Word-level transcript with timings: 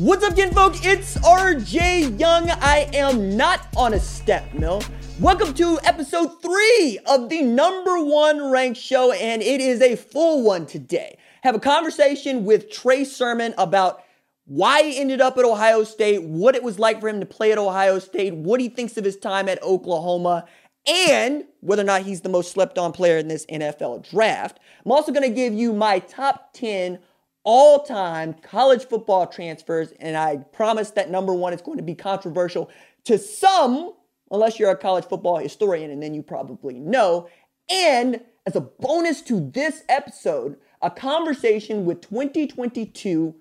What's 0.00 0.24
up, 0.24 0.34
kinfolk? 0.34 0.76
It's 0.82 1.18
RJ 1.18 2.18
Young. 2.18 2.48
I 2.48 2.88
am 2.94 3.36
not 3.36 3.66
on 3.76 3.92
a 3.92 4.00
step 4.00 4.54
mill. 4.54 4.82
Welcome 5.20 5.52
to 5.52 5.78
episode 5.84 6.40
three 6.40 6.98
of 7.04 7.28
the 7.28 7.42
number 7.42 8.02
one 8.02 8.50
ranked 8.50 8.80
show, 8.80 9.12
and 9.12 9.42
it 9.42 9.60
is 9.60 9.82
a 9.82 9.96
full 9.96 10.42
one 10.42 10.64
today. 10.64 11.18
Have 11.42 11.54
a 11.54 11.60
conversation 11.60 12.46
with 12.46 12.70
Trey 12.70 13.04
Sermon 13.04 13.52
about 13.58 14.02
why 14.46 14.84
he 14.84 14.98
ended 14.98 15.20
up 15.20 15.36
at 15.36 15.44
Ohio 15.44 15.84
State, 15.84 16.22
what 16.22 16.54
it 16.56 16.62
was 16.62 16.78
like 16.78 16.98
for 16.98 17.10
him 17.10 17.20
to 17.20 17.26
play 17.26 17.52
at 17.52 17.58
Ohio 17.58 17.98
State, 17.98 18.34
what 18.34 18.58
he 18.58 18.70
thinks 18.70 18.96
of 18.96 19.04
his 19.04 19.18
time 19.18 19.50
at 19.50 19.62
Oklahoma, 19.62 20.46
and 20.88 21.44
whether 21.60 21.82
or 21.82 21.84
not 21.84 22.04
he's 22.04 22.22
the 22.22 22.30
most 22.30 22.52
slept 22.52 22.78
on 22.78 22.92
player 22.92 23.18
in 23.18 23.28
this 23.28 23.44
NFL 23.52 24.08
draft. 24.10 24.60
I'm 24.82 24.92
also 24.92 25.12
going 25.12 25.28
to 25.28 25.34
give 25.34 25.52
you 25.52 25.74
my 25.74 25.98
top 25.98 26.54
10 26.54 27.00
all 27.44 27.84
time 27.84 28.34
college 28.42 28.86
football 28.86 29.26
transfers, 29.26 29.92
and 30.00 30.16
I 30.16 30.38
promise 30.38 30.90
that 30.92 31.10
number 31.10 31.32
one 31.32 31.52
is 31.52 31.62
going 31.62 31.78
to 31.78 31.82
be 31.82 31.94
controversial 31.94 32.70
to 33.04 33.18
some, 33.18 33.94
unless 34.30 34.58
you're 34.58 34.70
a 34.70 34.76
college 34.76 35.06
football 35.06 35.38
historian, 35.38 35.90
and 35.90 36.02
then 36.02 36.14
you 36.14 36.22
probably 36.22 36.78
know. 36.78 37.28
And 37.70 38.20
as 38.46 38.56
a 38.56 38.60
bonus 38.60 39.22
to 39.22 39.50
this 39.50 39.84
episode, 39.88 40.56
a 40.82 40.90
conversation 40.90 41.84
with 41.84 42.00
2022 42.00 43.34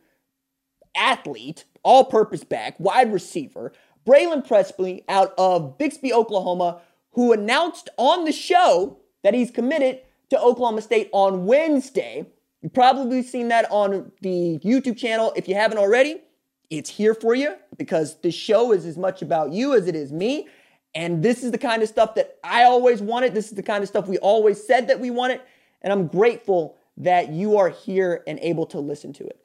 athlete, 0.95 1.65
all 1.83 2.05
purpose 2.05 2.43
back, 2.43 2.79
wide 2.79 3.11
receiver, 3.11 3.71
Braylon 4.05 4.47
Presley 4.47 5.03
out 5.07 5.33
of 5.37 5.77
Bixby, 5.77 6.13
Oklahoma, 6.13 6.81
who 7.13 7.31
announced 7.31 7.89
on 7.97 8.25
the 8.25 8.31
show 8.31 8.97
that 9.23 9.33
he's 9.33 9.51
committed 9.51 10.01
to 10.29 10.39
Oklahoma 10.39 10.81
State 10.81 11.09
on 11.11 11.45
Wednesday. 11.45 12.25
You've 12.61 12.73
probably 12.73 13.23
seen 13.23 13.47
that 13.49 13.65
on 13.71 14.11
the 14.21 14.59
YouTube 14.63 14.97
channel. 14.97 15.33
If 15.35 15.47
you 15.47 15.55
haven't 15.55 15.77
already, 15.77 16.21
it's 16.69 16.89
here 16.89 17.13
for 17.13 17.33
you 17.33 17.55
because 17.77 18.19
this 18.21 18.35
show 18.35 18.73
is 18.73 18.85
as 18.85 18.97
much 18.97 19.21
about 19.21 19.51
you 19.51 19.73
as 19.73 19.87
it 19.87 19.95
is 19.95 20.11
me. 20.11 20.47
And 20.93 21.23
this 21.23 21.43
is 21.43 21.51
the 21.51 21.57
kind 21.57 21.81
of 21.81 21.89
stuff 21.89 22.15
that 22.15 22.37
I 22.43 22.63
always 22.63 23.01
wanted. 23.01 23.33
This 23.33 23.47
is 23.49 23.55
the 23.55 23.63
kind 23.63 23.81
of 23.81 23.87
stuff 23.87 24.07
we 24.07 24.17
always 24.17 24.61
said 24.61 24.87
that 24.87 24.99
we 24.99 25.09
wanted. 25.09 25.41
And 25.81 25.93
I'm 25.93 26.07
grateful 26.07 26.77
that 26.97 27.31
you 27.31 27.57
are 27.57 27.69
here 27.69 28.23
and 28.27 28.39
able 28.39 28.65
to 28.67 28.79
listen 28.79 29.13
to 29.13 29.25
it. 29.25 29.39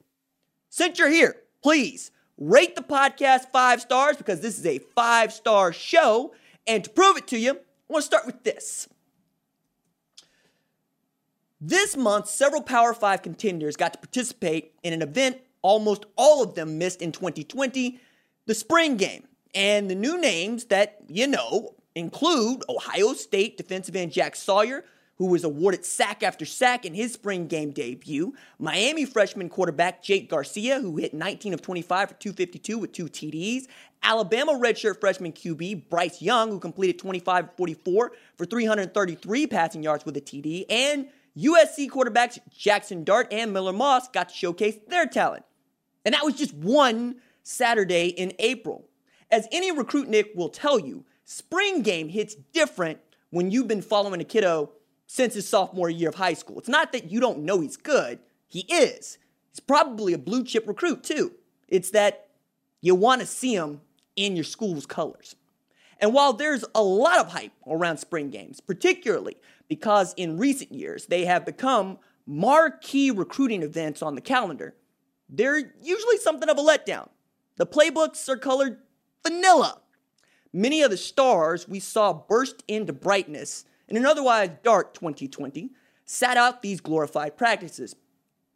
Since 0.71 0.99
you're 0.99 1.09
here, 1.09 1.37
please 1.63 2.11
rate 2.37 2.75
the 2.75 2.83
podcast 2.83 3.53
five 3.53 3.81
stars 3.81 4.17
because 4.17 4.41
this 4.41 4.59
is 4.59 4.67
a 4.67 4.79
five 4.79 5.33
star 5.33 5.73
show. 5.73 6.35
And 6.67 6.83
to 6.83 6.91
prove 6.91 7.17
it 7.17 7.29
to 7.29 7.39
you, 7.39 7.53
I 7.53 7.93
want 7.93 8.03
to 8.03 8.07
start 8.07 8.27
with 8.27 8.43
this. 8.43 8.89
This 11.61 11.97
month, 11.97 12.29
several 12.29 12.63
Power 12.63 12.93
5 12.93 13.23
contenders 13.23 13.77
got 13.77 13.93
to 13.93 13.99
participate 13.99 14.75
in 14.83 14.93
an 14.93 15.03
event 15.03 15.39
almost 15.63 16.05
all 16.17 16.43
of 16.43 16.55
them 16.55 16.79
missed 16.79 17.01
in 17.01 17.11
2020, 17.11 17.99
the 18.47 18.55
spring 18.55 18.97
game. 18.97 19.27
And 19.55 19.91
the 19.91 19.95
new 19.95 20.21
names 20.21 20.67
that 20.67 20.99
you 21.09 21.27
know 21.27 21.75
include 21.95 22.65
Ohio 22.69 23.15
State 23.15 23.57
defensive 23.57 23.97
end 23.97 24.13
Jack 24.13 24.37
Sawyer, 24.37 24.85
who 25.17 25.27
was 25.27 25.45
awarded 25.45 25.85
sack 25.85 26.23
after 26.23 26.45
sack 26.45 26.85
in 26.85 26.93
his 26.93 27.13
spring 27.13 27.47
game 27.47 27.71
debut, 27.71 28.35
Miami 28.59 29.05
freshman 29.05 29.49
quarterback 29.49 30.03
Jake 30.03 30.29
Garcia, 30.29 30.81
who 30.81 30.97
hit 30.97 31.15
19 31.15 31.55
of 31.55 31.63
25 31.63 32.09
for 32.09 32.15
252 32.17 32.79
with 32.79 32.93
two 32.93 33.07
TDs, 33.07 33.67
Alabama 34.03 34.53
redshirt 34.53 35.01
freshman 35.01 35.33
QB 35.33 35.89
Bryce 35.89 36.21
Young, 36.21 36.51
who 36.51 36.59
completed 36.59 36.99
25 36.99 37.51
44 37.57 38.13
for 38.37 38.45
333 38.45 39.47
passing 39.47 39.83
yards 39.83 40.05
with 40.05 40.17
a 40.17 40.21
TD, 40.21 40.67
and 40.69 41.07
USC 41.37 41.89
quarterbacks 41.89 42.39
Jackson 42.57 43.05
Dart 43.05 43.29
and 43.33 43.53
Miller 43.53 43.73
Moss 43.73 44.09
got 44.09 44.29
to 44.29 44.35
showcase 44.35 44.77
their 44.89 45.07
talent. 45.07 45.45
And 46.05 46.15
that 46.15 46.25
was 46.25 46.35
just 46.35 46.55
one 46.55 47.17
Saturday 47.43 48.09
in 48.09 48.33
April. 48.39 48.89
As 49.31 49.49
any 49.51 49.73
recruitnik 49.73 50.37
will 50.37 50.49
tell 50.49 50.79
you, 50.79 51.05
spring 51.25 51.83
game 51.83 52.09
hits 52.09 52.35
different 52.35 52.99
when 53.31 53.51
you've 53.51 53.69
been 53.69 53.83
following 53.83 54.21
a 54.21 54.25
kiddo 54.25 54.71
since 55.07 55.35
his 55.35 55.49
sophomore 55.49 55.91
year 55.91 56.09
of 56.09 56.15
high 56.15 56.35
school. 56.35 56.59
It's 56.59 56.69
not 56.69 56.93
that 56.93 57.11
you 57.11 57.21
don't 57.21 57.41
know 57.41 57.61
he's 57.61 57.77
good, 57.77 58.21
he 58.47 58.61
is. 58.61 59.19
He's 59.51 59.61
probably 59.61 60.13
a 60.13 60.19
blue 60.19 60.45
chip 60.45 60.67
recruit 60.69 61.03
too. 61.03 61.33
It's 61.69 61.91
that 61.91 62.29
you 62.81 62.95
want 62.95 63.21
to 63.21 63.27
see 63.27 63.55
him 63.55 63.81
in 64.17 64.37
your 64.37 64.45
school's 64.45 64.87
colors. 64.87 65.37
And 66.05 66.13
while 66.13 66.35
there's 66.35 66.67
a 66.75 66.83
lot 66.83 67.19
of 67.19 67.29
hype 67.29 67.55
around 67.67 67.97
spring 67.97 68.29
games, 68.29 68.61
particularly 68.61 69.39
because 69.71 70.13
in 70.19 70.37
recent 70.37 70.71
years 70.71 71.07
they 71.07 71.25
have 71.25 71.47
become 71.47 71.99
marquee 72.27 73.11
recruiting 73.11 73.63
events 73.63 74.03
on 74.03 74.15
the 74.15 74.21
calendar, 74.21 74.75
they're 75.31 75.73
usually 75.81 76.19
something 76.19 76.51
of 76.51 76.59
a 76.59 76.63
letdown. 76.63 77.09
The 77.57 77.67
playbooks 77.67 78.29
are 78.29 78.37
colored 78.37 78.81
vanilla. 79.27 79.81
Many 80.53 80.83
of 80.83 80.91
the 80.91 80.99
stars 80.99 81.67
we 81.67 81.81
saw 81.81 82.13
burst 82.13 82.63
into 82.69 82.93
brightness 82.93 83.65
in 83.89 83.97
an 83.97 84.05
otherwise 84.05 84.51
dark 84.63 84.93
2020 84.93 85.71
sat 86.05 86.37
out 86.37 86.61
these 86.61 86.83
glorified 86.83 87.39
practices. 87.39 87.97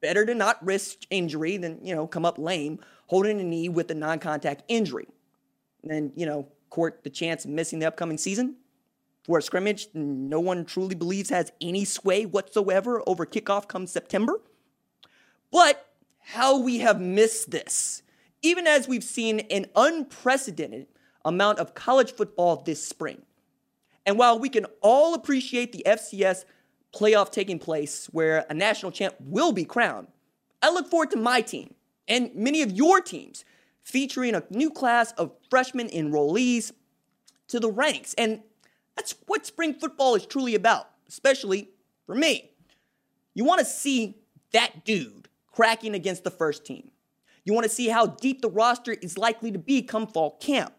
Better 0.03 0.27
to 0.27 0.35
not 0.35 0.63
risk 0.63 0.99
injury 1.09 1.57
than, 1.57 1.83
you 1.83 1.95
know, 1.95 2.07
come 2.07 2.27
up 2.27 2.37
lame, 2.37 2.81
holding 3.07 3.41
a 3.41 3.43
knee 3.43 3.71
with 3.71 3.91
a 3.91 3.95
non 3.95 4.19
contact 4.19 4.65
injury. 4.69 5.09
And, 5.89 6.13
you 6.15 6.27
know, 6.27 6.49
court 6.71 7.03
the 7.05 7.11
chance 7.11 7.45
of 7.45 7.51
missing 7.51 7.79
the 7.79 7.87
upcoming 7.87 8.19
season 8.19 8.57
for 9.29 9.39
a 9.39 9.43
scrimmage 9.43 9.89
no 9.93 10.41
one 10.41 10.65
truly 10.65 10.95
believes 10.95 11.29
has 11.29 11.53
any 11.61 11.85
sway 11.85 12.25
whatsoever 12.25 13.03
over 13.07 13.27
kickoff 13.27 13.69
come 13.69 13.87
September. 13.87 14.41
But 15.53 15.87
how 16.21 16.59
we 16.59 16.79
have 16.79 17.01
missed 17.01 17.51
this, 17.51 18.03
even 18.43 18.67
as 18.67 18.89
we've 18.89 19.05
seen 19.05 19.41
an 19.51 19.67
unprecedented 19.77 20.87
amount 21.25 21.59
of 21.59 21.75
college 21.75 22.13
football 22.13 22.57
this 22.57 22.83
spring. 22.83 23.23
And 24.07 24.19
while 24.19 24.39
we 24.39 24.49
can 24.49 24.65
all 24.81 25.13
appreciate 25.13 25.73
the 25.73 25.83
FCS 25.87 26.45
playoff 26.95 27.31
taking 27.31 27.59
place 27.59 28.07
where 28.07 28.47
a 28.49 28.55
national 28.55 28.93
champ 28.93 29.15
will 29.21 29.53
be 29.53 29.67
crowned, 29.67 30.09
I 30.63 30.71
look 30.71 30.89
forward 30.89 31.11
to 31.11 31.19
my 31.19 31.43
team 31.43 31.75
and 32.09 32.35
many 32.35 32.63
of 32.63 32.73
your 32.73 33.01
teams 33.03 33.45
featuring 33.89 34.35
a 34.35 34.43
new 34.51 34.71
class 34.71 35.13
of 35.13 35.33
freshman 35.49 35.89
enrollees 35.89 36.73
to 37.49 37.59
the 37.59 37.71
ranks. 37.71 38.15
And 38.19 38.43
that's 38.95 39.15
what 39.27 39.47
spring 39.47 39.75
football 39.75 40.15
is 40.15 40.27
truly 40.27 40.55
about, 40.55 40.91
especially 41.09 41.71
for 42.05 42.15
me. 42.15 42.51
You 43.35 43.45
want 43.45 43.61
to 43.61 43.65
see 43.65 44.19
that 44.53 44.85
dude 44.85 45.29
cracking 45.51 45.95
against 45.95 46.23
the 46.23 46.31
first 46.31 46.67
team. 46.67 46.91
You 47.45 47.55
want 47.55 47.65
to 47.65 47.71
see 47.71 47.89
how 47.89 48.07
deep 48.07 48.43
the 48.43 48.51
roster 48.51 48.93
is 48.93 49.17
likely 49.17 49.51
to 49.53 49.59
be 49.59 49.81
come 49.81 50.07
fall 50.07 50.33
camp. 50.33 50.75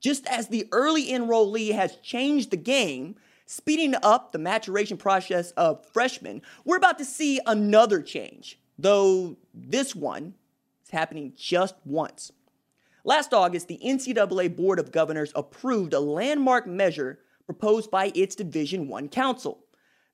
Just 0.00 0.26
as 0.26 0.48
the 0.48 0.66
early 0.72 1.08
enrollee 1.08 1.72
has 1.72 1.96
changed 1.96 2.50
the 2.50 2.56
game, 2.56 3.16
speeding 3.44 3.94
up 4.02 4.32
the 4.32 4.38
maturation 4.38 4.96
process 4.96 5.50
of 5.52 5.84
freshmen, 5.92 6.40
we're 6.64 6.78
about 6.78 6.98
to 6.98 7.04
see 7.04 7.40
another 7.46 8.00
change, 8.00 8.58
though 8.78 9.36
this 9.52 9.94
one 9.94 10.34
is 10.84 10.90
happening 10.90 11.34
just 11.36 11.74
once. 11.84 12.32
Last 13.06 13.34
August, 13.34 13.68
the 13.68 13.78
NCAA 13.84 14.56
Board 14.56 14.78
of 14.78 14.90
Governors 14.90 15.30
approved 15.34 15.92
a 15.92 16.00
landmark 16.00 16.66
measure 16.66 17.18
proposed 17.44 17.90
by 17.90 18.10
its 18.14 18.34
Division 18.34 18.88
1 18.88 19.10
Council. 19.10 19.58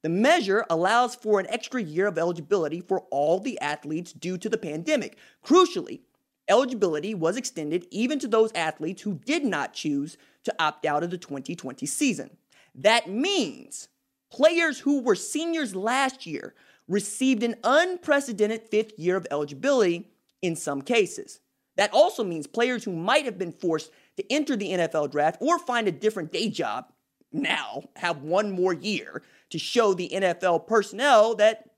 The 0.03 0.09
measure 0.09 0.67
allows 0.69 1.15
for 1.15 1.39
an 1.39 1.47
extra 1.49 1.81
year 1.81 2.09
of 2.09 2.19
eligibility 2.19 2.81
for 2.81 3.03
all 3.13 3.39
the 3.39 3.61
athletes 3.61 4.13
due 4.13 4.37
to 4.39 4.49
the 4.49 4.59
pandemic. 4.59 5.17
Crucially, 5.45 6.01
eligibility 6.49 7.15
was 7.15 7.37
extended 7.37 7.87
even 7.93 8.19
to 8.19 8.27
those 8.27 8.51
athletes 8.57 9.03
who 9.03 9.15
did 9.25 9.45
not 9.45 9.73
choose 9.73 10.17
to 10.43 10.55
opt 10.59 10.85
out 10.85 11.05
of 11.05 11.11
the 11.11 11.19
2020 11.19 11.87
season. 11.87 12.31
That 12.75 13.09
means 13.09 13.89
players 14.33 14.81
who 14.81 15.01
were 15.01 15.15
seniors 15.15 15.77
last 15.77 16.27
year 16.27 16.55
received 16.89 17.45
an 17.45 17.55
unprecedented 17.63 18.63
fifth 18.69 18.99
year 18.99 19.17
of 19.17 19.29
eligibility 19.31 20.11
in 20.43 20.57
some 20.57 20.83
cases. 20.83 21.39
That 21.81 21.95
also 21.95 22.23
means 22.23 22.47
players 22.47 22.85
who 22.85 22.93
might 22.93 23.25
have 23.25 23.39
been 23.39 23.53
forced 23.53 23.91
to 24.19 24.31
enter 24.31 24.55
the 24.55 24.73
NFL 24.73 25.11
draft 25.11 25.39
or 25.41 25.59
find 25.59 25.89
a 25.89 25.93
different 25.93 26.31
day 26.31 26.51
job 26.51 26.93
now 27.33 27.85
have 27.97 28.21
one 28.21 28.51
more 28.51 28.75
year 28.75 29.23
to 29.49 29.59
show 29.59 29.95
the 29.95 30.11
NFL 30.13 30.67
personnel 30.67 31.35
that 31.37 31.71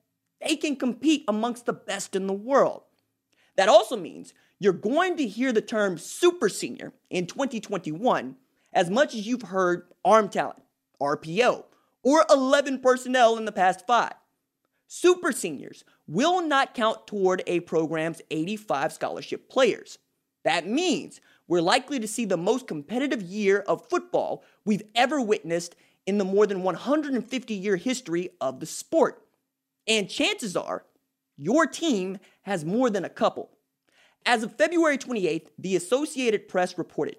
they 0.45 0.57
can 0.57 0.75
compete 0.75 1.23
amongst 1.29 1.67
the 1.67 1.73
best 1.73 2.17
in 2.17 2.27
the 2.27 2.33
world. 2.33 2.83
That 3.55 3.69
also 3.69 3.97
means 3.97 4.35
you're 4.59 4.73
going 4.73 5.17
to 5.19 5.29
hear 5.29 5.53
the 5.53 5.63
term 5.63 5.99
super 5.99 6.49
senior 6.49 6.93
in 7.09 7.29
2021 7.29 8.35
as 8.73 8.91
much 8.91 9.15
as 9.15 9.25
you've 9.25 9.43
heard 9.43 9.85
arm 10.05 10.29
talent, 10.29 10.65
RPO, 11.01 11.63
or 12.03 12.27
11 12.29 12.81
personnel 12.81 13.37
in 13.37 13.45
the 13.45 13.53
past 13.53 13.87
five. 13.87 14.15
Super 14.89 15.31
seniors 15.31 15.85
will 16.07 16.43
not 16.43 16.75
count 16.75 17.07
toward 17.07 17.43
a 17.47 17.61
program's 17.61 18.23
85 18.31 18.93
scholarship 18.93 19.49
players. 19.49 19.99
That 20.45 20.67
means 20.67 21.21
we're 21.47 21.61
likely 21.61 22.01
to 22.01 22.09
see 22.09 22.25
the 22.25 22.37
most 22.37 22.67
competitive 22.67 23.23
year 23.23 23.61
of 23.61 23.89
football 23.89 24.43
we've 24.65 24.83
ever 24.95 25.21
witnessed 25.21 25.77
in 26.07 26.19
the 26.19 26.25
more 26.25 26.47
than 26.47 26.63
150 26.63 27.55
year 27.55 27.77
history 27.77 28.31
of 28.41 28.61
the 28.61 28.67
sport. 28.67 29.23
And 29.87 30.09
chances 30.09 30.57
are 30.57 30.85
your 31.37 31.67
team 31.67 32.19
has 32.43 32.65
more 32.65 32.91
than 32.91 33.05
a 33.05 33.09
couple. 33.09 33.51
As 34.25 34.43
of 34.43 34.57
February 34.57 34.99
28th, 34.99 35.49
the 35.59 35.77
Associated 35.77 36.49
Press 36.49 36.79
reported 36.79 37.17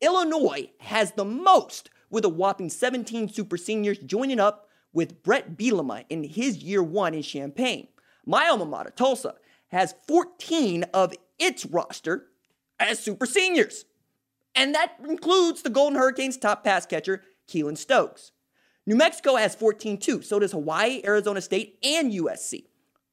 Illinois 0.00 0.70
has 0.78 1.12
the 1.12 1.24
most, 1.24 1.90
with 2.10 2.24
a 2.24 2.28
whopping 2.28 2.70
17 2.70 3.28
super 3.28 3.56
seniors 3.56 3.98
joining 3.98 4.40
up 4.40 4.68
with 4.92 5.22
Brett 5.22 5.56
Bielema 5.56 6.04
in 6.08 6.24
his 6.24 6.58
year 6.58 6.82
one 6.82 7.14
in 7.14 7.22
Champaign. 7.22 7.88
My 8.28 8.46
alma 8.46 8.66
mater, 8.66 8.92
Tulsa, 8.94 9.36
has 9.68 9.94
14 10.06 10.84
of 10.92 11.14
its 11.38 11.64
roster 11.64 12.26
as 12.78 12.98
super 12.98 13.24
seniors. 13.24 13.86
And 14.54 14.74
that 14.74 14.96
includes 15.08 15.62
the 15.62 15.70
Golden 15.70 15.98
Hurricanes 15.98 16.36
top 16.36 16.62
pass 16.62 16.84
catcher, 16.84 17.22
Keylon 17.48 17.78
Stokes. 17.78 18.32
New 18.84 18.96
Mexico 18.96 19.36
has 19.36 19.54
14 19.54 19.96
too, 19.96 20.20
so 20.20 20.38
does 20.38 20.52
Hawaii, 20.52 21.00
Arizona 21.04 21.40
State, 21.40 21.78
and 21.82 22.12
USC. 22.12 22.66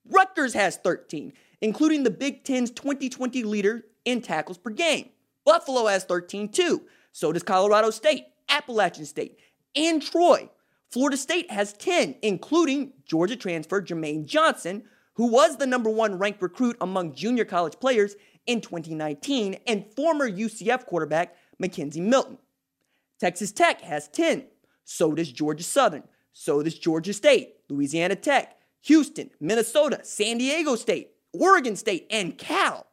Rutgers 0.09 0.53
has 0.53 0.75
13, 0.75 1.31
including 1.61 2.03
the 2.03 2.11
Big 2.11 2.43
Ten's 2.43 2.69
2020 2.71 3.41
leader 3.43 3.85
in 4.03 4.21
tackles 4.21 4.57
per 4.57 4.69
game. 4.69 5.11
Buffalo 5.45 5.87
has 5.87 6.03
13 6.03 6.49
too, 6.49 6.81
so 7.13 7.31
does 7.31 7.43
Colorado 7.43 7.89
State, 7.89 8.25
Appalachian 8.49 9.05
State, 9.05 9.39
and 9.77 10.01
Troy. 10.01 10.49
Florida 10.89 11.15
State 11.15 11.49
has 11.51 11.71
10, 11.71 12.15
including 12.21 12.91
Georgia 13.05 13.37
transfer 13.37 13.81
Jermaine 13.81 14.25
Johnson, 14.25 14.83
who 15.15 15.27
was 15.27 15.57
the 15.57 15.67
number 15.67 15.89
one 15.89 16.19
ranked 16.19 16.41
recruit 16.41 16.77
among 16.79 17.15
junior 17.15 17.45
college 17.45 17.79
players 17.79 18.15
in 18.45 18.61
2019, 18.61 19.57
and 19.65 19.85
former 19.95 20.29
UCF 20.29 20.85
quarterback 20.85 21.35
McKenzie 21.61 22.01
Milton. 22.01 22.37
Texas 23.19 23.51
Tech 23.51 23.81
has 23.81 24.07
10. 24.09 24.45
So 24.83 25.13
does 25.13 25.31
Georgia 25.31 25.63
Southern. 25.63 26.03
So 26.31 26.61
does 26.61 26.77
Georgia 26.77 27.13
State, 27.13 27.55
Louisiana 27.69 28.15
Tech, 28.15 28.57
Houston, 28.81 29.31
Minnesota, 29.39 30.01
San 30.03 30.37
Diego 30.37 30.75
State, 30.75 31.11
Oregon 31.33 31.75
State, 31.75 32.05
and 32.11 32.37
Cal. 32.37 32.85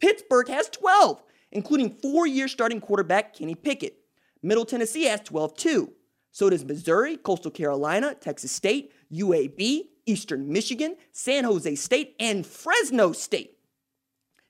Pittsburgh 0.00 0.48
has 0.48 0.68
12, 0.68 1.22
including 1.52 1.96
four 2.02 2.26
year 2.26 2.48
starting 2.48 2.80
quarterback 2.80 3.34
Kenny 3.34 3.54
Pickett. 3.54 3.96
Middle 4.42 4.66
Tennessee 4.66 5.04
has 5.04 5.20
12 5.22 5.56
too. 5.56 5.92
So 6.30 6.50
does 6.50 6.64
Missouri, 6.64 7.16
Coastal 7.16 7.50
Carolina, 7.50 8.14
Texas 8.14 8.52
State, 8.52 8.92
UAB, 9.10 9.86
Eastern 10.06 10.50
Michigan, 10.50 10.96
San 11.12 11.44
Jose 11.44 11.74
State, 11.74 12.14
and 12.18 12.46
Fresno 12.46 13.12
State. 13.12 13.58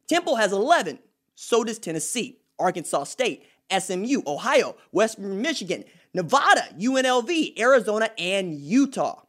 Temple 0.08 0.36
has 0.36 0.52
11. 0.52 0.98
So 1.34 1.64
does 1.64 1.78
Tennessee, 1.78 2.38
Arkansas 2.58 3.04
State, 3.04 3.44
SMU, 3.76 4.22
Ohio, 4.26 4.76
Western 4.92 5.42
Michigan, 5.42 5.84
Nevada, 6.14 6.62
UNLV, 6.78 7.58
Arizona, 7.58 8.10
and 8.16 8.54
Utah. 8.54 9.22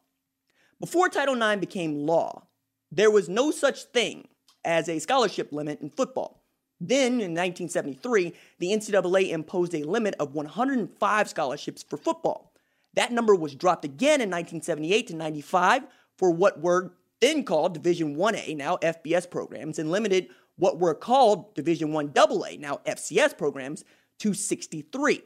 Before 0.80 1.10
Title 1.10 1.42
IX 1.42 1.60
became 1.60 2.06
law, 2.06 2.48
there 2.92 3.12
was 3.12 3.28
no 3.28 3.52
such 3.52 3.84
thing 3.86 4.28
as 4.64 4.88
a 4.88 5.00
scholarship 5.00 5.52
limit 5.52 5.82
in 5.82 5.90
football. 5.90 6.44
Then, 6.80 7.14
in 7.14 7.34
1973, 7.34 8.34
the 8.60 8.68
NCAA 8.68 9.32
imposed 9.32 9.74
a 9.74 9.84
limit 9.84 10.14
of 10.20 10.36
105 10.36 11.30
scholarships 11.30 11.84
for 11.84 11.98
football. 11.98 12.54
That 12.94 13.12
number 13.12 13.34
was 13.34 13.56
dropped 13.56 13.84
again 13.84 14.22
in 14.22 14.30
1978 14.30 15.08
to 15.08 15.16
95 15.16 15.84
for 16.18 16.32
what 16.32 16.62
were 16.62 16.94
then 17.20 17.44
called 17.44 17.74
Division 17.74 18.16
1A, 18.16 18.56
now 18.56 18.78
FBS 18.78 19.30
programs, 19.30 19.80
and 19.80 19.92
limited 19.92 20.30
what 20.58 20.80
were 20.80 20.94
called 20.94 21.54
Division 21.56 21.94
1 21.94 22.14
AA, 22.16 22.58
now 22.60 22.80
FCS 22.86 23.38
programs, 23.38 23.84
to 24.20 24.34
63. 24.34 25.22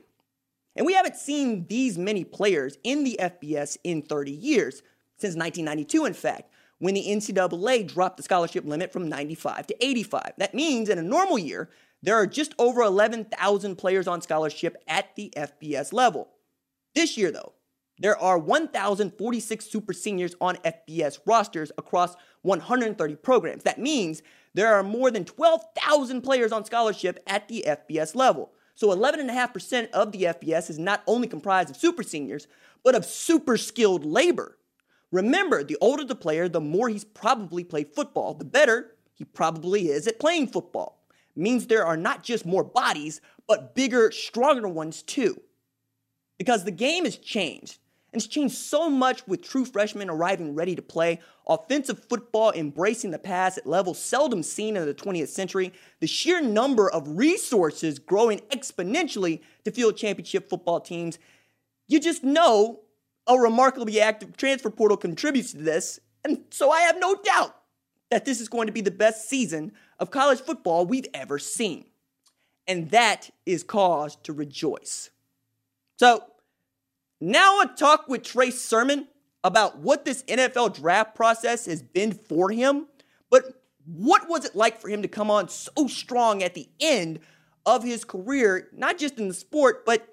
And 0.75 0.85
we 0.85 0.93
haven't 0.93 1.15
seen 1.15 1.65
these 1.67 1.97
many 1.97 2.23
players 2.23 2.77
in 2.83 3.03
the 3.03 3.17
FBS 3.19 3.77
in 3.83 4.01
30 4.01 4.31
years, 4.31 4.81
since 5.17 5.35
1992, 5.35 6.05
in 6.05 6.13
fact, 6.13 6.51
when 6.79 6.93
the 6.93 7.05
NCAA 7.07 7.87
dropped 7.87 8.17
the 8.17 8.23
scholarship 8.23 8.65
limit 8.65 8.91
from 8.91 9.07
95 9.07 9.67
to 9.67 9.85
85. 9.85 10.33
That 10.37 10.53
means 10.53 10.89
in 10.89 10.97
a 10.97 11.03
normal 11.03 11.37
year, 11.37 11.69
there 12.01 12.15
are 12.15 12.25
just 12.25 12.55
over 12.57 12.81
11,000 12.81 13.75
players 13.75 14.07
on 14.07 14.21
scholarship 14.21 14.75
at 14.87 15.15
the 15.15 15.31
FBS 15.37 15.93
level. 15.93 16.29
This 16.95 17.17
year, 17.17 17.31
though, 17.31 17.53
there 18.01 18.17
are 18.17 18.39
1,046 18.39 19.63
super 19.63 19.93
seniors 19.93 20.35
on 20.41 20.55
FBS 20.57 21.19
rosters 21.27 21.71
across 21.77 22.15
130 22.41 23.15
programs. 23.17 23.61
That 23.61 23.79
means 23.79 24.23
there 24.55 24.73
are 24.73 24.81
more 24.81 25.11
than 25.11 25.23
12,000 25.23 26.21
players 26.21 26.51
on 26.51 26.65
scholarship 26.65 27.19
at 27.27 27.47
the 27.47 27.63
FBS 27.67 28.15
level. 28.15 28.53
So 28.73 28.87
11.5% 28.87 29.91
of 29.91 30.11
the 30.11 30.23
FBS 30.23 30.71
is 30.71 30.79
not 30.79 31.03
only 31.05 31.27
comprised 31.27 31.69
of 31.69 31.77
super 31.77 32.01
seniors, 32.01 32.47
but 32.83 32.95
of 32.95 33.05
super 33.05 33.55
skilled 33.55 34.03
labor. 34.03 34.57
Remember, 35.11 35.63
the 35.63 35.77
older 35.79 36.03
the 36.03 36.15
player, 36.15 36.49
the 36.49 36.59
more 36.59 36.89
he's 36.89 37.05
probably 37.05 37.63
played 37.63 37.93
football, 37.93 38.33
the 38.33 38.45
better 38.45 38.95
he 39.13 39.25
probably 39.25 39.89
is 39.89 40.07
at 40.07 40.19
playing 40.19 40.47
football. 40.47 41.03
means 41.35 41.67
there 41.67 41.85
are 41.85 41.97
not 41.97 42.23
just 42.23 42.47
more 42.47 42.63
bodies, 42.63 43.21
but 43.47 43.75
bigger, 43.75 44.11
stronger 44.11 44.67
ones 44.67 45.03
too. 45.03 45.39
Because 46.39 46.63
the 46.63 46.71
game 46.71 47.05
has 47.05 47.17
changed. 47.17 47.77
And 48.13 48.21
it's 48.21 48.27
changed 48.27 48.55
so 48.55 48.89
much 48.89 49.25
with 49.25 49.41
true 49.41 49.63
freshmen 49.63 50.09
arriving 50.09 50.53
ready 50.53 50.75
to 50.75 50.81
play, 50.81 51.19
offensive 51.47 52.03
football 52.09 52.51
embracing 52.51 53.11
the 53.11 53.19
pass 53.19 53.57
at 53.57 53.65
levels 53.65 53.99
seldom 53.99 54.43
seen 54.43 54.75
in 54.75 54.85
the 54.85 54.93
20th 54.93 55.29
century, 55.29 55.71
the 56.01 56.07
sheer 56.07 56.41
number 56.41 56.91
of 56.91 57.07
resources 57.07 57.99
growing 57.99 58.39
exponentially 58.51 59.41
to 59.63 59.71
field 59.71 59.95
championship 59.95 60.49
football 60.49 60.81
teams. 60.81 61.19
You 61.87 61.99
just 61.99 62.23
know 62.23 62.81
a 63.27 63.37
remarkably 63.37 64.01
active 64.01 64.35
transfer 64.35 64.69
portal 64.69 64.97
contributes 64.97 65.53
to 65.53 65.59
this, 65.59 65.99
and 66.25 66.43
so 66.49 66.69
I 66.69 66.81
have 66.81 66.99
no 66.99 67.15
doubt 67.15 67.55
that 68.09 68.25
this 68.25 68.41
is 68.41 68.49
going 68.49 68.67
to 68.67 68.73
be 68.73 68.81
the 68.81 68.91
best 68.91 69.29
season 69.29 69.71
of 69.99 70.11
college 70.11 70.41
football 70.41 70.85
we've 70.85 71.07
ever 71.13 71.39
seen. 71.39 71.85
And 72.67 72.91
that 72.91 73.29
is 73.45 73.63
cause 73.63 74.17
to 74.23 74.33
rejoice. 74.33 75.09
So, 75.97 76.23
now 77.21 77.61
a 77.61 77.67
talk 77.67 78.07
with 78.07 78.23
Trey 78.23 78.49
Sermon 78.49 79.07
about 79.43 79.77
what 79.77 80.05
this 80.05 80.23
NFL 80.23 80.75
draft 80.75 81.15
process 81.15 81.65
has 81.67 81.81
been 81.81 82.13
for 82.13 82.49
him, 82.49 82.87
but 83.29 83.43
what 83.85 84.27
was 84.27 84.43
it 84.43 84.55
like 84.55 84.81
for 84.81 84.89
him 84.89 85.03
to 85.03 85.07
come 85.07 85.31
on 85.31 85.47
so 85.47 85.87
strong 85.87 86.43
at 86.43 86.55
the 86.55 86.67
end 86.79 87.19
of 87.65 87.83
his 87.83 88.03
career, 88.03 88.69
not 88.75 88.97
just 88.97 89.19
in 89.19 89.27
the 89.27 89.33
sport, 89.33 89.85
but 89.85 90.07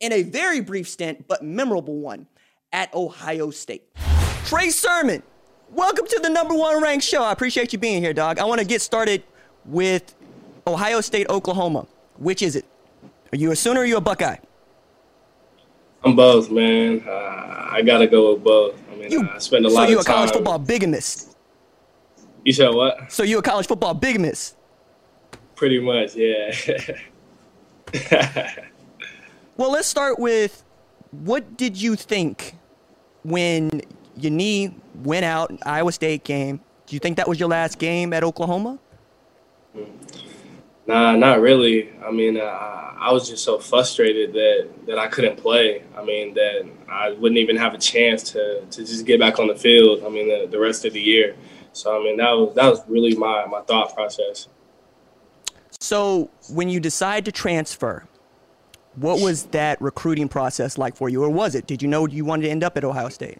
in 0.00 0.12
a 0.12 0.22
very 0.22 0.60
brief 0.60 0.88
stint, 0.88 1.26
but 1.26 1.42
memorable 1.42 1.96
one 1.96 2.26
at 2.72 2.94
Ohio 2.94 3.50
State. 3.50 3.82
Trey 4.44 4.70
Sermon, 4.70 5.22
welcome 5.72 6.06
to 6.06 6.20
the 6.20 6.28
number 6.28 6.54
one 6.54 6.80
ranked 6.80 7.04
show. 7.04 7.22
I 7.22 7.32
appreciate 7.32 7.72
you 7.72 7.78
being 7.78 8.02
here, 8.02 8.12
dog. 8.12 8.38
I 8.38 8.44
want 8.44 8.60
to 8.60 8.66
get 8.66 8.80
started 8.82 9.24
with 9.64 10.14
Ohio 10.66 11.00
State, 11.00 11.28
Oklahoma. 11.28 11.86
Which 12.18 12.42
is 12.42 12.56
it? 12.56 12.64
Are 13.32 13.36
you 13.36 13.50
a 13.50 13.56
Sooner 13.56 13.80
or 13.80 13.82
are 13.82 13.86
you 13.86 13.96
a 13.96 14.00
Buckeye? 14.00 14.36
I'm 16.04 16.14
both, 16.16 16.50
man. 16.50 17.02
Uh, 17.06 17.68
I 17.70 17.82
gotta 17.84 18.06
go 18.06 18.34
with 18.34 18.44
both. 18.44 18.80
I 18.90 18.96
mean, 18.96 19.10
you, 19.10 19.28
I 19.28 19.38
spend 19.38 19.66
a 19.66 19.68
lot 19.68 19.84
of 19.84 19.88
time. 19.88 19.88
so 19.88 19.90
you 19.90 20.00
a 20.00 20.04
college 20.04 20.30
football 20.32 20.58
bigamist? 20.58 21.36
You 22.44 22.52
said 22.52 22.68
what? 22.68 23.10
So 23.12 23.22
you 23.22 23.38
a 23.38 23.42
college 23.42 23.66
football 23.66 23.94
bigamist? 23.94 24.56
Pretty 25.56 25.80
much, 25.80 26.14
yeah. 26.14 26.54
well, 29.56 29.72
let's 29.72 29.88
start 29.88 30.18
with 30.18 30.62
what 31.10 31.56
did 31.56 31.80
you 31.80 31.96
think 31.96 32.54
when 33.24 33.82
your 34.16 34.32
knee 34.32 34.74
went 35.02 35.24
out 35.24 35.52
Iowa 35.64 35.92
State 35.92 36.24
game? 36.24 36.60
Do 36.86 36.94
you 36.94 37.00
think 37.00 37.16
that 37.16 37.26
was 37.28 37.40
your 37.40 37.48
last 37.48 37.78
game 37.78 38.12
at 38.12 38.22
Oklahoma? 38.22 38.78
Nah, 40.86 41.16
not 41.16 41.40
really. 41.40 41.90
I 42.04 42.12
mean, 42.12 42.38
uh, 42.38 42.44
I 42.98 43.12
was 43.12 43.28
just 43.28 43.42
so 43.44 43.58
frustrated 43.58 44.32
that 44.34 44.86
that 44.86 44.98
I 44.98 45.08
couldn't 45.08 45.36
play. 45.36 45.82
I 45.96 46.04
mean, 46.04 46.34
that 46.34 46.68
I 46.88 47.10
wouldn't 47.10 47.38
even 47.38 47.56
have 47.56 47.74
a 47.74 47.78
chance 47.78 48.22
to 48.32 48.64
to 48.70 48.84
just 48.84 49.04
get 49.04 49.18
back 49.18 49.38
on 49.38 49.48
the 49.48 49.56
field. 49.56 50.04
I 50.04 50.08
mean, 50.08 50.28
the, 50.28 50.46
the 50.46 50.60
rest 50.60 50.84
of 50.84 50.92
the 50.92 51.00
year. 51.00 51.34
So 51.72 52.00
I 52.00 52.04
mean, 52.04 52.16
that 52.18 52.30
was 52.30 52.54
that 52.54 52.68
was 52.68 52.80
really 52.88 53.16
my 53.16 53.46
my 53.46 53.62
thought 53.62 53.94
process. 53.94 54.48
So 55.80 56.30
when 56.48 56.68
you 56.68 56.80
decide 56.80 57.24
to 57.26 57.32
transfer, 57.32 58.06
what 58.94 59.20
was 59.20 59.44
that 59.46 59.80
recruiting 59.82 60.28
process 60.28 60.78
like 60.78 60.96
for 60.96 61.08
you, 61.08 61.22
or 61.22 61.28
was 61.28 61.54
it? 61.54 61.66
Did 61.66 61.82
you 61.82 61.88
know 61.88 62.06
you 62.06 62.24
wanted 62.24 62.42
to 62.44 62.50
end 62.50 62.64
up 62.64 62.76
at 62.76 62.84
Ohio 62.84 63.08
State? 63.08 63.38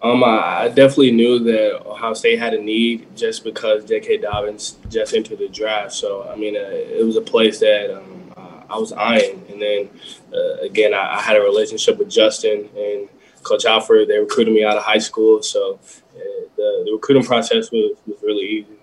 Um, 0.00 0.22
I, 0.22 0.68
definitely 0.68 1.10
knew 1.10 1.40
that 1.40 1.84
Ohio 1.84 2.14
State 2.14 2.38
had 2.38 2.54
a 2.54 2.62
need 2.62 3.16
just 3.16 3.42
because 3.42 3.84
J.K. 3.84 4.18
Dobbins 4.18 4.76
just 4.88 5.12
entered 5.12 5.38
the 5.38 5.48
draft. 5.48 5.92
So 5.92 6.28
I 6.30 6.36
mean, 6.36 6.56
uh, 6.56 6.60
it 6.60 7.04
was 7.04 7.16
a 7.16 7.20
place 7.20 7.58
that 7.58 7.96
um, 7.96 8.32
uh, 8.36 8.62
I 8.70 8.78
was 8.78 8.92
eyeing. 8.92 9.44
And 9.50 9.60
then 9.60 9.90
uh, 10.32 10.62
again, 10.62 10.94
I, 10.94 11.16
I, 11.16 11.20
had 11.20 11.36
a 11.36 11.40
relationship 11.40 11.98
with 11.98 12.08
Justin 12.08 12.68
and 12.76 13.08
Coach 13.42 13.64
Alford. 13.64 14.06
They 14.06 14.18
recruited 14.18 14.54
me 14.54 14.62
out 14.64 14.76
of 14.76 14.84
high 14.84 14.98
school, 14.98 15.42
so 15.42 15.80
uh, 16.14 16.20
the, 16.56 16.82
the 16.86 16.92
recruiting 16.92 17.24
process 17.24 17.72
was, 17.72 17.96
was 18.06 18.18
really 18.22 18.46
easy. 18.46 18.78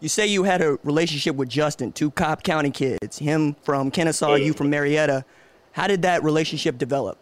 You 0.00 0.10
say 0.10 0.26
you 0.26 0.42
had 0.42 0.60
a 0.60 0.78
relationship 0.84 1.34
with 1.34 1.48
Justin, 1.48 1.92
two 1.92 2.10
Cobb 2.10 2.42
County 2.42 2.70
kids, 2.70 3.18
him 3.18 3.54
from 3.62 3.90
Kennesaw, 3.90 4.34
you 4.34 4.52
from 4.52 4.68
Marietta. 4.68 5.24
How 5.72 5.86
did 5.86 6.02
that 6.02 6.22
relationship 6.22 6.76
develop? 6.76 7.18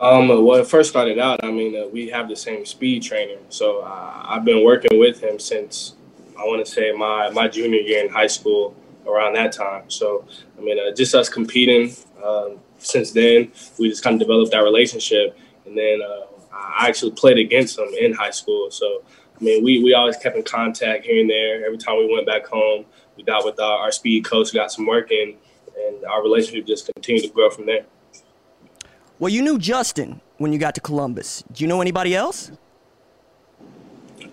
Um, 0.00 0.28
well, 0.28 0.54
it 0.54 0.66
first 0.66 0.88
started 0.88 1.18
out, 1.18 1.44
I 1.44 1.50
mean, 1.50 1.76
uh, 1.76 1.86
we 1.86 2.08
have 2.08 2.26
the 2.26 2.34
same 2.34 2.64
speed 2.64 3.02
trainer, 3.02 3.38
so 3.50 3.80
uh, 3.80 4.24
I've 4.24 4.46
been 4.46 4.64
working 4.64 4.98
with 4.98 5.20
him 5.22 5.38
since 5.38 5.94
I 6.38 6.44
want 6.44 6.64
to 6.64 6.72
say 6.72 6.90
my 6.90 7.28
my 7.28 7.48
junior 7.48 7.80
year 7.80 8.02
in 8.02 8.10
high 8.10 8.26
school, 8.26 8.74
around 9.06 9.34
that 9.34 9.52
time. 9.52 9.88
So, 9.88 10.24
I 10.58 10.62
mean, 10.62 10.78
uh, 10.78 10.94
just 10.94 11.14
us 11.14 11.28
competing. 11.28 11.94
Um, 12.24 12.60
since 12.78 13.12
then, 13.12 13.52
we 13.78 13.90
just 13.90 14.02
kind 14.02 14.14
of 14.14 14.20
developed 14.20 14.52
that 14.52 14.60
relationship, 14.60 15.38
and 15.66 15.76
then 15.76 16.00
uh, 16.02 16.26
I 16.52 16.88
actually 16.88 17.12
played 17.12 17.38
against 17.38 17.78
him 17.78 17.88
in 17.98 18.14
high 18.14 18.30
school. 18.30 18.70
So, 18.70 19.02
I 19.38 19.44
mean, 19.44 19.62
we 19.62 19.82
we 19.82 19.92
always 19.92 20.16
kept 20.16 20.36
in 20.36 20.42
contact 20.42 21.04
here 21.04 21.20
and 21.20 21.28
there. 21.28 21.64
Every 21.66 21.78
time 21.78 21.98
we 21.98 22.10
went 22.10 22.26
back 22.26 22.46
home, 22.46 22.86
we 23.16 23.22
got 23.22 23.44
with 23.44 23.60
our, 23.60 23.78
our 23.80 23.92
speed 23.92 24.24
coach, 24.24 24.52
got 24.54 24.72
some 24.72 24.86
work 24.86 25.10
in, 25.10 25.36
and 25.78 26.04
our 26.06 26.22
relationship 26.22 26.66
just 26.66 26.90
continued 26.94 27.24
to 27.24 27.28
grow 27.34 27.50
from 27.50 27.66
there. 27.66 27.84
Well, 29.20 29.28
you 29.28 29.42
knew 29.42 29.58
Justin 29.58 30.22
when 30.38 30.50
you 30.50 30.58
got 30.58 30.74
to 30.76 30.80
Columbus. 30.80 31.44
Do 31.52 31.62
you 31.62 31.68
know 31.68 31.82
anybody 31.82 32.16
else? 32.16 32.50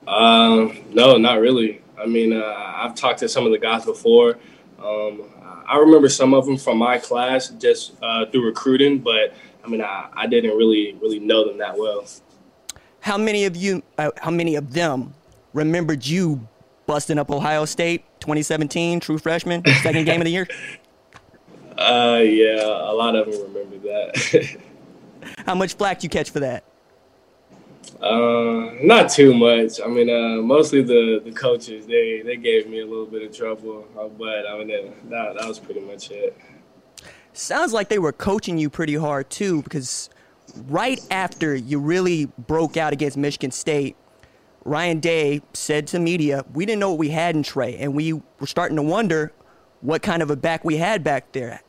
Um, 0.07 0.77
no, 0.93 1.17
not 1.17 1.41
really. 1.41 1.81
I 1.99 2.05
mean, 2.05 2.31
uh, 2.31 2.73
I've 2.77 2.95
talked 2.95 3.19
to 3.19 3.27
some 3.27 3.45
of 3.45 3.51
the 3.51 3.57
guys 3.57 3.83
before. 3.83 4.39
Um, 4.81 5.23
I 5.67 5.77
remember 5.77 6.07
some 6.07 6.33
of 6.33 6.45
them 6.45 6.55
from 6.55 6.77
my 6.77 6.99
class 6.99 7.49
just 7.49 8.01
uh, 8.01 8.27
through 8.27 8.45
recruiting, 8.45 8.99
but 8.99 9.33
I 9.61 9.67
mean, 9.67 9.81
I, 9.81 10.07
I 10.13 10.25
didn't 10.25 10.55
really 10.55 10.97
really 11.01 11.19
know 11.19 11.45
them 11.45 11.57
that 11.57 11.77
well. 11.77 12.05
How 13.01 13.17
many 13.17 13.43
of 13.43 13.57
you? 13.57 13.83
Uh, 13.97 14.11
how 14.15 14.31
many 14.31 14.55
of 14.55 14.71
them 14.71 15.13
remembered 15.51 16.05
you 16.05 16.47
busting 16.85 17.19
up 17.19 17.29
Ohio 17.29 17.65
State 17.65 18.05
2017, 18.21 19.01
true 19.01 19.17
freshman, 19.17 19.63
second 19.83 20.05
game 20.05 20.21
of 20.21 20.25
the 20.25 20.31
year? 20.31 20.47
Uh, 21.77 22.23
yeah, 22.23 22.65
a 22.65 22.91
lot 22.91 23.15
of 23.15 23.31
them 23.31 23.53
remember 23.53 23.77
that. 23.77 24.57
How 25.45 25.55
much 25.55 25.75
flack 25.75 26.03
you 26.03 26.09
catch 26.09 26.29
for 26.29 26.39
that? 26.39 26.63
Uh, 28.01 28.73
not 28.81 29.09
too 29.09 29.33
much. 29.33 29.79
I 29.83 29.87
mean, 29.87 30.09
uh, 30.09 30.41
mostly 30.41 30.83
the, 30.83 31.21
the 31.23 31.31
coaches 31.31 31.87
they, 31.87 32.21
they 32.23 32.35
gave 32.35 32.67
me 32.67 32.81
a 32.81 32.85
little 32.85 33.05
bit 33.05 33.23
of 33.23 33.35
trouble, 33.35 33.87
uh, 33.97 34.07
but 34.07 34.47
I 34.47 34.57
mean 34.57 34.93
that 35.09 35.35
that 35.35 35.47
was 35.47 35.57
pretty 35.57 35.79
much 35.79 36.11
it. 36.11 36.37
Sounds 37.33 37.73
like 37.73 37.89
they 37.89 37.99
were 37.99 38.11
coaching 38.11 38.57
you 38.57 38.69
pretty 38.69 38.95
hard 38.95 39.29
too, 39.29 39.61
because 39.63 40.09
right 40.67 40.99
after 41.09 41.55
you 41.55 41.79
really 41.79 42.25
broke 42.37 42.77
out 42.77 42.93
against 42.93 43.17
Michigan 43.17 43.51
State, 43.51 43.95
Ryan 44.63 44.99
Day 44.99 45.41
said 45.53 45.87
to 45.87 45.99
media, 45.99 46.45
"We 46.53 46.65
didn't 46.65 46.79
know 46.79 46.89
what 46.89 46.99
we 46.99 47.09
had 47.09 47.35
in 47.35 47.43
Trey, 47.43 47.77
and 47.77 47.95
we 47.95 48.13
were 48.13 48.47
starting 48.47 48.75
to 48.75 48.83
wonder 48.83 49.31
what 49.81 50.01
kind 50.01 50.21
of 50.21 50.29
a 50.29 50.35
back 50.35 50.63
we 50.65 50.77
had 50.77 51.03
back 51.03 51.31
there." 51.31 51.61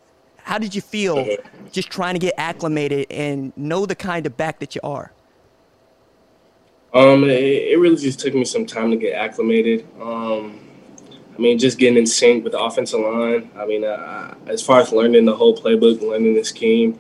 How 0.48 0.56
did 0.56 0.74
you 0.74 0.80
feel 0.80 1.36
just 1.72 1.90
trying 1.90 2.14
to 2.14 2.18
get 2.18 2.32
acclimated 2.38 3.08
and 3.10 3.54
know 3.54 3.84
the 3.84 3.94
kind 3.94 4.24
of 4.24 4.38
back 4.38 4.60
that 4.60 4.74
you 4.74 4.80
are? 4.82 5.12
Um, 6.94 7.24
it, 7.24 7.72
it 7.72 7.78
really 7.78 7.96
just 7.96 8.18
took 8.18 8.32
me 8.32 8.46
some 8.46 8.64
time 8.64 8.90
to 8.90 8.96
get 8.96 9.12
acclimated. 9.12 9.86
Um, 10.00 10.58
I 11.36 11.38
mean, 11.38 11.58
just 11.58 11.78
getting 11.78 11.98
in 11.98 12.06
sync 12.06 12.44
with 12.44 12.54
the 12.54 12.60
offensive 12.60 12.98
line. 12.98 13.50
I 13.58 13.66
mean, 13.66 13.84
uh, 13.84 14.36
as 14.46 14.62
far 14.62 14.80
as 14.80 14.90
learning 14.90 15.26
the 15.26 15.36
whole 15.36 15.54
playbook, 15.54 16.00
learning 16.00 16.32
the 16.32 16.44
scheme, 16.44 16.98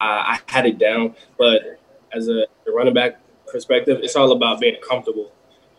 I, 0.00 0.40
I 0.48 0.52
had 0.52 0.66
it 0.66 0.78
down. 0.78 1.14
But 1.38 1.78
as 2.12 2.26
a, 2.26 2.46
a 2.66 2.72
running 2.74 2.94
back 2.94 3.20
perspective, 3.46 4.00
it's 4.02 4.16
all 4.16 4.32
about 4.32 4.58
being 4.58 4.76
comfortable. 4.88 5.30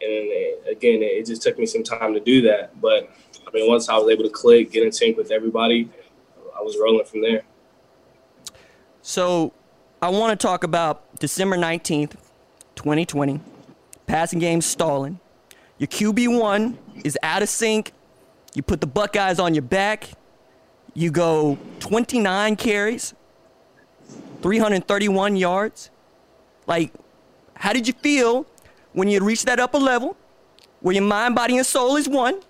And 0.01 0.29
uh, 0.29 0.71
again, 0.71 1.01
it 1.01 1.25
just 1.25 1.41
took 1.41 1.59
me 1.59 1.65
some 1.65 1.83
time 1.83 2.13
to 2.13 2.21
do 2.21 2.43
that. 2.43 2.79
But 2.79 3.13
I 3.45 3.51
mean, 3.53 3.67
once 3.67 3.89
I 3.89 3.97
was 3.97 4.09
able 4.09 4.23
to 4.23 4.29
click, 4.29 4.71
get 4.71 4.83
in 4.83 4.93
sync 4.93 5.17
with 5.17 5.31
everybody, 5.31 5.89
I 6.59 6.61
was 6.63 6.77
rolling 6.77 7.05
from 7.05 7.21
there. 7.21 7.43
So 9.01 9.53
I 10.01 10.09
want 10.09 10.37
to 10.37 10.47
talk 10.47 10.63
about 10.63 11.19
December 11.19 11.55
19th, 11.55 12.15
2020. 12.75 13.39
Passing 14.07 14.39
game 14.39 14.59
stalling. 14.61 15.19
Your 15.77 15.87
QB1 15.87 16.75
is 17.05 17.17
out 17.23 17.41
of 17.41 17.49
sync. 17.49 17.93
You 18.53 18.61
put 18.61 18.81
the 18.81 18.87
Buckeyes 18.87 19.39
on 19.39 19.53
your 19.53 19.61
back. 19.61 20.09
You 20.93 21.11
go 21.11 21.57
29 21.79 22.55
carries, 22.57 23.13
331 24.41 25.35
yards. 25.37 25.91
Like, 26.67 26.91
how 27.53 27.71
did 27.71 27.87
you 27.87 27.93
feel 27.93 28.45
when 28.93 29.07
you 29.07 29.23
reached 29.23 29.45
that 29.45 29.59
upper 29.59 29.77
level 29.77 30.17
where 30.81 30.93
your 30.93 31.03
mind, 31.03 31.35
body, 31.35 31.57
and 31.57 31.65
soul 31.65 31.95
is 31.95 32.09
one 32.09 32.41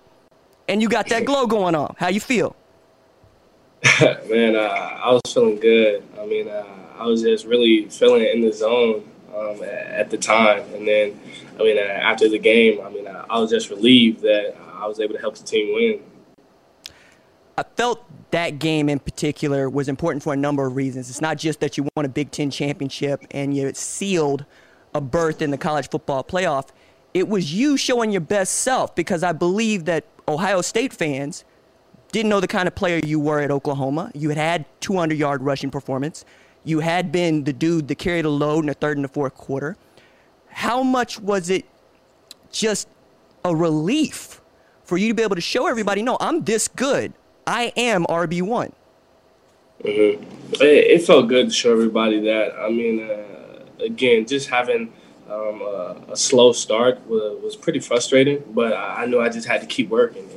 and 0.68 0.82
you 0.82 0.88
got 0.88 1.08
that 1.10 1.26
glow 1.26 1.46
going 1.46 1.74
on? 1.74 1.94
How 1.98 2.08
you 2.08 2.20
feel? 2.20 2.56
Man, 4.28 4.56
uh, 4.56 4.60
I 4.60 5.10
was 5.12 5.22
feeling 5.32 5.56
good. 5.56 6.02
I 6.18 6.26
mean, 6.26 6.48
uh, 6.48 6.64
I 6.98 7.06
was 7.06 7.22
just 7.22 7.46
really 7.46 7.88
feeling 7.88 8.22
in 8.22 8.42
the 8.42 8.52
zone 8.52 9.08
um, 9.34 9.62
at 9.62 10.10
the 10.10 10.18
time. 10.18 10.62
And 10.74 10.86
then, 10.86 11.18
I 11.58 11.62
mean, 11.62 11.78
uh, 11.78 11.80
after 11.80 12.28
the 12.28 12.38
game, 12.38 12.80
I 12.82 12.90
mean, 12.90 13.06
uh, 13.06 13.24
I 13.30 13.38
was 13.38 13.50
just 13.50 13.70
relieved 13.70 14.20
that 14.20 14.54
I 14.74 14.86
was 14.86 15.00
able 15.00 15.14
to 15.14 15.20
help 15.20 15.36
the 15.36 15.44
team 15.44 15.74
win. 15.74 16.00
I 17.56 17.64
felt 17.76 18.04
that 18.32 18.58
game 18.58 18.88
in 18.88 18.98
particular 18.98 19.68
was 19.68 19.88
important 19.88 20.22
for 20.22 20.32
a 20.32 20.36
number 20.36 20.66
of 20.66 20.76
reasons. 20.76 21.10
It's 21.10 21.20
not 21.20 21.38
just 21.38 21.60
that 21.60 21.76
you 21.76 21.88
won 21.96 22.04
a 22.04 22.08
Big 22.08 22.30
Ten 22.30 22.50
championship 22.50 23.26
and 23.30 23.56
you 23.56 23.72
sealed 23.74 24.44
a 24.94 25.00
berth 25.00 25.40
in 25.40 25.50
the 25.50 25.58
college 25.58 25.88
football 25.88 26.22
playoff. 26.22 26.68
It 27.12 27.28
was 27.28 27.52
you 27.52 27.76
showing 27.76 28.12
your 28.12 28.20
best 28.20 28.56
self 28.56 28.94
because 28.94 29.22
I 29.22 29.32
believe 29.32 29.84
that 29.86 30.04
Ohio 30.28 30.60
State 30.60 30.92
fans 30.92 31.44
didn't 32.12 32.28
know 32.28 32.40
the 32.40 32.48
kind 32.48 32.66
of 32.66 32.74
player 32.74 33.00
you 33.04 33.20
were 33.20 33.40
at 33.40 33.50
Oklahoma. 33.50 34.10
You 34.14 34.28
had 34.30 34.38
had 34.38 34.64
200 34.80 35.16
yard 35.16 35.42
rushing 35.42 35.70
performance. 35.70 36.24
You 36.64 36.80
had 36.80 37.10
been 37.10 37.44
the 37.44 37.52
dude 37.52 37.88
that 37.88 37.96
carried 37.96 38.24
a 38.24 38.30
load 38.30 38.60
in 38.60 38.66
the 38.66 38.74
third 38.74 38.96
and 38.96 39.04
the 39.04 39.08
fourth 39.08 39.34
quarter. 39.34 39.76
How 40.48 40.82
much 40.82 41.20
was 41.20 41.48
it 41.48 41.64
just 42.50 42.88
a 43.44 43.54
relief 43.54 44.40
for 44.84 44.98
you 44.98 45.08
to 45.08 45.14
be 45.14 45.22
able 45.22 45.36
to 45.36 45.40
show 45.40 45.66
everybody, 45.66 46.02
no, 46.02 46.16
I'm 46.20 46.42
this 46.44 46.68
good. 46.68 47.12
I 47.46 47.72
am 47.76 48.04
RB1? 48.06 48.72
Mm-hmm. 49.84 50.24
It, 50.54 50.62
it, 50.62 51.02
felt 51.02 51.28
good 51.28 51.48
to 51.48 51.54
show 51.54 51.72
everybody 51.72 52.20
that. 52.20 52.54
I 52.58 52.68
mean, 52.68 53.08
uh, 53.08 53.84
again, 53.84 54.26
just 54.26 54.50
having 54.50 54.92
um, 55.28 55.62
a, 55.62 55.96
a, 56.10 56.16
slow 56.16 56.52
start 56.52 57.06
was, 57.06 57.40
was 57.42 57.56
pretty 57.56 57.78
frustrating, 57.78 58.42
but 58.50 58.72
I, 58.72 59.02
I 59.02 59.06
knew 59.06 59.20
I 59.20 59.28
just 59.28 59.46
had 59.46 59.60
to 59.62 59.66
keep 59.66 59.88
working. 59.88 60.28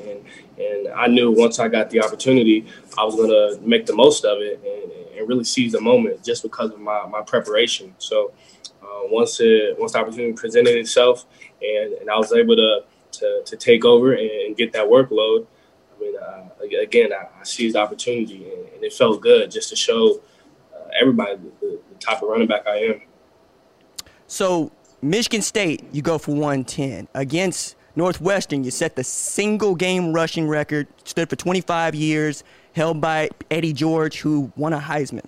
And 0.58 0.88
I 0.90 1.08
knew 1.08 1.32
once 1.32 1.60
I 1.60 1.68
got 1.68 1.90
the 1.90 2.04
opportunity, 2.04 2.68
I 2.98 3.04
was 3.04 3.16
going 3.16 3.30
to 3.30 3.60
make 3.66 3.86
the 3.86 3.96
most 3.96 4.24
of 4.26 4.40
it 4.40 4.60
and, 4.64 4.92
and, 4.92 5.28
really 5.28 5.46
seize 5.46 5.72
the 5.72 5.80
moment 5.80 6.22
just 6.22 6.44
because 6.44 6.70
of 6.72 6.82
my, 6.82 7.06
my 7.08 7.22
preparation. 7.22 7.96
So 7.98 8.34
uh, 8.82 9.04
once 9.04 9.40
it, 9.40 9.80
once 9.80 9.94
the 9.94 10.00
opportunity 10.00 10.34
presented 10.34 10.76
itself 10.76 11.26
and, 11.62 11.94
and 11.94 12.10
I 12.10 12.18
was 12.18 12.34
able 12.34 12.58
to, 12.58 12.82
to, 13.14 13.42
to 13.46 13.56
take 13.56 13.86
over 13.86 14.12
and, 14.14 14.58
get 14.58 14.74
that 14.74 14.86
workload, 14.86 15.48
I 15.96 16.02
mean, 16.02 16.16
uh, 16.18 16.82
again, 16.82 17.14
I, 17.14 17.28
I, 17.40 17.44
seized 17.44 17.76
the 17.76 17.80
opportunity 17.80 18.52
and, 18.52 18.68
and, 18.74 18.84
it 18.84 18.92
felt 18.92 19.22
good 19.22 19.50
just 19.50 19.70
to 19.70 19.78
show 19.78 20.22
uh, 20.76 20.90
everybody 21.00 21.36
the, 21.62 21.80
the 21.90 21.96
type 22.00 22.22
of 22.22 22.28
running 22.28 22.48
back 22.48 22.68
I 22.68 22.78
am. 22.80 23.02
So 24.28 24.74
Michigan 25.02 25.42
State, 25.42 25.86
you 25.94 26.02
go 26.02 26.18
for 26.18 26.32
110 26.32 27.08
against– 27.14 27.78
Northwestern, 27.96 28.64
you 28.64 28.72
set 28.72 28.96
the 28.96 29.04
single 29.04 29.76
game 29.76 30.14
rushing 30.14 30.48
record, 30.48 30.88
stood 31.04 31.30
for 31.30 31.36
25 31.36 31.94
years, 31.94 32.44
held 32.74 33.00
by 33.00 33.30
Eddie 33.52 33.74
George, 33.74 34.20
who 34.20 34.52
won 34.56 34.74
a 34.74 34.80
Heisman. 34.80 35.26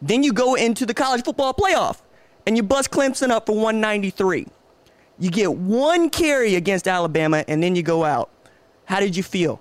Then 0.00 0.22
you 0.22 0.32
go 0.32 0.54
into 0.54 0.86
the 0.86 0.94
college 0.94 1.24
football 1.24 1.52
playoff 1.52 2.00
and 2.46 2.56
you 2.56 2.62
bust 2.62 2.90
Clemson 2.90 3.30
up 3.30 3.46
for 3.46 3.54
193. 3.54 4.46
You 5.18 5.30
get 5.30 5.52
one 5.52 6.08
carry 6.08 6.54
against 6.54 6.88
Alabama 6.88 7.44
and 7.46 7.62
then 7.62 7.76
you 7.76 7.82
go 7.82 8.04
out. 8.04 8.30
How 8.86 9.00
did 9.00 9.14
you 9.16 9.22
feel? 9.22 9.60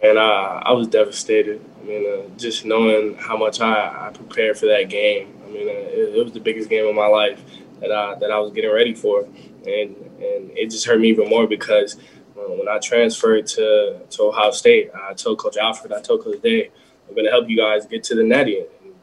And 0.00 0.18
uh, 0.18 0.60
I 0.62 0.72
was 0.72 0.86
devastated. 0.86 1.64
I 1.80 1.84
mean, 1.84 2.06
uh, 2.06 2.28
just 2.38 2.64
knowing 2.64 3.16
how 3.16 3.36
much 3.36 3.60
I, 3.60 4.08
I, 4.08 4.10
prepared 4.12 4.58
for 4.58 4.66
that 4.66 4.88
game. 4.88 5.34
I 5.44 5.50
mean, 5.50 5.68
uh, 5.68 5.72
it, 5.72 6.16
it 6.16 6.24
was 6.24 6.32
the 6.32 6.40
biggest 6.40 6.68
game 6.70 6.86
of 6.86 6.94
my 6.94 7.06
life 7.06 7.42
that 7.80 7.90
I 7.90 8.14
that 8.16 8.30
I 8.30 8.38
was 8.38 8.52
getting 8.52 8.70
ready 8.70 8.94
for 8.94 9.26
and 9.66 9.96
and 9.96 10.50
it 10.56 10.70
just 10.70 10.86
hurt 10.86 11.00
me 11.00 11.08
even 11.08 11.28
more 11.28 11.46
because 11.46 11.96
uh, 12.36 12.50
when 12.50 12.68
I 12.68 12.78
transferred 12.78 13.46
to 13.48 14.00
to 14.10 14.22
Ohio 14.22 14.50
State, 14.50 14.90
I 14.94 15.14
told 15.14 15.38
Coach 15.38 15.56
Alford, 15.56 15.92
I 15.92 16.00
told 16.00 16.24
Coach 16.24 16.42
Day, 16.42 16.70
I'm 17.08 17.14
going 17.14 17.26
to 17.26 17.30
help 17.30 17.48
you 17.48 17.56
guys 17.56 17.86
get 17.86 18.02
to 18.04 18.14
the 18.14 18.22
natty, 18.22 18.58
and, 18.58 18.68
and 18.84 18.94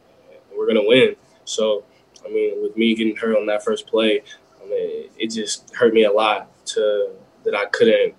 we're 0.57 0.65
going 0.65 0.81
to 0.81 0.87
win. 0.87 1.15
So, 1.45 1.83
I 2.25 2.29
mean, 2.29 2.61
with 2.61 2.75
me 2.77 2.95
getting 2.95 3.15
hurt 3.15 3.37
on 3.37 3.45
that 3.47 3.63
first 3.63 3.87
play, 3.87 4.21
I 4.61 4.67
mean, 4.67 5.09
it 5.17 5.27
just 5.31 5.73
hurt 5.75 5.93
me 5.93 6.03
a 6.03 6.11
lot 6.11 6.49
to 6.67 7.11
that 7.43 7.55
I 7.55 7.65
couldn't 7.65 8.15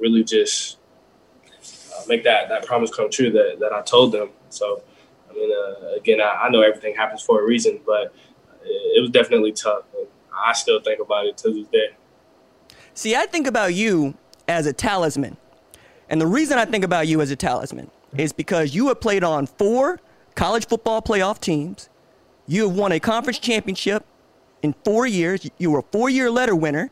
really 0.00 0.24
just 0.24 0.78
uh, 1.94 2.02
make 2.08 2.24
that 2.24 2.48
that 2.48 2.66
promise 2.66 2.94
come 2.94 3.10
true 3.10 3.30
that 3.30 3.58
that 3.60 3.72
I 3.72 3.82
told 3.82 4.12
them. 4.12 4.30
So, 4.48 4.82
I 5.30 5.34
mean, 5.34 5.50
uh, 5.52 5.92
again, 5.96 6.20
I, 6.20 6.44
I, 6.44 6.48
know 6.50 6.60
everything 6.60 6.94
happens 6.94 7.22
for 7.22 7.40
a 7.40 7.44
reason, 7.44 7.80
but 7.86 8.14
it, 8.64 8.98
it 8.98 9.00
was 9.00 9.10
definitely 9.10 9.52
tough. 9.52 9.84
And, 9.96 10.06
I 10.36 10.52
still 10.52 10.80
think 10.80 11.00
about 11.00 11.26
it 11.26 11.36
to 11.38 11.52
this 11.52 11.66
day. 11.68 11.90
See, 12.94 13.14
I 13.14 13.26
think 13.26 13.46
about 13.46 13.74
you 13.74 14.14
as 14.48 14.66
a 14.66 14.72
talisman. 14.72 15.36
And 16.08 16.20
the 16.20 16.26
reason 16.26 16.58
I 16.58 16.64
think 16.64 16.84
about 16.84 17.08
you 17.08 17.20
as 17.20 17.30
a 17.30 17.36
talisman 17.36 17.90
is 18.16 18.32
because 18.32 18.74
you 18.74 18.88
have 18.88 19.00
played 19.00 19.24
on 19.24 19.46
four 19.46 20.00
college 20.34 20.66
football 20.66 21.00
playoff 21.00 21.40
teams. 21.40 21.88
You 22.46 22.68
have 22.68 22.76
won 22.76 22.92
a 22.92 23.00
conference 23.00 23.38
championship 23.38 24.04
in 24.62 24.74
four 24.84 25.06
years. 25.06 25.48
You 25.58 25.70
were 25.70 25.78
a 25.78 25.84
four 25.90 26.10
year 26.10 26.30
letter 26.30 26.54
winner. 26.54 26.90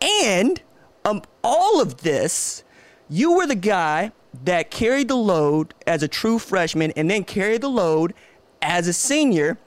And 0.00 0.60
um, 1.04 1.22
all 1.42 1.80
of 1.80 1.98
this, 1.98 2.62
you 3.08 3.32
were 3.32 3.46
the 3.46 3.54
guy 3.54 4.12
that 4.44 4.70
carried 4.70 5.08
the 5.08 5.16
load 5.16 5.74
as 5.86 6.02
a 6.02 6.08
true 6.08 6.38
freshman 6.38 6.92
and 6.92 7.10
then 7.10 7.24
carried 7.24 7.62
the 7.62 7.68
load 7.68 8.12
as 8.60 8.86
a 8.86 8.92
senior, 8.92 9.58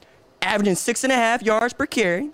averaging 0.42 0.76
six 0.76 1.04
and 1.04 1.12
a 1.12 1.16
half 1.16 1.42
yards 1.42 1.74
per 1.74 1.86
carry, 1.86 2.30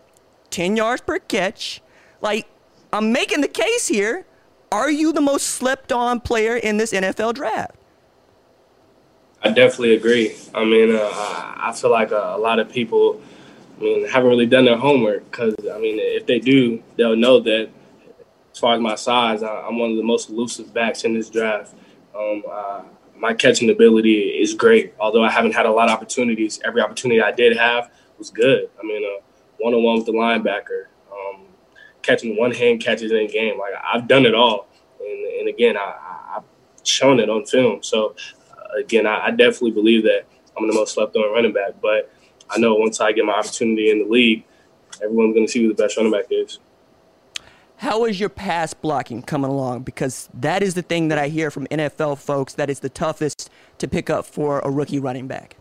10 0.55 0.77
yards 0.77 1.01
per 1.01 1.19
catch. 1.19 1.81
Like, 2.21 2.47
I'm 2.93 3.11
making 3.11 3.41
the 3.41 3.49
case 3.49 3.89
here. 3.89 4.25
Are 4.71 4.89
you 4.89 5.11
the 5.11 5.19
most 5.19 5.47
slept 5.47 5.91
on 5.91 6.21
player 6.21 6.55
in 6.55 6.77
this 6.77 6.93
NFL 6.93 7.33
draft? 7.33 7.75
I 9.43 9.49
definitely 9.49 9.95
agree. 9.95 10.33
I 10.53 10.63
mean, 10.63 10.95
uh, 10.95 11.09
I 11.11 11.73
feel 11.75 11.91
like 11.91 12.11
a, 12.11 12.35
a, 12.35 12.39
lot 12.39 12.59
of 12.59 12.71
people, 12.71 13.21
I 13.77 13.83
mean, 13.83 14.07
haven't 14.07 14.29
really 14.29 14.45
done 14.45 14.63
their 14.63 14.77
homework 14.77 15.29
because, 15.29 15.55
I 15.73 15.77
mean, 15.77 15.97
if 15.99 16.25
they 16.25 16.39
do, 16.39 16.81
they'll 16.95 17.17
know 17.17 17.41
that 17.41 17.69
as 18.53 18.59
far 18.59 18.75
as 18.75 18.79
my 18.81 18.95
size, 18.95 19.43
I, 19.43 19.67
am 19.67 19.77
one 19.77 19.91
of 19.91 19.97
the 19.97 20.03
most 20.03 20.29
elusive 20.29 20.73
backs 20.73 21.03
in 21.03 21.13
this 21.13 21.29
draft. 21.29 21.73
Um, 22.17 22.43
uh, 22.49 22.83
my 23.17 23.33
catching 23.33 23.69
ability 23.69 24.21
is 24.41 24.53
great, 24.53 24.93
although 25.01 25.23
I 25.23 25.31
haven't 25.31 25.53
had 25.53 25.65
a 25.65 25.71
lot 25.71 25.89
of 25.89 25.95
opportunities. 25.95 26.61
Every 26.63 26.81
opportunity 26.81 27.21
I 27.21 27.31
did 27.33 27.57
have 27.57 27.91
was 28.17 28.29
good. 28.29 28.69
I 28.79 28.83
mean, 28.83 29.03
one 29.59 29.73
on 29.73 29.83
one 29.83 29.97
with 29.97 30.05
the 30.05 30.11
linebacker, 30.11 30.85
um, 31.11 31.43
catching 32.01 32.37
one 32.37 32.51
hand 32.51 32.81
catches 32.81 33.11
in 33.11 33.17
a 33.17 33.27
game. 33.27 33.57
Like 33.57 33.73
I've 33.83 34.07
done 34.07 34.25
it 34.25 34.35
all, 34.35 34.67
and, 34.99 35.25
and 35.39 35.49
again, 35.49 35.77
I, 35.77 35.95
have 36.33 36.43
shown 36.83 37.19
it 37.19 37.29
on 37.29 37.45
film. 37.45 37.81
So 37.83 38.15
again, 38.77 39.05
I, 39.05 39.27
I 39.27 39.31
definitely 39.31 39.71
believe 39.71 40.03
that 40.03 40.25
I'm 40.57 40.67
the 40.67 40.73
most 40.73 40.93
slept 40.93 41.15
on 41.15 41.33
running 41.33 41.53
back. 41.53 41.73
But 41.81 42.11
I 42.49 42.59
know 42.59 42.75
once 42.75 42.99
I 43.01 43.11
get 43.11 43.25
my 43.25 43.33
opportunity 43.33 43.89
in 43.89 43.99
the 43.99 44.05
league, 44.05 44.43
everyone's 45.03 45.33
going 45.33 45.45
to 45.45 45.51
see 45.51 45.63
who 45.63 45.69
the 45.69 45.81
best 45.81 45.97
running 45.97 46.11
back 46.11 46.25
is. 46.29 46.59
How 47.77 48.05
is 48.05 48.19
your 48.19 48.29
pass 48.29 48.73
blocking 48.73 49.21
coming 49.21 49.51
along? 49.51 49.83
Because 49.83 50.29
that 50.33 50.63
is 50.63 50.75
the 50.75 50.81
thing 50.81 51.09
that 51.09 51.17
I 51.17 51.27
hear 51.27 51.51
from 51.51 51.67
NFL 51.67 52.19
folks 52.19 52.53
that 52.53 52.69
is 52.69 52.79
the 52.79 52.89
toughest 52.89 53.49
to 53.79 53.87
pick 53.87 54.09
up 54.09 54.25
for 54.25 54.59
a 54.59 54.69
rookie 54.69 54.99
running 54.99 55.27
back. 55.27 55.57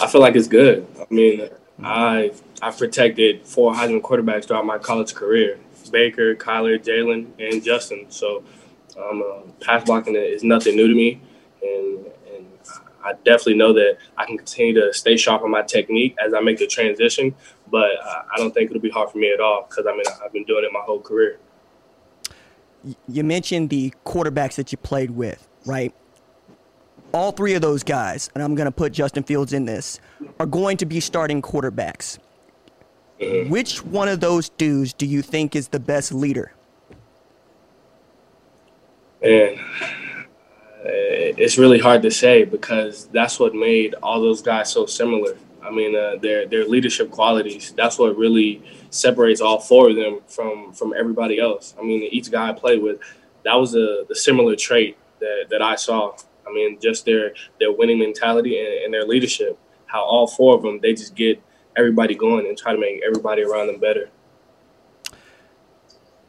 I 0.00 0.06
feel 0.08 0.20
like 0.20 0.36
it's 0.36 0.48
good. 0.48 0.86
I 1.00 1.06
mean, 1.12 1.48
I 1.84 2.32
I've 2.62 2.78
protected 2.78 3.46
four 3.46 3.72
Heisman 3.72 4.02
quarterbacks 4.02 4.46
throughout 4.46 4.66
my 4.66 4.78
college 4.78 5.14
career: 5.14 5.58
Baker, 5.90 6.34
Kyler, 6.34 6.78
Jalen, 6.78 7.28
and 7.38 7.62
Justin. 7.62 8.06
So 8.10 8.44
um, 8.98 9.22
uh, 9.22 9.50
pass 9.64 9.84
blocking 9.84 10.14
is 10.14 10.42
nothing 10.44 10.76
new 10.76 10.88
to 10.88 10.94
me, 10.94 11.20
and 11.62 12.06
and 12.34 12.46
I 13.04 13.12
definitely 13.24 13.56
know 13.56 13.72
that 13.72 13.98
I 14.16 14.26
can 14.26 14.36
continue 14.36 14.74
to 14.74 14.92
stay 14.92 15.16
sharp 15.16 15.42
on 15.42 15.50
my 15.50 15.62
technique 15.62 16.16
as 16.24 16.34
I 16.34 16.40
make 16.40 16.58
the 16.58 16.66
transition. 16.66 17.34
But 17.70 17.90
uh, 18.04 18.22
I 18.34 18.36
don't 18.36 18.52
think 18.52 18.70
it'll 18.70 18.82
be 18.82 18.90
hard 18.90 19.10
for 19.10 19.18
me 19.18 19.32
at 19.32 19.40
all 19.40 19.66
because 19.68 19.86
I 19.86 19.92
mean 19.92 20.04
I've 20.24 20.32
been 20.32 20.44
doing 20.44 20.64
it 20.64 20.72
my 20.72 20.80
whole 20.80 21.00
career. 21.00 21.38
You 23.08 23.24
mentioned 23.24 23.68
the 23.70 23.92
quarterbacks 24.06 24.54
that 24.54 24.72
you 24.72 24.78
played 24.78 25.10
with, 25.10 25.46
right? 25.66 25.94
All 27.12 27.32
three 27.32 27.54
of 27.54 27.62
those 27.62 27.82
guys, 27.82 28.30
and 28.34 28.42
I'm 28.42 28.54
going 28.54 28.66
to 28.66 28.72
put 28.72 28.92
Justin 28.92 29.22
Fields 29.22 29.52
in 29.52 29.64
this, 29.64 30.00
are 30.38 30.46
going 30.46 30.76
to 30.76 30.86
be 30.86 31.00
starting 31.00 31.42
quarterbacks. 31.42 32.18
Mm-hmm. 33.20 33.50
Which 33.50 33.84
one 33.84 34.08
of 34.08 34.20
those 34.20 34.48
dudes 34.50 34.92
do 34.92 35.06
you 35.06 35.20
think 35.20 35.56
is 35.56 35.68
the 35.68 35.80
best 35.80 36.12
leader? 36.12 36.52
And 39.22 39.58
it's 41.40 41.58
really 41.58 41.78
hard 41.78 42.02
to 42.02 42.10
say 42.10 42.44
because 42.44 43.06
that's 43.08 43.38
what 43.38 43.54
made 43.54 43.94
all 44.02 44.20
those 44.20 44.42
guys 44.42 44.70
so 44.70 44.86
similar. 44.86 45.36
I 45.62 45.70
mean, 45.70 45.94
uh, 45.94 46.16
their 46.16 46.46
their 46.46 46.64
leadership 46.64 47.10
qualities. 47.10 47.72
That's 47.76 47.98
what 47.98 48.16
really 48.16 48.62
separates 48.90 49.40
all 49.40 49.60
four 49.60 49.90
of 49.90 49.96
them 49.96 50.20
from 50.26 50.72
from 50.72 50.94
everybody 50.96 51.38
else. 51.38 51.74
I 51.78 51.82
mean, 51.82 52.02
each 52.10 52.30
guy 52.30 52.48
I 52.48 52.52
played 52.52 52.82
with, 52.82 52.98
that 53.44 53.54
was 53.54 53.74
a 53.74 54.04
the 54.08 54.14
similar 54.14 54.56
trait 54.56 54.96
that, 55.20 55.46
that 55.50 55.62
I 55.62 55.76
saw. 55.76 56.16
I 56.50 56.52
mean, 56.52 56.78
just 56.80 57.04
their 57.04 57.32
their 57.58 57.72
winning 57.72 57.98
mentality 57.98 58.58
and, 58.58 58.84
and 58.84 58.94
their 58.94 59.04
leadership. 59.04 59.58
How 59.86 60.02
all 60.04 60.26
four 60.26 60.54
of 60.54 60.62
them, 60.62 60.80
they 60.80 60.94
just 60.94 61.14
get 61.14 61.42
everybody 61.76 62.14
going 62.14 62.46
and 62.46 62.56
try 62.56 62.72
to 62.72 62.78
make 62.78 63.00
everybody 63.04 63.42
around 63.42 63.68
them 63.68 63.80
better 63.80 64.10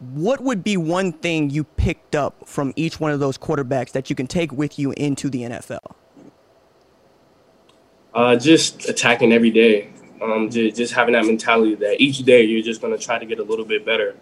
what 0.01 0.41
would 0.41 0.63
be 0.63 0.77
one 0.77 1.11
thing 1.11 1.51
you 1.51 1.63
picked 1.63 2.15
up 2.15 2.47
from 2.47 2.73
each 2.75 2.99
one 2.99 3.11
of 3.11 3.19
those 3.19 3.37
quarterbacks 3.37 3.91
that 3.91 4.09
you 4.09 4.15
can 4.15 4.25
take 4.25 4.51
with 4.51 4.79
you 4.79 4.91
into 4.97 5.29
the 5.29 5.43
NFL? 5.43 5.93
Uh, 8.13 8.35
just 8.35 8.89
attacking 8.89 9.31
every 9.31 9.51
day. 9.51 9.91
Um, 10.19 10.49
just, 10.49 10.75
just, 10.75 10.93
having 10.93 11.13
that 11.13 11.25
mentality 11.25 11.75
that 11.75 12.01
each 12.01 12.19
day 12.19 12.43
you're 12.43 12.63
just 12.63 12.81
going 12.81 12.95
to 12.95 13.03
try 13.03 13.17
to 13.17 13.25
get 13.25 13.39
a 13.39 13.43
little 13.43 13.65
bit 13.65 13.85
better. 13.85 14.15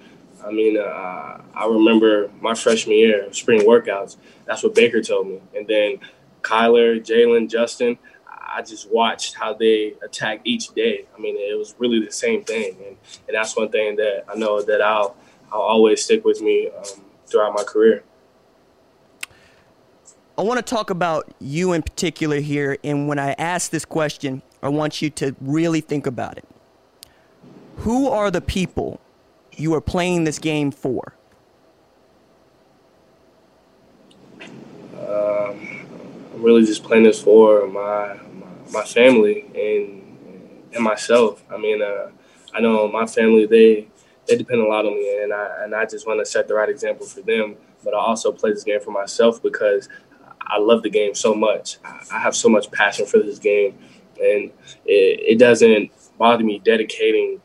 I 0.46 0.52
mean, 0.52 0.78
uh, 0.78 1.42
I 1.54 1.68
remember 1.68 2.30
my 2.42 2.54
freshman 2.54 2.98
year, 2.98 3.32
spring 3.34 3.62
workouts. 3.62 4.18
That's 4.46 4.64
what 4.64 4.76
Baker 4.76 5.02
told 5.02 5.28
me. 5.28 5.42
And 5.56 5.68
then 5.68 6.00
Kyler, 6.42 7.00
Jalen, 7.00 7.50
Justin, 7.50 7.98
I 8.28 8.62
just 8.62 8.92
watched 8.92 9.36
how 9.36 9.54
they 9.54 9.96
attacked 10.02 10.48
each 10.48 10.70
day. 10.70 11.06
I 11.16 11.20
mean, 11.20 11.36
it 11.38 11.58
was 11.58 11.76
really 11.78 12.04
the 12.04 12.12
same 12.12 12.44
thing. 12.44 12.76
And, 12.86 12.98
and 13.28 13.36
that's 13.36 13.56
one 13.56 13.70
thing 13.70 13.96
that 13.98 14.26
I 14.28 14.36
know 14.36 14.62
that 14.62 14.82
I'll– 14.82 15.16
I'll 15.52 15.62
always 15.62 16.04
stick 16.04 16.24
with 16.24 16.44
me 16.44 16.70
um, 16.70 17.02
throughout 17.26 17.56
my 17.56 17.64
career. 17.64 18.04
I 20.38 20.44
want 20.44 20.60
to 20.60 20.62
talk 20.62 20.92
about 20.92 21.34
you 21.40 21.74
in 21.74 21.82
particular 21.82 22.40
here. 22.40 22.78
And 22.84 23.08
when 23.08 23.18
I 23.18 23.32
ask 23.32 23.72
this 23.72 23.84
question, 23.84 24.44
I 24.62 24.70
want 24.70 25.02
you 25.02 25.10
to 25.10 25.36
really 25.42 25.82
think 25.82 26.06
about 26.06 26.38
it. 26.38 26.46
Who 27.78 28.10
are 28.10 28.30
the 28.30 28.42
people 28.42 29.02
you 29.60 29.74
are 29.74 29.82
playing 29.82 30.24
this 30.24 30.40
game 30.40 30.72
for? 30.72 31.14
Um, 34.42 35.86
I'm 36.34 36.42
really 36.42 36.66
just 36.66 36.84
playing 36.84 37.04
this 37.04 37.22
for 37.22 37.68
my 37.68 38.20
my, 38.34 38.48
my 38.72 38.84
family 38.84 39.46
and 39.56 40.00
and 40.74 40.84
myself. 40.84 41.44
I 41.52 41.58
mean, 41.58 41.82
uh, 41.82 42.12
I 42.54 42.62
know 42.62 42.88
my 42.88 43.06
family 43.06 43.46
they 43.46 43.88
they 44.28 44.38
depend 44.38 44.62
a 44.62 44.68
lot 44.68 44.86
on 44.86 44.94
me, 44.94 45.22
and 45.24 45.34
I 45.34 45.64
and 45.64 45.76
I 45.76 45.86
just 45.86 46.08
want 46.08 46.20
to 46.20 46.26
set 46.26 46.48
the 46.48 46.54
right 46.54 46.70
example 46.70 47.06
for 47.06 47.22
them. 47.22 47.56
But 47.84 47.94
I 47.94 47.98
also 47.98 48.32
play 48.32 48.52
this 48.52 48.64
game 48.64 48.82
for 48.82 48.92
myself 48.92 49.42
because 49.42 49.90
I 50.42 50.58
love 50.60 50.84
the 50.84 50.90
game 50.90 51.16
so 51.16 51.34
much. 51.34 51.78
I 52.12 52.20
have 52.20 52.36
so 52.36 52.50
much 52.50 52.72
passion 52.72 53.06
for 53.06 53.20
this 53.20 53.40
game, 53.40 53.78
and 54.22 54.52
it, 54.86 55.20
it 55.34 55.40
doesn't 55.40 55.92
bother 56.18 56.44
me 56.44 56.60
dedicating 56.60 57.42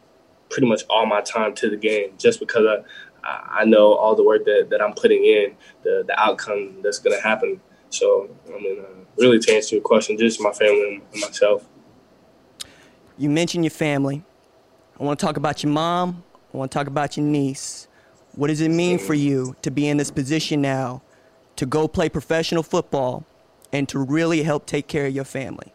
pretty 0.55 0.69
much 0.69 0.85
all 0.89 1.05
my 1.05 1.21
time 1.21 1.53
to 1.53 1.69
the 1.69 1.77
game 1.77 2.13
just 2.17 2.39
because 2.39 2.65
I, 2.65 3.61
I 3.61 3.65
know 3.65 3.95
all 3.95 4.15
the 4.15 4.23
work 4.23 4.45
that, 4.45 4.69
that 4.71 4.81
I'm 4.81 4.95
putting 4.95 5.25
in, 5.25 5.57
the, 5.83 6.05
the 6.07 6.19
outcome 6.19 6.77
that's 6.81 7.01
going 7.01 7.17
to 7.17 7.21
happen. 7.21 7.61
So, 7.91 8.31
I 8.47 8.61
mean, 8.61 8.79
uh, 8.81 9.05
really 9.19 9.41
to 9.41 9.53
answer 9.53 9.75
your 9.75 9.83
question, 9.83 10.17
just 10.17 10.41
my 10.41 10.53
family 10.53 11.03
and 11.13 11.21
myself. 11.21 11.67
You 13.19 13.31
mentioned 13.31 13.65
your 13.65 13.73
family. 13.73 14.23
I 14.99 15.03
want 15.03 15.19
to 15.19 15.27
talk 15.27 15.37
about 15.37 15.65
your 15.65 15.73
mom. 15.73 16.23
I 16.53 16.57
want 16.57 16.71
to 16.71 16.79
talk 16.79 16.87
about 16.87 17.17
your 17.17 17.27
niece. 17.27 17.89
What 18.37 18.47
does 18.47 18.61
it 18.61 18.71
mean 18.71 18.99
for 18.99 19.15
you 19.15 19.57
to 19.63 19.73
be 19.73 19.89
in 19.89 19.97
this 19.97 20.13
position 20.13 20.63
now 20.63 21.03
to 21.57 21.67
go 21.67 21.89
play 21.89 22.09
professional 22.09 22.63
football 22.63 23.25
and 23.73 23.89
to 23.89 23.99
really 23.99 24.45
help 24.45 24.67
take 24.67 24.87
care 24.87 25.07
of 25.07 25.15
your 25.15 25.25
family? 25.25 25.73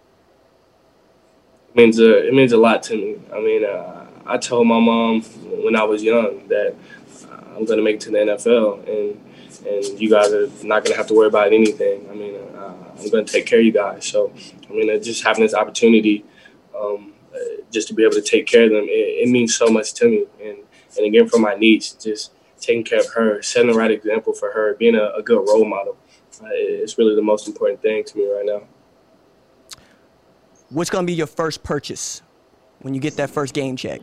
It 1.69 1.75
means 1.75 1.99
a, 1.99 2.27
it 2.27 2.33
means 2.33 2.53
a 2.53 2.57
lot 2.57 2.81
to 2.83 2.95
me. 2.95 3.17
I 3.33 3.39
mean, 3.39 3.65
uh, 3.65 4.08
I 4.29 4.37
told 4.37 4.67
my 4.67 4.79
mom 4.79 5.21
when 5.63 5.75
I 5.75 5.83
was 5.83 6.03
young 6.03 6.47
that 6.49 6.75
uh, 7.29 7.55
I'm 7.55 7.65
going 7.65 7.77
to 7.77 7.83
make 7.83 7.95
it 7.95 8.01
to 8.01 8.11
the 8.11 8.17
NFL, 8.19 8.87
and 8.87 9.25
and 9.65 9.99
you 9.99 10.09
guys 10.09 10.31
are 10.31 10.47
not 10.63 10.83
going 10.83 10.91
to 10.91 10.97
have 10.97 11.07
to 11.07 11.13
worry 11.13 11.27
about 11.27 11.51
anything. 11.51 12.07
I 12.09 12.13
mean, 12.13 12.35
uh, 12.55 12.73
I'm 12.97 13.09
going 13.09 13.25
to 13.25 13.31
take 13.31 13.45
care 13.45 13.59
of 13.59 13.65
you 13.65 13.71
guys. 13.71 14.05
So, 14.05 14.31
I 14.69 14.73
mean, 14.73 15.03
just 15.03 15.23
having 15.23 15.43
this 15.43 15.53
opportunity, 15.53 16.23
um, 16.79 17.13
uh, 17.33 17.37
just 17.71 17.87
to 17.89 17.93
be 17.93 18.03
able 18.03 18.13
to 18.13 18.21
take 18.21 18.45
care 18.45 18.65
of 18.65 18.69
them, 18.69 18.83
it, 18.83 19.27
it 19.27 19.29
means 19.29 19.55
so 19.55 19.67
much 19.67 19.93
to 19.95 20.05
me. 20.07 20.25
And 20.41 20.59
and 20.97 21.05
again 21.05 21.27
for 21.27 21.39
my 21.39 21.55
niece, 21.55 21.93
just 21.93 22.31
taking 22.59 22.83
care 22.83 22.99
of 22.99 23.07
her, 23.13 23.41
setting 23.41 23.71
the 23.71 23.77
right 23.77 23.91
example 23.91 24.33
for 24.33 24.51
her, 24.51 24.75
being 24.75 24.95
a, 24.95 25.11
a 25.17 25.23
good 25.23 25.39
role 25.47 25.65
model. 25.65 25.97
Uh, 26.41 26.47
it's 26.51 26.97
really 26.97 27.15
the 27.15 27.21
most 27.21 27.47
important 27.47 27.81
thing 27.81 28.03
to 28.03 28.17
me 28.17 28.31
right 28.31 28.45
now. 28.45 28.61
What's 30.69 30.89
going 30.89 31.05
to 31.05 31.11
be 31.11 31.15
your 31.15 31.27
first 31.27 31.63
purchase 31.63 32.21
when 32.81 32.93
you 32.93 33.01
get 33.01 33.15
that 33.17 33.29
first 33.29 33.53
game 33.53 33.75
check? 33.75 34.01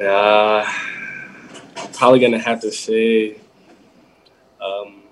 Uh, 0.00 0.64
I'm 1.76 1.92
probably 1.92 2.20
going 2.20 2.32
to 2.32 2.38
have 2.38 2.60
to 2.60 2.70
say 2.70 3.38
um, 4.60 5.02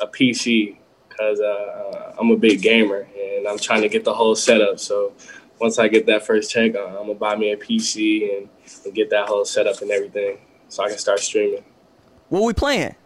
a 0.00 0.06
PC 0.06 0.76
because 1.08 1.40
uh, 1.40 2.14
I'm 2.18 2.30
a 2.30 2.36
big 2.36 2.62
gamer 2.62 3.06
and 3.18 3.46
I'm 3.46 3.58
trying 3.58 3.82
to 3.82 3.88
get 3.88 4.04
the 4.04 4.14
whole 4.14 4.34
setup. 4.34 4.78
So 4.78 5.12
once 5.62 5.78
I 5.78 5.88
get 5.88 6.06
that 6.06 6.26
first 6.26 6.50
check, 6.50 6.74
uh, 6.74 6.86
I'm 6.86 7.06
gonna 7.06 7.14
buy 7.14 7.36
me 7.36 7.52
a 7.52 7.56
PC 7.56 8.36
and, 8.36 8.48
and 8.84 8.94
get 8.94 9.10
that 9.10 9.28
whole 9.28 9.44
setup 9.44 9.80
and 9.80 9.92
everything, 9.92 10.38
so 10.68 10.82
I 10.82 10.88
can 10.88 10.98
start 10.98 11.20
streaming. 11.20 11.64
What 12.28 12.42
we 12.42 12.52
playing? 12.52 12.96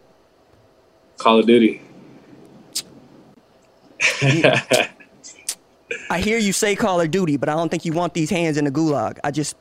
Call 1.19 1.41
of 1.41 1.47
Duty. 1.47 1.83
I 6.09 6.21
hear 6.21 6.39
you 6.39 6.53
say 6.53 6.77
Call 6.77 7.01
of 7.01 7.11
Duty, 7.11 7.37
but 7.37 7.49
I 7.49 7.55
don't 7.55 7.69
think 7.69 7.85
you 7.85 7.93
want 7.93 8.15
these 8.15 8.31
hands 8.31 8.57
in 8.57 8.65
the 8.65 8.71
gulag. 8.71 9.19
I 9.23 9.31
just, 9.31 9.57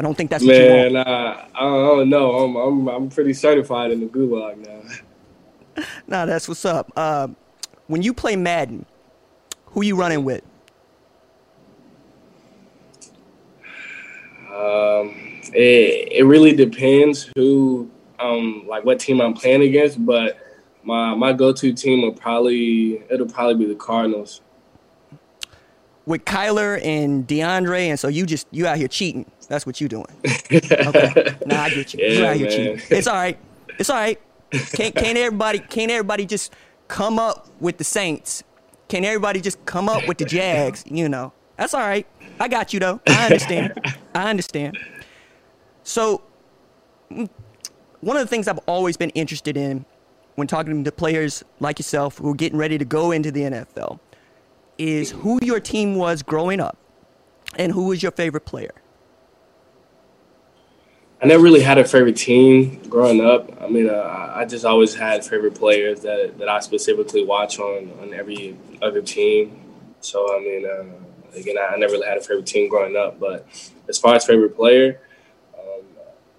I 0.00 0.02
don't 0.02 0.14
think 0.14 0.30
that's 0.30 0.42
what 0.42 0.56
Man, 0.56 0.92
you 0.92 0.94
want. 0.94 1.08
uh, 1.08 1.44
I 1.54 1.60
don't 1.60 2.08
know. 2.08 2.32
I'm, 2.32 2.56
I'm 2.56 2.88
I'm 2.88 3.08
pretty 3.10 3.34
certified 3.34 3.90
in 3.90 4.00
the 4.00 4.06
gulag 4.06 4.56
now. 4.66 5.84
Nah, 6.06 6.24
that's 6.24 6.48
what's 6.48 6.64
up. 6.64 6.90
Uh, 6.96 7.28
when 7.86 8.00
you 8.00 8.14
play 8.14 8.34
Madden, 8.34 8.86
who 9.66 9.82
you 9.82 9.96
running 9.96 10.24
with? 10.24 10.42
Um, 14.48 15.42
it 15.54 16.08
it 16.12 16.24
really 16.24 16.54
depends 16.56 17.30
who 17.36 17.90
um 18.18 18.64
like 18.66 18.84
what 18.86 19.00
team 19.00 19.20
I'm 19.20 19.34
playing 19.34 19.60
against, 19.62 20.04
but 20.06 20.38
my 20.82 21.14
my 21.14 21.34
go 21.34 21.52
to 21.52 21.72
team 21.74 22.00
will 22.00 22.12
probably 22.14 23.02
it'll 23.10 23.28
probably 23.28 23.54
be 23.54 23.66
the 23.66 23.78
Cardinals. 23.78 24.40
With 26.06 26.24
Kyler 26.24 26.82
and 26.82 27.28
DeAndre, 27.28 27.88
and 27.88 28.00
so 28.00 28.08
you 28.08 28.24
just 28.24 28.46
you 28.50 28.66
out 28.66 28.78
here 28.78 28.88
cheating. 28.88 29.30
That's 29.50 29.66
what 29.66 29.80
you 29.80 29.88
doing. 29.88 30.06
Okay. 30.52 31.34
Nah, 31.46 31.62
I 31.64 31.70
get 31.70 31.92
you. 31.94 32.04
you 32.04 32.20
Yeah, 32.22 32.30
out 32.30 32.36
here 32.36 32.48
man. 32.48 32.56
cheating. 32.78 32.96
It's 32.96 33.06
all 33.06 33.14
right. 33.14 33.38
It's 33.78 33.90
all 33.90 33.96
right. 33.96 34.18
Can't 34.72 34.94
can't 34.94 35.16
everybody 35.18 35.58
can't 35.60 35.90
everybody 35.90 36.24
just 36.26 36.52
come 36.88 37.18
up 37.18 37.48
with 37.60 37.76
the 37.78 37.84
Saints? 37.84 38.42
Can 38.88 39.04
everybody 39.04 39.40
just 39.40 39.64
come 39.66 39.88
up 39.88 40.06
with 40.08 40.18
the 40.18 40.24
Jags? 40.24 40.84
You 40.86 41.08
know. 41.08 41.32
That's 41.56 41.74
all 41.74 41.80
right. 41.80 42.06
I 42.40 42.48
got 42.48 42.72
you 42.72 42.80
though. 42.80 43.00
I 43.06 43.26
understand. 43.26 43.74
I 44.14 44.30
understand. 44.30 44.78
So 45.84 46.22
one 47.08 48.16
of 48.16 48.20
the 48.22 48.26
things 48.26 48.48
I've 48.48 48.58
always 48.66 48.96
been 48.96 49.10
interested 49.10 49.56
in 49.56 49.84
when 50.36 50.46
talking 50.46 50.82
to 50.84 50.92
players 50.92 51.44
like 51.60 51.78
yourself 51.78 52.18
who 52.18 52.30
are 52.30 52.34
getting 52.34 52.58
ready 52.58 52.78
to 52.78 52.84
go 52.84 53.10
into 53.12 53.30
the 53.30 53.42
NFL 53.42 54.00
is 54.78 55.10
who 55.10 55.38
your 55.42 55.60
team 55.60 55.94
was 55.96 56.22
growing 56.22 56.60
up 56.60 56.76
and 57.56 57.72
who 57.72 57.84
was 57.86 58.02
your 58.02 58.12
favorite 58.12 58.46
player. 58.46 58.72
I 61.22 61.26
never 61.26 61.42
really 61.42 61.60
had 61.60 61.76
a 61.76 61.84
favorite 61.84 62.16
team 62.16 62.80
growing 62.88 63.20
up. 63.20 63.60
I 63.60 63.68
mean, 63.68 63.90
uh, 63.90 64.32
I 64.34 64.46
just 64.46 64.64
always 64.64 64.94
had 64.94 65.22
favorite 65.22 65.54
players 65.54 66.00
that, 66.00 66.38
that 66.38 66.48
I 66.48 66.60
specifically 66.60 67.26
watch 67.26 67.58
on, 67.58 67.92
on 68.00 68.14
every 68.14 68.56
other 68.80 69.02
team. 69.02 69.60
So, 70.00 70.34
I 70.34 70.40
mean, 70.40 70.64
uh, 70.64 71.38
again, 71.38 71.56
I, 71.58 71.76
never 71.76 71.92
really 71.92 72.06
had 72.06 72.16
a 72.16 72.22
favorite 72.22 72.46
team 72.46 72.70
growing 72.70 72.96
up. 72.96 73.20
But 73.20 73.46
as 73.86 73.98
far 73.98 74.14
as 74.14 74.24
favorite 74.24 74.56
player, 74.56 75.02
um, 75.58 75.82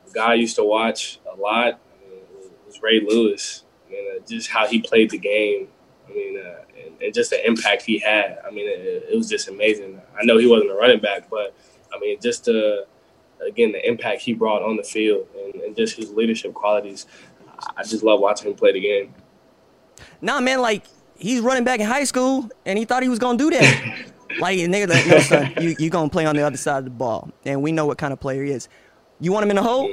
the 0.07 0.13
guy 0.13 0.31
I 0.31 0.33
used 0.33 0.55
to 0.55 0.63
watch 0.63 1.19
a 1.31 1.39
lot 1.39 1.79
I 2.03 2.09
mean, 2.09 2.51
was, 2.65 2.81
Ray 2.81 3.01
Lewis. 3.01 3.63
I 3.87 3.91
mean, 3.91 4.05
uh, 4.15 4.25
just 4.27 4.49
how 4.49 4.65
he 4.65 4.81
played 4.81 5.11
the 5.11 5.19
game. 5.19 5.67
I 6.09 6.13
mean, 6.13 6.39
uh, 6.39 6.63
and, 6.83 6.99
and 6.99 7.13
just 7.13 7.29
the 7.29 7.45
impact 7.45 7.83
he 7.83 7.99
had. 7.99 8.39
I 8.43 8.49
mean, 8.49 8.67
it, 8.67 9.09
it 9.11 9.15
was 9.15 9.29
just 9.29 9.47
amazing. 9.47 10.01
I 10.19 10.25
know 10.25 10.39
he 10.39 10.47
wasn't 10.47 10.71
a 10.71 10.75
running 10.75 11.01
back, 11.01 11.29
but 11.29 11.53
I 11.93 11.99
mean, 11.99 12.19
just 12.19 12.45
to 12.45 12.87
again 13.45 13.71
the 13.71 13.87
impact 13.87 14.21
he 14.21 14.33
brought 14.33 14.61
on 14.61 14.75
the 14.77 14.83
field 14.83 15.27
and, 15.37 15.61
and 15.61 15.75
just 15.75 15.95
his 15.95 16.11
leadership 16.11 16.53
qualities. 16.53 17.05
I 17.77 17.83
just 17.83 18.03
love 18.03 18.19
watching 18.19 18.49
him 18.49 18.55
play 18.55 18.73
the 18.73 18.79
game. 18.79 19.13
Nah, 20.21 20.39
man, 20.39 20.61
like 20.61 20.85
he's 21.17 21.41
running 21.41 21.63
back 21.63 21.79
in 21.79 21.87
high 21.87 22.03
school 22.03 22.49
and 22.65 22.77
he 22.77 22.85
thought 22.85 23.03
he 23.03 23.09
was 23.09 23.19
gonna 23.19 23.37
do 23.37 23.49
that. 23.51 24.05
like 24.39 24.57
they're 24.57 24.87
like, 24.87 25.07
no, 25.07 25.19
son, 25.19 25.53
you 25.59 25.75
you 25.77 25.89
gonna 25.89 26.09
play 26.09 26.25
on 26.25 26.35
the 26.35 26.41
other 26.41 26.57
side 26.57 26.79
of 26.79 26.83
the 26.85 26.89
ball, 26.89 27.29
and 27.45 27.61
we 27.61 27.71
know 27.71 27.85
what 27.85 27.97
kind 27.97 28.13
of 28.13 28.19
player 28.19 28.43
he 28.43 28.51
is. 28.51 28.67
You 29.19 29.31
want 29.31 29.43
him 29.43 29.51
in 29.51 29.55
the 29.57 29.63
hole? 29.63 29.89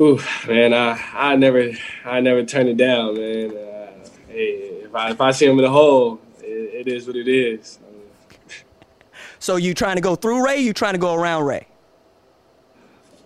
Ooh, 0.00 0.20
man, 0.46 0.74
I 0.74 1.00
I 1.14 1.36
never 1.36 1.70
I 2.04 2.20
never 2.20 2.44
turn 2.44 2.68
it 2.68 2.76
down, 2.76 3.14
man. 3.14 3.56
Uh, 3.56 4.08
hey, 4.28 4.82
if 4.84 4.94
I 4.94 5.10
if 5.10 5.20
I 5.20 5.30
see 5.30 5.46
him 5.46 5.58
in 5.58 5.64
the 5.64 5.70
hole, 5.70 6.20
it, 6.40 6.86
it 6.86 6.88
is 6.88 7.06
what 7.06 7.16
it 7.16 7.28
is. 7.28 7.78
So 9.44 9.56
you 9.56 9.74
trying 9.74 9.96
to 9.96 10.00
go 10.00 10.16
through 10.16 10.42
Ray? 10.42 10.60
You 10.60 10.72
trying 10.72 10.94
to 10.94 10.98
go 10.98 11.12
around 11.12 11.44
Ray? 11.44 11.66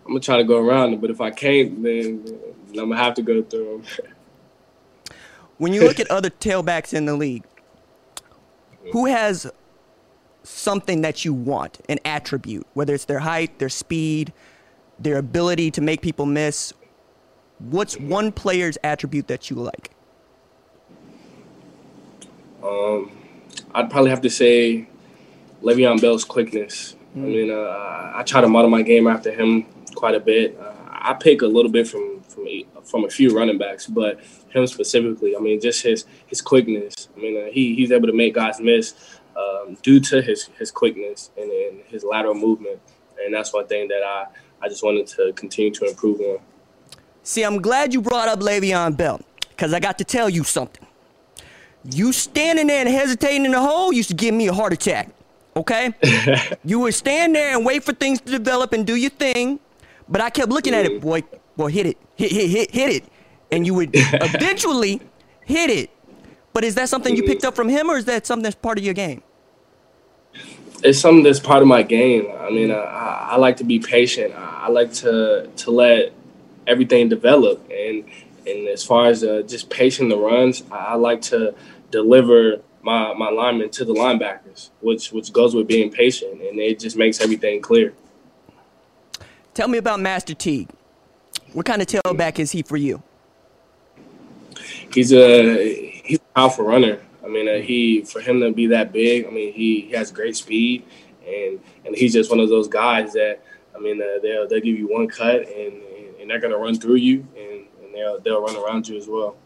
I'm 0.05 0.09
gonna 0.09 0.19
try 0.19 0.39
to 0.39 0.43
go 0.43 0.59
around 0.59 0.95
it, 0.95 1.01
but 1.01 1.11
if 1.11 1.21
I 1.21 1.31
can't, 1.31 1.81
then 1.81 2.25
I'm 2.71 2.89
gonna 2.89 2.97
have 2.97 3.15
to 3.15 3.23
go 3.23 3.41
through 3.41 3.77
him. 3.77 3.85
When 5.59 5.73
you 5.73 5.83
look 5.83 6.01
at 6.01 6.11
other 6.11 6.29
tailbacks 6.29 6.93
in 6.93 7.07
the 7.07 7.15
league, 7.15 7.45
who 8.93 9.07
has 9.07 9.49
something 10.43 11.03
that 11.03 11.25
you 11.25 11.33
want, 11.33 11.81
an 11.89 12.01
attribute, 12.05 12.67
whether 12.75 12.95
it's 12.95 13.05
their 13.05 13.21
height, 13.21 13.61
their 13.61 13.69
speed, 13.69 14.33
their 14.99 15.19
ability 15.19 15.71
to 15.71 15.81
make 15.81 16.03
people 16.03 16.27
miss? 16.27 16.73
What's 17.61 17.97
one 17.97 18.33
player's 18.33 18.77
attribute 18.83 19.29
that 19.29 19.51
you 19.51 19.57
like? 19.57 19.93
Um, 22.61 23.13
I'd 23.73 23.89
probably 23.89 24.11
have 24.11 24.23
to 24.23 24.31
say 24.31 24.89
Le'Veon 25.63 26.01
Bell's 26.01 26.25
quickness. 26.25 26.97
I 27.15 27.19
mean, 27.19 27.51
uh, 27.51 28.13
I 28.15 28.23
try 28.25 28.41
to 28.41 28.49
model 28.49 28.71
my 28.71 28.83
game 28.83 29.07
after 29.07 29.33
him 29.33 29.67
quite 29.95 30.15
a 30.15 30.21
bit. 30.21 30.59
Uh, 30.59 30.73
I 30.91 31.15
pick 31.15 31.43
a 31.43 31.47
little 31.47 31.71
bit 31.71 31.89
from 31.89 32.21
from 32.29 32.47
a, 32.47 32.67
from 32.85 33.05
a 33.05 33.09
few 33.09 33.37
running 33.37 33.59
backs, 33.59 33.87
but 33.87 34.21
him 34.51 34.67
specifically, 34.67 35.37
I 35.37 35.41
mean, 35.41 35.61
just 35.61 35.83
his 35.83 36.05
his 36.27 36.41
quickness. 36.41 37.09
I 37.17 37.21
mean, 37.21 37.43
uh, 37.43 37.51
he 37.51 37.75
he's 37.75 37.91
able 37.91 38.07
to 38.07 38.13
make 38.13 38.35
guys 38.35 38.61
miss 38.61 38.95
um, 39.37 39.77
due 39.83 40.01
to 40.01 40.23
his 40.23 40.49
his 40.59 40.71
quickness 40.71 41.31
and, 41.37 41.51
and 41.51 41.81
his 41.87 42.05
lateral 42.05 42.35
movement, 42.35 42.81
and 43.25 43.35
that's 43.35 43.53
one 43.53 43.67
thing 43.67 43.89
that 43.89 44.03
I 44.05 44.27
I 44.61 44.69
just 44.69 44.85
wanted 44.85 45.07
to 45.09 45.33
continue 45.33 45.73
to 45.73 45.87
improve 45.87 46.21
on. 46.21 46.39
See, 47.23 47.43
I'm 47.43 47.61
glad 47.61 47.93
you 47.93 48.01
brought 48.01 48.29
up 48.29 48.41
Le'Veon 48.41 48.97
Bell, 48.97 49.21
because 49.51 49.73
I 49.75 49.81
got 49.81 49.99
to 49.99 50.05
tell 50.05 50.29
you 50.29 50.45
something. 50.45 50.87
You 51.85 52.13
standing 52.13 52.67
there 52.67 52.81
and 52.81 52.89
hesitating 52.89 53.45
in 53.45 53.53
the 53.53 53.61
hole 53.61 53.93
used 53.93 54.09
to 54.09 54.15
give 54.15 54.35
me 54.35 54.49
a 54.49 54.53
heart 54.53 54.73
attack. 54.73 55.11
Okay? 55.59 55.93
you 56.65 56.81
would 56.81 56.95
stand 56.95 57.35
there 57.35 57.57
and 57.57 57.67
wait 57.67 57.85
for 57.85 57.93
things 57.93 58.21
to 58.21 58.31
develop 58.31 58.73
and 58.73 58.87
do 58.87 58.95
your 58.95 59.11
thing, 59.11 59.61
but 60.09 60.21
I 60.21 60.31
kept 60.31 60.51
looking 60.51 60.75
at 60.75 60.87
it, 60.87 61.01
boy, 61.01 61.23
boy, 61.57 61.69
hit 61.69 61.87
it, 61.87 61.99
hit, 62.17 62.31
hit, 62.33 62.51
hit, 62.51 62.71
hit 62.71 62.91
it, 62.91 63.05
and 63.51 63.67
you 63.67 63.75
would 63.75 63.91
eventually 63.95 65.01
hit 65.45 65.71
it. 65.71 65.91
But 66.53 66.65
is 66.65 66.75
that 66.77 66.89
something 66.89 67.15
you 67.15 67.25
picked 67.25 67.45
up 67.45 67.55
from 67.55 67.69
him, 67.69 67.91
or 67.91 67.97
is 67.97 68.05
that 68.07 68.27
something 68.27 68.43
that's 68.43 68.57
part 68.57 68.79
of 68.79 68.85
your 68.85 68.95
game? 68.95 69.23
it's 70.83 70.99
something 70.99 71.25
that's 71.25 71.41
part 71.41 71.63
of 71.63 71.69
my 71.69 71.83
game. 71.83 72.29
I 72.39 72.51
mean, 72.51 72.71
I, 72.71 73.31
I 73.33 73.37
like 73.37 73.57
to 73.59 73.65
be 73.65 73.79
patient. 73.79 74.35
I, 74.37 74.69
like 74.69 74.93
to 74.95 75.49
to 75.57 75.71
let 75.71 76.13
everything 76.67 77.09
develop, 77.09 77.69
and 77.71 78.05
and 78.47 78.69
as 78.69 78.85
far 78.85 79.07
as 79.07 79.25
uh, 79.25 79.43
just 79.47 79.71
pacing 79.71 80.09
the 80.09 80.19
runs, 80.19 80.63
I 80.71 80.95
like 80.95 81.23
to 81.23 81.55
deliver 81.91 82.61
my 82.89 83.13
my 83.13 83.29
linemen 83.29 83.69
to 83.69 83.85
the 83.85 83.93
linebackers, 83.93 84.71
which 84.81 85.13
which 85.13 85.31
goes 85.33 85.55
with 85.55 85.67
being 85.67 85.91
patient, 85.91 86.41
and 86.41 86.59
it 86.59 86.79
just 86.81 86.97
makes 86.97 87.21
everything 87.21 87.61
clear. 87.61 87.93
Tell 89.53 89.69
me 89.69 89.79
about 89.79 90.01
Master 90.01 90.35
Teague. 90.35 90.71
What 91.53 91.67
kind 91.67 91.83
of 91.83 91.89
tailback 91.89 92.39
is 92.39 92.51
he 92.53 92.63
for 92.63 92.79
you? 92.79 93.03
He's 94.95 95.13
a 95.13 95.91
he's 96.05 96.19
a 96.19 96.35
powerful 96.35 96.65
runner. 96.65 96.99
I 97.23 97.29
mean, 97.29 97.47
uh, 97.47 97.59
he 97.59 98.03
for 98.03 98.21
him 98.21 98.41
to 98.41 98.53
be 98.53 98.67
that 98.69 98.91
big, 98.91 99.27
I 99.27 99.31
mean, 99.31 99.53
he, 99.53 99.83
he 99.83 99.91
has 99.93 100.11
great 100.11 100.37
speed, 100.37 100.85
and 101.27 101.61
and 101.85 101.95
he's 101.95 102.15
just 102.15 102.31
one 102.31 102.41
of 102.41 102.49
those 102.49 102.69
guys 102.69 103.13
that 103.13 103.43
I 103.77 103.79
mean, 103.79 104.01
uh, 104.01 104.19
they'll 104.23 104.49
they'll 104.49 104.61
give 104.61 104.79
you 104.79 104.89
one 104.89 105.09
cut, 105.09 105.47
and 105.47 105.75
and 106.21 106.31
they're 106.31 106.41
gonna 106.41 106.57
run 106.57 106.81
through 106.81 107.01
you, 107.09 107.27
and, 107.37 107.67
and 107.83 107.95
they'll 107.95 108.19
they'll 108.21 108.41
run 108.41 108.57
around 108.57 108.89
you 108.89 108.97
as 108.97 109.07
well. 109.07 109.37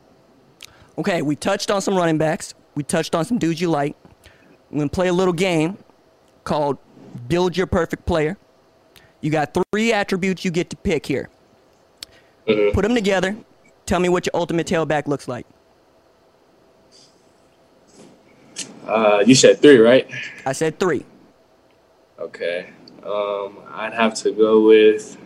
Okay, 0.96 1.22
we 1.22 1.35
touched 1.35 1.72
on 1.72 1.81
some 1.81 1.96
running 1.96 2.18
backs. 2.18 2.55
We 2.75 2.83
touched 2.83 3.15
on 3.15 3.25
some 3.25 3.39
dudes 3.39 3.61
you 3.61 3.71
like. 3.71 3.95
We're 4.71 4.79
gonna 4.79 4.89
play 4.89 5.09
a 5.09 5.13
little 5.13 5.35
game 5.35 5.77
called 6.45 6.79
Build 7.29 7.57
Your 7.57 7.67
Perfect 7.67 8.07
Player. 8.07 8.37
You 9.21 9.31
got 9.31 9.55
three 9.73 9.93
attributes 9.93 10.45
you 10.45 10.51
get 10.51 10.71
to 10.71 10.77
pick 10.77 11.07
here. 11.07 11.29
Mhm. 12.49 12.73
Put 12.73 12.83
them 12.83 12.95
together. 12.95 13.37
Tell 13.87 14.01
me 14.01 14.09
what 14.09 14.27
your 14.27 14.33
ultimate 14.35 14.67
tailback 14.67 15.07
looks 15.07 15.29
like. 15.29 15.47
Uh, 18.87 19.23
you 19.27 19.35
said 19.35 19.61
three, 19.61 19.79
right? 19.79 20.09
I 20.45 20.53
said 20.53 20.79
three. 20.79 21.05
Okay. 22.19 22.69
Um, 23.05 23.59
I'd 23.71 23.95
have 23.95 24.15
to 24.15 24.33
go 24.33 24.61
with 24.61 25.17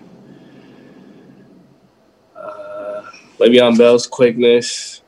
uh, 2.37 3.03
Le'Veon 3.39 3.77
Bell's 3.77 4.07
quickness, 4.07 5.03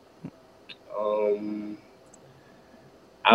um, 0.99 1.79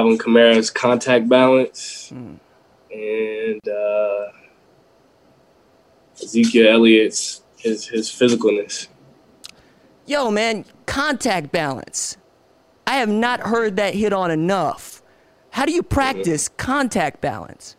Alvin 0.04 0.18
Kamara's 0.18 0.70
contact 0.70 1.30
balance, 1.30 2.12
and 2.12 3.68
uh, 3.70 4.26
Ezekiel 6.22 6.74
Elliott's 6.74 7.42
his 7.56 7.88
his 7.88 8.10
physicalness. 8.10 8.89
Yo, 10.06 10.30
man, 10.30 10.66
contact 10.86 11.54
balance. 11.54 12.18
I 12.86 12.98
have 12.98 13.08
not 13.08 13.39
heard 13.39 13.78
that 13.78 13.94
hit 13.94 14.12
on 14.12 14.30
enough. 14.30 15.02
How 15.52 15.66
do 15.66 15.72
you 15.72 15.82
practice 15.82 16.50
contact 16.50 17.22
balance? 17.22 17.78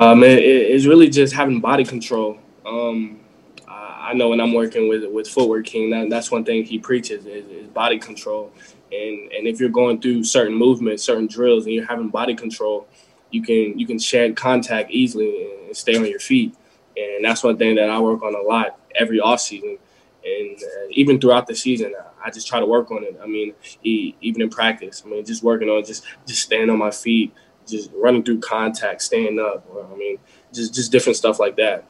Um, 0.00 0.24
it, 0.24 0.40
it's 0.40 0.84
really 0.84 1.08
just 1.08 1.32
having 1.32 1.60
body 1.60 1.84
control. 1.84 2.40
Um, 2.66 3.20
I, 3.68 4.08
I 4.10 4.12
know 4.14 4.30
when 4.30 4.40
I'm 4.40 4.52
working 4.52 4.88
with 4.88 5.04
with 5.04 5.28
Footwork 5.28 5.66
King, 5.66 5.90
that, 5.90 6.10
that's 6.10 6.32
one 6.32 6.42
thing 6.44 6.64
he 6.64 6.80
preaches 6.80 7.24
is, 7.24 7.46
is 7.46 7.68
body 7.68 8.00
control. 8.00 8.52
And 8.92 9.32
and 9.32 9.46
if 9.46 9.58
you're 9.58 9.70
going 9.70 10.00
through 10.00 10.24
certain 10.24 10.54
movements, 10.54 11.02
certain 11.02 11.26
drills, 11.26 11.64
and 11.64 11.74
you're 11.74 11.86
having 11.86 12.08
body 12.08 12.34
control, 12.34 12.86
you 13.30 13.42
can 13.42 13.78
you 13.78 13.86
can 13.86 13.98
shed 13.98 14.36
contact 14.36 14.90
easily 14.90 15.50
and 15.66 15.76
stay 15.76 15.96
on 15.96 16.06
your 16.06 16.20
feet. 16.20 16.54
And 16.96 17.24
that's 17.24 17.42
one 17.42 17.56
thing 17.56 17.76
that 17.76 17.88
I 17.88 17.98
work 17.98 18.22
on 18.22 18.34
a 18.34 18.42
lot 18.42 18.78
every 18.94 19.18
off 19.18 19.40
season, 19.40 19.78
and 20.24 20.56
uh, 20.56 20.88
even 20.90 21.18
throughout 21.18 21.46
the 21.46 21.54
season, 21.54 21.94
I 22.22 22.30
just 22.30 22.46
try 22.46 22.60
to 22.60 22.66
work 22.66 22.90
on 22.90 23.02
it. 23.02 23.18
I 23.22 23.26
mean, 23.26 23.54
even 23.82 24.42
in 24.42 24.50
practice, 24.50 25.02
I 25.04 25.08
mean, 25.08 25.24
just 25.24 25.42
working 25.42 25.68
on 25.68 25.84
just 25.84 26.04
just 26.26 26.42
staying 26.42 26.68
on 26.68 26.78
my 26.78 26.90
feet, 26.90 27.32
just 27.66 27.90
running 27.94 28.22
through 28.22 28.40
contact, 28.40 29.02
staying 29.02 29.38
up. 29.40 29.66
I 29.90 29.96
mean, 29.96 30.18
just 30.52 30.74
just 30.74 30.92
different 30.92 31.16
stuff 31.16 31.40
like 31.40 31.56
that. 31.56 31.84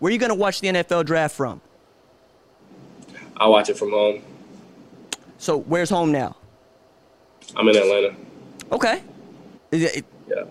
Where 0.00 0.10
are 0.10 0.12
you 0.12 0.18
going 0.18 0.30
to 0.30 0.34
watch 0.34 0.60
the 0.60 0.68
NFL 0.68 1.06
draft 1.06 1.36
from? 1.36 1.60
I 3.36 3.46
watch 3.46 3.68
it 3.68 3.78
from 3.78 3.90
home. 3.90 4.22
So 5.42 5.58
where's 5.58 5.90
home 5.90 6.12
now? 6.12 6.36
I'm 7.56 7.68
in 7.68 7.76
Atlanta. 7.76 8.14
Okay. 8.70 9.02
It, 9.72 10.04
yeah. 10.28 10.44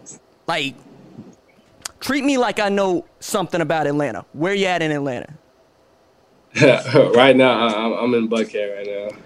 Like, 0.48 0.76
treat 2.02 2.26
me 2.26 2.38
like 2.38 2.60
I 2.60 2.68
know 2.68 3.06
something 3.22 3.62
about 3.62 3.88
Atlanta. 3.88 4.26
Where 4.34 4.54
you 4.54 4.66
at 4.66 4.82
in 4.82 4.92
Atlanta? 4.92 5.34
right 7.16 7.38
now, 7.38 7.70
I'm 8.00 8.14
in 8.16 8.28
Buckhead 8.28 8.76
right 8.76 8.86
now. 8.86 9.18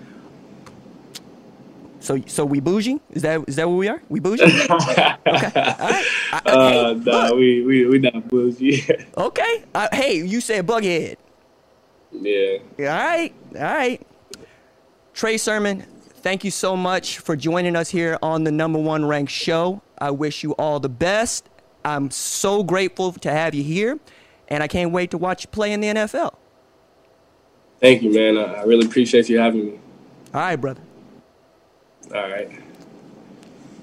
So, 1.99 2.21
so 2.27 2.45
we 2.45 2.59
bougie? 2.59 3.01
Is 3.09 3.23
that 3.23 3.43
is 3.47 3.55
that 3.55 3.67
where 3.67 3.77
we 3.77 3.87
are? 3.87 4.03
We 4.07 4.19
bougie? 4.19 4.43
okay. 4.45 4.69
All 4.69 4.77
right. 4.77 6.05
I, 6.31 6.41
uh, 6.45 6.93
hey, 6.93 7.01
nah, 7.03 7.33
we 7.33 7.65
we 7.65 7.87
we 7.87 7.97
not 7.97 8.27
bougie. 8.27 8.85
okay. 9.17 9.63
Uh, 9.73 9.87
hey, 9.91 10.23
you 10.23 10.41
said 10.41 10.67
Buckhead. 10.67 11.15
Yeah. 12.11 12.59
All 12.77 12.85
right. 12.85 13.33
All 13.55 13.61
right. 13.61 14.07
Trey 15.15 15.37
Sermon, 15.37 15.79
thank 15.79 16.43
you 16.43 16.51
so 16.51 16.75
much 16.75 17.19
for 17.19 17.37
joining 17.37 17.77
us 17.77 17.89
here 17.89 18.17
on 18.21 18.43
the 18.43 18.51
number 18.51 18.77
one 18.77 19.05
ranked 19.05 19.31
show. 19.31 19.81
I 19.97 20.11
wish 20.11 20.43
you 20.43 20.51
all 20.55 20.81
the 20.81 20.89
best. 20.89 21.47
I'm 21.85 22.11
so 22.11 22.63
grateful 22.63 23.13
to 23.13 23.31
have 23.31 23.55
you 23.55 23.63
here, 23.63 23.97
and 24.49 24.61
I 24.61 24.67
can't 24.67 24.91
wait 24.91 25.11
to 25.11 25.17
watch 25.17 25.45
you 25.45 25.47
play 25.47 25.71
in 25.71 25.79
the 25.79 25.87
NFL. 25.87 26.35
Thank 27.79 28.01
you, 28.01 28.13
man. 28.13 28.37
I 28.37 28.63
really 28.63 28.85
appreciate 28.85 29.29
you 29.29 29.39
having 29.39 29.65
me. 29.65 29.79
All 30.33 30.41
right, 30.41 30.57
brother. 30.57 30.81
All 32.13 32.29
right. 32.29 32.51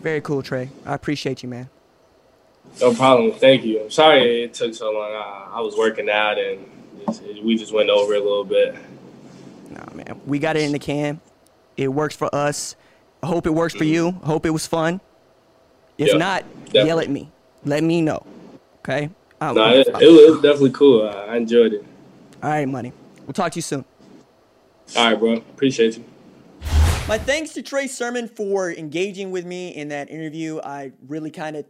Very 0.03 0.21
cool, 0.21 0.43
Trey. 0.43 0.69
I 0.85 0.93
appreciate 0.95 1.43
you, 1.43 1.49
man. 1.49 1.71
No 2.79 2.93
problem. 2.93 3.33
Thank 3.33 3.65
you. 3.65 3.85
I'm 3.85 3.91
sorry 3.91 4.43
it 4.43 4.53
took 4.53 4.75
so 4.75 4.91
long. 4.93 5.13
I, 5.13 5.53
I 5.55 5.61
was 5.61 5.79
working 5.79 6.11
out 6.11 6.39
and 6.39 6.67
it, 7.09 7.43
we 7.43 7.57
just 7.57 7.73
went 7.73 7.89
over 7.89 8.15
a 8.15 8.21
little 8.21 8.45
bit. 8.45 8.77
We 10.33 10.39
got 10.39 10.57
it 10.57 10.63
in 10.63 10.73
the 10.73 10.79
can. 10.79 11.21
It 11.77 11.89
works 11.89 12.17
for 12.17 12.35
us. 12.35 12.75
I 13.23 13.27
hope 13.27 13.47
it 13.47 13.51
works 13.51 13.75
for 13.75 13.85
mm. 13.85 13.89
you. 13.89 14.19
I 14.23 14.27
hope 14.29 14.47
it 14.47 14.51
was 14.51 14.67
fun. 14.67 15.03
If 15.99 16.17
not, 16.17 16.45
definitely. 16.65 16.87
yell 16.87 17.01
at 17.01 17.11
me. 17.11 17.31
Let 17.67 17.85
me 17.85 18.01
know. 18.01 18.25
Okay? 18.79 19.11
no, 19.43 19.53
nah, 19.53 19.73
it, 19.73 19.89
it, 19.89 20.31
was 20.31 20.41
definitely 20.41 20.71
cool. 20.71 21.07
I 21.07 21.37
enjoyed 21.37 21.75
it. 21.75 21.85
All 22.43 22.49
right, 22.49 22.67
money. 22.67 22.95
We'll 23.27 23.35
talk 23.35 23.53
to 23.53 23.59
you 23.59 23.63
soon. 23.63 23.85
All 24.97 25.05
right, 25.05 25.19
bro. 25.19 25.35
Appreciate 25.35 25.99
you. 25.99 26.05
My 27.07 27.19
thanks 27.19 27.53
to 27.53 27.63
Trey 27.63 27.87
Sermon 27.87 28.27
for 28.27 28.73
engaging 28.73 29.33
with 29.33 29.45
me 29.45 29.69
in 29.77 29.89
that 29.89 30.11
interview. 30.11 30.61
I 30.65 30.93
really 31.09 31.31
kind 31.31 31.57
of 31.57 31.67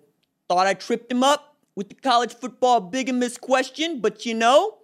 thought 0.48 0.68
I 0.68 0.74
tripped 0.74 1.10
him 1.10 1.24
up 1.24 1.56
with 1.74 1.88
the 1.88 1.96
college 1.96 2.32
football 2.32 2.80
bigamist 2.80 3.40
question, 3.40 4.00
but 4.00 4.24
you 4.24 4.34
know, 4.34 4.78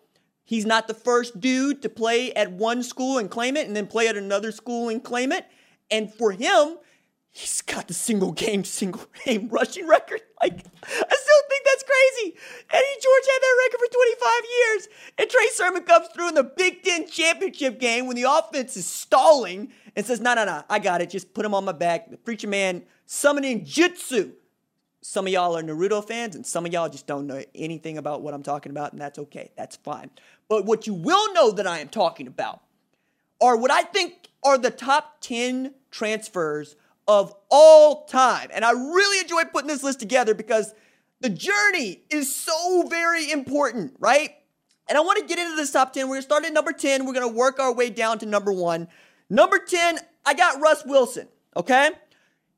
he's 0.48 0.64
not 0.64 0.88
the 0.88 0.94
first 0.94 1.38
dude 1.40 1.82
to 1.82 1.90
play 1.90 2.32
at 2.32 2.50
one 2.50 2.82
school 2.82 3.18
and 3.18 3.30
claim 3.30 3.54
it 3.54 3.66
and 3.66 3.76
then 3.76 3.86
play 3.86 4.08
at 4.08 4.16
another 4.16 4.50
school 4.50 4.88
and 4.88 5.04
claim 5.04 5.30
it. 5.30 5.44
And 5.90 6.12
for 6.12 6.32
him, 6.32 6.78
he's 7.30 7.60
got 7.60 7.86
the 7.86 7.92
single 7.92 8.32
game, 8.32 8.64
single 8.64 9.04
game 9.24 9.48
rushing 9.50 9.86
record. 9.86 10.22
Like, 10.40 10.54
I 10.54 10.56
still 10.86 11.42
think 11.48 11.64
that's 11.66 11.84
crazy. 11.84 12.34
Eddie 12.70 13.00
George 13.02 13.26
had 13.26 13.42
that 13.42 13.56
record 13.66 13.80
for 13.80 13.92
25 13.92 14.30
years. 14.56 14.88
And 15.18 15.30
Trey 15.30 15.48
Sermon 15.52 15.82
comes 15.82 16.08
through 16.08 16.28
in 16.30 16.34
the 16.34 16.44
Big 16.44 16.82
Ten 16.82 17.06
championship 17.06 17.78
game 17.78 18.06
when 18.06 18.16
the 18.16 18.22
offense 18.22 18.74
is 18.78 18.86
stalling 18.86 19.70
and 19.96 20.06
says, 20.06 20.18
no, 20.18 20.32
no, 20.32 20.46
no, 20.46 20.62
I 20.70 20.78
got 20.78 21.02
it. 21.02 21.10
Just 21.10 21.34
put 21.34 21.44
him 21.44 21.52
on 21.52 21.66
my 21.66 21.72
back. 21.72 22.10
The 22.10 22.16
preacher 22.16 22.48
man 22.48 22.84
summoning 23.04 23.66
jutsu. 23.66 24.32
Some 25.00 25.26
of 25.26 25.32
y'all 25.32 25.56
are 25.56 25.62
Naruto 25.62 26.06
fans, 26.06 26.34
and 26.34 26.44
some 26.44 26.66
of 26.66 26.72
y'all 26.72 26.88
just 26.88 27.06
don't 27.06 27.26
know 27.26 27.42
anything 27.54 27.98
about 27.98 28.20
what 28.20 28.34
I'm 28.34 28.42
talking 28.42 28.70
about, 28.70 28.92
and 28.92 29.00
that's 29.00 29.18
okay. 29.18 29.52
That's 29.56 29.76
fine. 29.76 30.10
But 30.48 30.64
what 30.64 30.86
you 30.86 30.94
will 30.94 31.32
know 31.34 31.50
that 31.52 31.66
I 31.66 31.78
am 31.78 31.88
talking 31.88 32.26
about 32.26 32.62
are 33.40 33.56
what 33.56 33.70
I 33.70 33.82
think 33.82 34.30
are 34.42 34.58
the 34.58 34.70
top 34.70 35.20
10 35.20 35.74
transfers 35.90 36.76
of 37.06 37.34
all 37.50 38.04
time. 38.06 38.48
And 38.52 38.64
I 38.64 38.72
really 38.72 39.20
enjoy 39.20 39.44
putting 39.44 39.68
this 39.68 39.82
list 39.82 40.00
together 40.00 40.34
because 40.34 40.74
the 41.20 41.30
journey 41.30 42.02
is 42.10 42.34
so 42.34 42.86
very 42.88 43.30
important, 43.30 43.94
right? 43.98 44.30
And 44.88 44.96
I 44.96 45.00
want 45.00 45.18
to 45.18 45.26
get 45.26 45.38
into 45.38 45.56
this 45.56 45.72
top 45.72 45.92
10. 45.92 46.04
We're 46.04 46.14
going 46.14 46.22
to 46.22 46.26
start 46.26 46.44
at 46.44 46.52
number 46.52 46.72
10. 46.72 47.04
We're 47.04 47.12
going 47.12 47.28
to 47.28 47.34
work 47.34 47.58
our 47.58 47.72
way 47.72 47.90
down 47.90 48.18
to 48.20 48.26
number 48.26 48.52
one. 48.52 48.88
Number 49.28 49.58
10, 49.58 49.98
I 50.24 50.34
got 50.34 50.60
Russ 50.60 50.84
Wilson, 50.86 51.28
okay? 51.56 51.90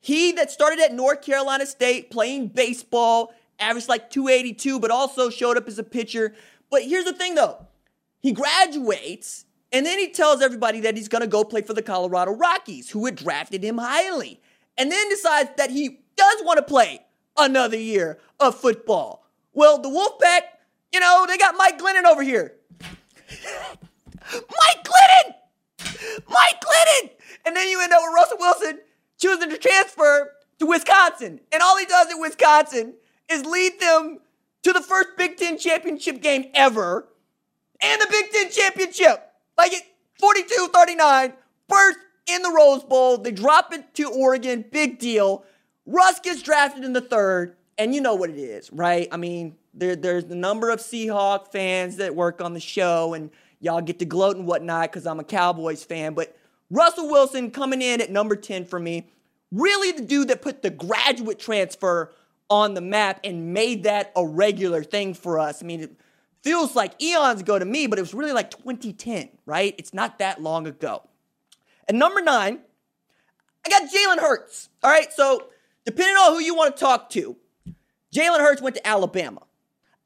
He 0.01 0.33
that 0.33 0.51
started 0.51 0.79
at 0.81 0.95
North 0.95 1.23
Carolina 1.23 1.67
State 1.67 2.11
playing 2.11 2.49
baseball, 2.49 3.35
averaged 3.59 3.89
like 3.89 4.11
282, 4.11 4.79
but 4.79 4.91
also 4.91 5.31
showed 5.31 5.57
up 5.57 5.67
as 5.67 5.79
a 5.79 5.83
pitcher. 5.83 6.35
But 6.71 6.83
here's 6.83 7.05
the 7.05 7.13
thing 7.13 7.35
though 7.35 7.67
he 8.21 8.33
graduates 8.33 9.45
and 9.73 9.87
then 9.87 9.99
he 9.99 10.11
tells 10.11 10.43
everybody 10.43 10.81
that 10.81 10.97
he's 10.97 11.09
going 11.09 11.23
to 11.23 11.29
go 11.29 11.45
play 11.45 11.63
for 11.63 11.75
the 11.75 11.83
Colorado 11.83 12.33
Rockies, 12.33 12.91
who 12.91 13.07
had 13.07 13.17
drafted 13.17 13.63
him 13.63 13.79
highly. 13.79 14.41
And 14.77 14.91
then 14.91 15.09
decides 15.09 15.51
that 15.57 15.71
he 15.71 16.01
does 16.17 16.43
want 16.43 16.59
to 16.59 16.63
play 16.63 17.01
another 17.37 17.77
year 17.77 18.19
of 18.41 18.57
football. 18.57 19.27
Well, 19.53 19.79
the 19.79 19.89
Wolfpack, 19.89 20.43
you 20.93 21.01
know, 21.01 21.25
they 21.29 21.37
got 21.37 21.55
Mike 21.57 21.79
Glennon 21.79 22.05
over 22.05 22.23
here. 22.23 22.57
Mike 24.33 24.85
Glennon! 24.85 25.35
Mike 26.29 26.61
Glennon! 26.61 27.11
And 27.47 27.57
then 27.57 27.69
you 27.69 27.81
end 27.83 27.93
up 27.93 28.01
with 28.03 28.15
Russell 28.15 28.39
Wilson 28.39 28.81
choosing 29.19 29.51
to 29.51 29.59
transfer 29.59 30.33
to 30.59 30.67
Wisconsin. 30.67 31.41
And 31.53 31.63
all 31.63 31.79
he 31.79 31.87
does 31.87 32.09
at 32.09 32.19
Wisconsin 32.19 32.95
is 33.29 33.45
lead 33.45 33.81
them 33.81 34.19
to 34.63 34.73
the 34.73 34.81
first 34.81 35.11
Big 35.17 35.37
Ten 35.37 35.59
championship 35.59 36.21
game 36.21 36.51
ever 36.55 37.09
and 37.83 38.01
the 38.01 38.07
Big 38.11 38.31
Ten 38.31 38.51
championship. 38.51 39.33
Like 39.57 39.73
it 39.73 39.83
42 40.19 40.69
39, 40.73 41.33
first 41.69 41.99
in 42.27 42.43
the 42.43 42.51
Rose 42.51 42.85
Bowl. 42.85 43.19
They 43.19 43.33
drop 43.33 43.73
it 43.73 43.95
to 43.95 44.11
Oregon, 44.11 44.65
big 44.71 44.99
deal. 44.99 45.45
Russ 45.87 46.21
gets 46.21 46.43
drafted 46.43 46.85
in 46.85 46.93
the 46.93 47.01
third, 47.01 47.57
and 47.79 47.95
you 47.95 48.01
know 48.01 48.15
what 48.15 48.31
it 48.31 48.39
is, 48.39 48.73
right? 48.73 49.09
I 49.11 49.17
mean, 49.17 49.57
there, 49.75 49.97
there's 49.97 50.27
the 50.27 50.35
number 50.35 50.71
of 50.71 50.81
Seahawk 50.81 51.51
fans 51.53 51.97
that 51.97 52.15
work 52.15 52.41
on 52.41 52.55
the 52.55 52.61
show, 52.61 53.15
and 53.15 53.31
y'all 53.61 53.81
get 53.81 53.99
to 54.01 54.05
gloat 54.05 54.37
and 54.37 54.47
whatnot 54.47 54.91
because 54.91 55.07
I'm 55.07 55.21
a 55.21 55.25
Cowboys 55.25 55.83
fan. 55.83 56.15
But 56.15 56.37
Russell 56.71 57.11
Wilson 57.11 57.51
coming 57.51 57.83
in 57.83 58.01
at 58.01 58.11
number 58.11 58.37
10 58.37 58.67
for 58.67 58.79
me, 58.79 59.09
really 59.51 59.93
the 59.93 60.03
dude 60.03 60.29
that 60.29 60.43
put 60.43 60.63
the 60.63 60.71
graduate 60.71 61.39
transfer 61.39 62.13
on 62.49 62.75
the 62.75 62.81
map 62.81 63.21
and 63.25 63.53
made 63.53 63.85
that 63.85 64.13
a 64.17 64.27
regular 64.27 64.83
thing 64.83 65.15
for 65.15 65.39
us. 65.39 65.63
I 65.63 65.67
mean, 65.67 65.97
feels 66.43 66.75
like 66.75 67.01
eons 67.03 67.41
ago 67.41 67.59
to 67.59 67.65
me, 67.65 67.87
but 67.87 67.99
it 67.99 68.03
was 68.03 68.15
really 68.15 68.33
like 68.33 68.51
2010, 68.51 69.29
right? 69.47 69.75
It's 69.79 69.93
not 69.93 70.19
that 70.19 70.43
long 70.43 70.67
ago. 70.67 71.03
And 71.89 71.99
number 71.99 72.21
nine, 72.21 72.61
I 73.65 73.69
got 73.69 73.83
Jalen 73.83 74.21
Hurts. 74.21 74.69
All 74.83 74.91
right, 74.91 75.13
so 75.13 75.47
depending 75.85 76.17
on 76.17 76.33
who 76.33 76.41
you 76.41 76.55
want 76.55 76.77
to 76.77 76.81
talk 76.81 77.11
to, 77.11 77.37
Jalen 78.15 78.39
Hurts 78.39 78.63
went 78.63 78.77
to 78.77 78.87
Alabama. 78.87 79.43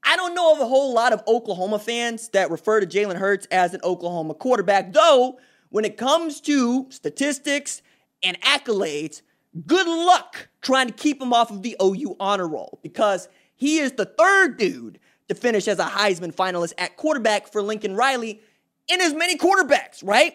I 0.02 0.16
don't 0.16 0.34
know 0.34 0.52
of 0.52 0.60
a 0.60 0.66
whole 0.66 0.92
lot 0.92 1.12
of 1.12 1.22
Oklahoma 1.26 1.78
fans 1.78 2.28
that 2.30 2.50
refer 2.50 2.80
to 2.80 2.86
Jalen 2.86 3.16
Hurts 3.16 3.46
as 3.50 3.72
an 3.72 3.80
Oklahoma 3.82 4.34
quarterback, 4.34 4.92
though, 4.92 5.38
when 5.70 5.84
it 5.84 5.96
comes 5.96 6.40
to 6.42 6.86
statistics 6.90 7.80
and 8.22 8.40
accolades, 8.42 9.22
good 9.66 9.86
luck 9.86 10.48
trying 10.60 10.88
to 10.88 10.92
keep 10.92 11.22
him 11.22 11.32
off 11.32 11.50
of 11.50 11.62
the 11.62 11.76
OU 11.82 12.16
honor 12.20 12.46
roll 12.46 12.78
because 12.82 13.28
he 13.56 13.78
is 13.78 13.92
the 13.92 14.04
third 14.04 14.58
dude 14.58 14.98
to 15.28 15.34
finish 15.34 15.68
as 15.68 15.78
a 15.78 15.84
Heisman 15.84 16.34
finalist 16.34 16.74
at 16.78 16.96
quarterback 16.96 17.50
for 17.50 17.62
Lincoln 17.62 17.94
Riley 17.96 18.40
in 18.88 19.00
as 19.00 19.14
many 19.14 19.36
quarterbacks, 19.36 20.02
right? 20.02 20.34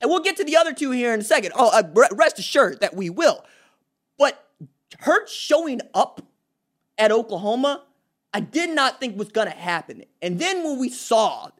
And 0.00 0.10
we'll 0.10 0.22
get 0.22 0.36
to 0.36 0.44
the 0.44 0.56
other 0.56 0.72
two 0.72 0.90
here 0.90 1.14
in 1.14 1.20
a 1.20 1.24
second. 1.24 1.52
Oh, 1.54 1.70
uh, 1.72 2.06
rest 2.12 2.38
assured 2.38 2.80
that 2.80 2.94
we 2.94 3.10
will. 3.10 3.44
But 4.18 4.46
Hurts 5.00 5.32
showing 5.32 5.80
up 5.94 6.22
at 6.98 7.12
Oklahoma, 7.12 7.82
I 8.32 8.40
did 8.40 8.70
not 8.70 9.00
think 9.00 9.18
was 9.18 9.30
going 9.30 9.50
to 9.50 9.56
happen. 9.56 10.04
And 10.22 10.38
then 10.38 10.64
when 10.64 10.78
we 10.78 10.88
saw 10.88 11.50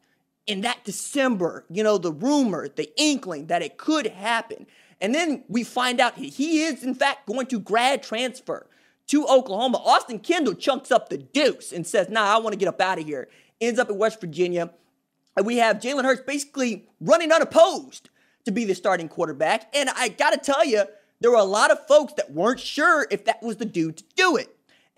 in 0.47 0.62
that 0.62 0.85
December, 0.85 1.64
you 1.71 1.83
know, 1.83 1.99
the 1.99 2.12
rumor, 2.12 2.69
the 2.69 2.90
inkling 2.97 3.47
that 3.47 3.62
it 3.62 3.79
could 3.79 4.07
happen, 4.07 4.66
and 5.01 5.14
then 5.14 5.45
we 5.49 5.64
find 5.64 6.01
out 6.01 6.16
he 6.16 6.62
is, 6.62 6.83
in 6.83 6.95
fact, 6.95 7.27
going 7.27 7.47
to 7.49 7.61
grad 7.61 8.03
transfer 8.03 8.66
to 9.09 9.27
Oklahoma. 9.27 9.79
Austin 9.79 10.19
Kendall 10.19 10.55
chunks 10.55 10.90
up 10.90 11.09
the 11.09 11.19
deuce 11.19 11.73
and 11.73 11.87
says, 11.87 12.09
nah, 12.09 12.35
I 12.35 12.38
want 12.38 12.53
to 12.53 12.59
get 12.59 12.69
up 12.69 12.81
out 12.81 12.99
of 12.99 13.07
here. 13.07 13.29
Ends 13.61 13.79
up 13.79 13.88
at 13.88 13.97
West 13.97 14.21
Virginia. 14.21 14.71
And 15.37 15.47
we 15.47 15.59
have 15.59 15.79
Jalen 15.79 16.05
Hurts 16.05 16.23
basically 16.27 16.88
running 17.01 17.33
unopposed 17.33 18.11
to 18.45 18.51
be 18.51 18.64
the 18.64 18.75
starting 18.75 19.09
quarterback. 19.09 19.75
And 19.75 19.90
I 19.90 20.09
got 20.09 20.33
to 20.33 20.38
tell 20.38 20.64
you, 20.64 20.85
there 21.21 21.31
were 21.31 21.37
a 21.37 21.45
lot 21.45 21.71
of 21.71 21.87
folks 21.87 22.14
that 22.14 22.33
weren't 22.33 22.61
sure 22.61 23.07
if 23.11 23.25
that 23.25 23.42
was 23.42 23.57
the 23.57 23.64
dude 23.64 23.99
to 23.99 24.05
do 24.16 24.37
it. 24.37 24.49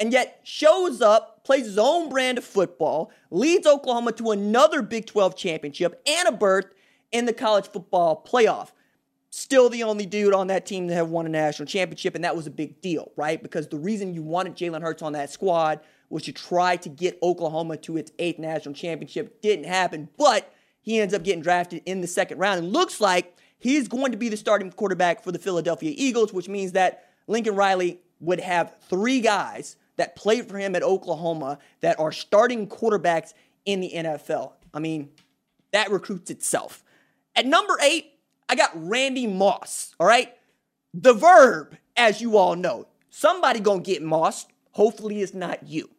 And 0.01 0.13
yet 0.13 0.41
shows 0.45 1.03
up, 1.03 1.45
plays 1.45 1.67
his 1.67 1.79
own 1.79 2.09
brand 2.09 2.39
of 2.39 2.45
football, 2.45 3.11
leads 3.31 3.67
Oklahoma 3.67 4.13
to 4.13 4.31
another 4.31 4.81
Big 4.81 5.07
12 5.07 5.37
championship 5.37 6.01
and 6.07 6.29
a 6.29 6.33
berth 6.33 6.67
in 7.11 7.25
the 7.25 7.33
college 7.33 7.69
football 7.69 8.25
playoff. 8.27 8.71
Still 9.31 9.69
the 9.69 9.83
only 9.83 10.07
dude 10.07 10.33
on 10.33 10.47
that 10.47 10.65
team 10.65 10.87
that 10.87 10.95
have 10.95 11.11
won 11.11 11.27
a 11.27 11.29
national 11.29 11.67
championship, 11.67 12.15
and 12.15 12.25
that 12.25 12.35
was 12.35 12.47
a 12.47 12.51
big 12.51 12.81
deal, 12.81 13.13
right? 13.17 13.43
Because 13.43 13.69
the 13.69 13.77
reason 13.77 14.15
you 14.15 14.23
wanted 14.23 14.57
Jalen 14.57 14.81
Hurts 14.81 15.03
on 15.03 15.13
that 15.13 15.31
squad 15.31 15.81
was 16.09 16.23
to 16.25 16.33
try 16.33 16.77
to 16.77 16.89
get 16.89 17.19
Oklahoma 17.23 17.77
to 17.77 17.99
its 17.99 18.11
eighth 18.19 18.39
national 18.39 18.75
championship. 18.75 19.43
Didn't 19.43 19.67
happen, 19.67 20.09
but 20.17 20.53
he 20.81 20.99
ends 20.99 21.13
up 21.13 21.23
getting 21.23 21.43
drafted 21.43 21.83
in 21.85 22.01
the 22.01 22.07
second 22.07 22.39
round. 22.39 22.59
And 22.59 22.73
looks 22.73 23.01
like 23.01 23.37
he's 23.59 23.89
going 23.89 24.13
to 24.13 24.19
be 24.19 24.31
the 24.31 24.37
starting 24.37 24.73
quarterback 24.73 25.23
for 25.23 25.33
the 25.33 25.39
Philadelphia 25.39 25.93
Eagles, 25.95 26.33
which 26.33 26.49
means 26.49 26.73
that 26.73 27.11
Lincoln 27.27 27.55
Riley 27.55 28.01
would 28.21 28.41
have 28.41 28.75
three 28.89 29.21
guys 29.21 29.77
that 29.97 30.17
played 30.17 30.49
for 30.49 30.57
him 30.59 30.75
at 30.75 30.83
Oklahoma 30.83 31.59
that 31.81 31.99
are 32.01 32.13
starting 32.13 32.67
quarterbacks 32.67 33.35
in 33.67 33.81
the 33.81 33.93
NFL. 33.95 34.53
I 34.73 34.79
mean, 34.79 35.11
that 35.73 35.91
recruits 35.91 36.31
itself. 36.31 36.83
At 37.37 37.47
number 37.47 37.77
eight, 37.83 38.13
I 38.49 38.55
got 38.55 38.71
Randy 38.75 39.27
Moss, 39.27 39.95
all 40.01 40.07
right? 40.07 40.35
The 40.95 41.13
verb, 41.13 41.77
as 41.97 42.21
you 42.21 42.37
all 42.37 42.57
know. 42.57 42.87
Somebody 43.11 43.61
gonna 43.61 43.81
get 43.81 44.03
mossed. 44.03 44.49
Hopefully 44.73 45.21
it's 45.21 45.35
not 45.35 45.67
you. 45.67 45.91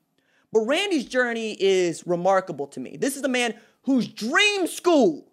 But 0.51 0.61
Randy's 0.61 1.05
journey 1.05 1.55
is 1.59 2.07
remarkable 2.07 2.67
to 2.67 2.79
me. 2.79 2.97
This 2.97 3.17
is 3.17 3.23
a 3.23 3.27
man 3.27 3.53
whose 3.83 4.07
dream 4.07 4.67
school 4.67 5.27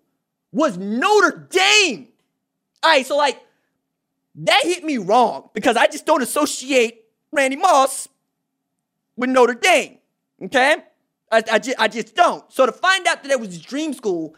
was 0.52 0.76
Notre 0.76 1.48
Dame. 1.50 2.08
All 2.82 2.90
right, 2.90 3.06
so 3.06 3.16
like 3.16 3.40
that 4.36 4.62
hit 4.64 4.84
me 4.84 4.98
wrong 4.98 5.48
because 5.54 5.76
I 5.76 5.86
just 5.86 6.04
don't 6.04 6.22
associate 6.22 7.04
Randy 7.32 7.56
Moss 7.56 8.08
with 9.16 9.30
Notre 9.30 9.54
Dame. 9.54 9.98
Okay? 10.42 10.76
I, 11.32 11.42
I, 11.50 11.58
just, 11.58 11.80
I 11.80 11.88
just 11.88 12.14
don't. 12.14 12.44
So 12.52 12.66
to 12.66 12.72
find 12.72 13.06
out 13.06 13.22
that 13.22 13.32
it 13.32 13.40
was 13.40 13.48
his 13.48 13.62
dream 13.62 13.94
school, 13.94 14.34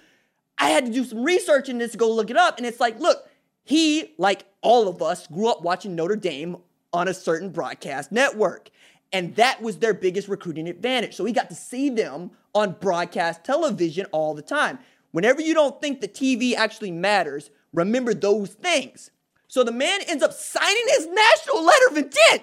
I 0.58 0.70
had 0.70 0.86
to 0.86 0.92
do 0.92 1.04
some 1.04 1.22
research 1.22 1.68
in 1.68 1.78
this 1.78 1.92
to 1.92 1.98
go 1.98 2.10
look 2.10 2.30
it 2.30 2.36
up. 2.36 2.58
And 2.58 2.66
it's 2.66 2.80
like, 2.80 2.98
look, 2.98 3.28
he, 3.64 4.14
like 4.18 4.44
all 4.60 4.88
of 4.88 5.00
us, 5.00 5.26
grew 5.26 5.48
up 5.48 5.62
watching 5.62 5.94
Notre 5.94 6.16
Dame 6.16 6.56
on 6.92 7.08
a 7.08 7.14
certain 7.14 7.50
broadcast 7.50 8.10
network. 8.10 8.70
And 9.12 9.34
that 9.36 9.62
was 9.62 9.78
their 9.78 9.94
biggest 9.94 10.28
recruiting 10.28 10.68
advantage. 10.68 11.14
So 11.14 11.24
he 11.24 11.32
got 11.32 11.48
to 11.50 11.54
see 11.54 11.90
them 11.90 12.32
on 12.54 12.76
broadcast 12.80 13.44
television 13.44 14.06
all 14.06 14.34
the 14.34 14.42
time. 14.42 14.78
Whenever 15.12 15.40
you 15.40 15.54
don't 15.54 15.80
think 15.80 16.00
the 16.00 16.08
TV 16.08 16.54
actually 16.54 16.90
matters, 16.90 17.50
remember 17.72 18.12
those 18.12 18.50
things. 18.50 19.10
So 19.46 19.64
the 19.64 19.72
man 19.72 20.00
ends 20.06 20.22
up 20.22 20.32
signing 20.32 20.84
his 20.88 21.06
national 21.06 21.64
letter 21.64 21.86
of 21.90 21.96
intent 21.96 22.42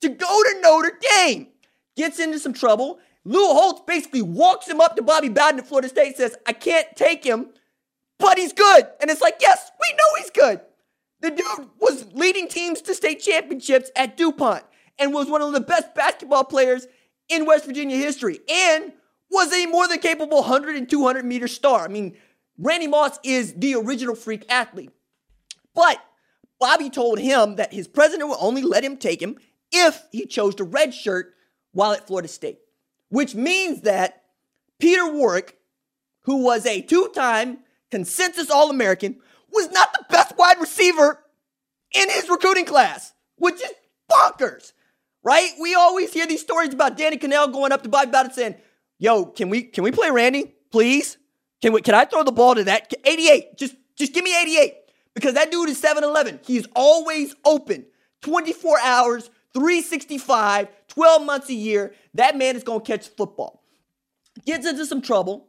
to 0.00 0.08
go 0.08 0.42
to 0.42 0.60
Notre 0.62 0.98
Dame. 1.10 1.48
Gets 1.96 2.18
into 2.18 2.38
some 2.38 2.54
trouble. 2.54 2.98
Lou 3.24 3.46
Holtz 3.46 3.82
basically 3.86 4.22
walks 4.22 4.66
him 4.68 4.80
up 4.80 4.96
to 4.96 5.02
Bobby 5.02 5.28
Bowden 5.28 5.60
at 5.60 5.66
Florida 5.66 5.88
State, 5.88 6.16
says, 6.16 6.36
I 6.46 6.52
can't 6.52 6.86
take 6.96 7.24
him, 7.24 7.50
but 8.18 8.38
he's 8.38 8.52
good. 8.52 8.86
And 9.00 9.10
it's 9.10 9.20
like, 9.20 9.36
yes, 9.40 9.70
we 9.80 9.92
know 9.92 10.22
he's 10.22 10.30
good. 10.30 10.60
The 11.20 11.30
dude 11.30 11.68
was 11.78 12.06
leading 12.14 12.48
teams 12.48 12.80
to 12.82 12.94
state 12.94 13.20
championships 13.20 13.90
at 13.94 14.16
DuPont 14.16 14.64
and 14.98 15.12
was 15.12 15.28
one 15.28 15.42
of 15.42 15.52
the 15.52 15.60
best 15.60 15.94
basketball 15.94 16.44
players 16.44 16.86
in 17.28 17.44
West 17.44 17.66
Virginia 17.66 17.96
history 17.96 18.40
and 18.48 18.92
was 19.30 19.52
a 19.52 19.66
more 19.66 19.86
than 19.86 19.98
capable 19.98 20.38
100 20.38 20.76
and 20.76 20.88
200 20.88 21.24
meter 21.24 21.46
star. 21.46 21.84
I 21.84 21.88
mean, 21.88 22.16
Randy 22.58 22.86
Moss 22.86 23.18
is 23.22 23.54
the 23.54 23.74
original 23.74 24.14
freak 24.14 24.44
athlete. 24.48 24.90
But 25.74 25.98
Bobby 26.58 26.90
told 26.90 27.18
him 27.18 27.56
that 27.56 27.72
his 27.72 27.88
president 27.88 28.28
would 28.28 28.38
only 28.40 28.62
let 28.62 28.84
him 28.84 28.96
take 28.96 29.22
him 29.22 29.36
if 29.72 30.02
he 30.10 30.26
chose 30.26 30.54
to 30.56 30.66
redshirt 30.66 31.24
while 31.72 31.92
at 31.92 32.06
Florida 32.06 32.28
State, 32.28 32.58
which 33.10 33.34
means 33.34 33.82
that 33.82 34.22
Peter 34.80 35.12
Warrick, 35.12 35.58
who 36.22 36.42
was 36.42 36.66
a 36.66 36.80
two 36.80 37.10
time 37.14 37.58
consensus 37.90 38.50
All 38.50 38.70
American, 38.70 39.18
was 39.52 39.70
not 39.70 39.92
the 39.92 40.04
best 40.08 40.36
wide 40.38 40.58
receiver 40.58 41.22
in 41.94 42.08
his 42.08 42.28
recruiting 42.28 42.64
class, 42.64 43.12
which 43.36 43.56
is 43.56 43.72
bonkers 44.10 44.72
right? 45.22 45.50
We 45.60 45.74
always 45.74 46.12
hear 46.12 46.26
these 46.26 46.40
stories 46.40 46.72
about 46.72 46.96
Danny 46.96 47.16
Kanell 47.16 47.52
going 47.52 47.72
up 47.72 47.82
to 47.82 47.88
Bobby 47.88 48.10
Bowden 48.10 48.32
saying, 48.32 48.54
"Yo, 48.98 49.26
can 49.26 49.48
we 49.48 49.62
can 49.62 49.84
we 49.84 49.90
play 49.90 50.10
Randy, 50.10 50.54
please? 50.70 51.16
Can 51.62 51.72
we 51.72 51.82
can 51.82 51.94
I 51.94 52.04
throw 52.04 52.22
the 52.22 52.32
ball 52.32 52.54
to 52.54 52.64
that 52.64 52.92
88? 53.04 53.56
Just 53.56 53.74
just 53.96 54.12
give 54.12 54.24
me 54.24 54.38
88 54.40 54.74
because 55.14 55.34
that 55.34 55.50
dude 55.50 55.68
is 55.68 55.80
7-Eleven. 55.80 56.40
He's 56.44 56.66
always 56.74 57.34
open, 57.44 57.86
24 58.22 58.78
hours, 58.80 59.30
365, 59.52 60.68
12 60.90 61.24
months 61.24 61.48
a 61.48 61.54
year. 61.54 61.94
That 62.14 62.36
man 62.36 62.56
is 62.56 62.62
going 62.62 62.80
to 62.80 62.86
catch 62.86 63.08
football. 63.08 63.62
Gets 64.46 64.66
into 64.66 64.86
some 64.86 65.02
trouble, 65.02 65.48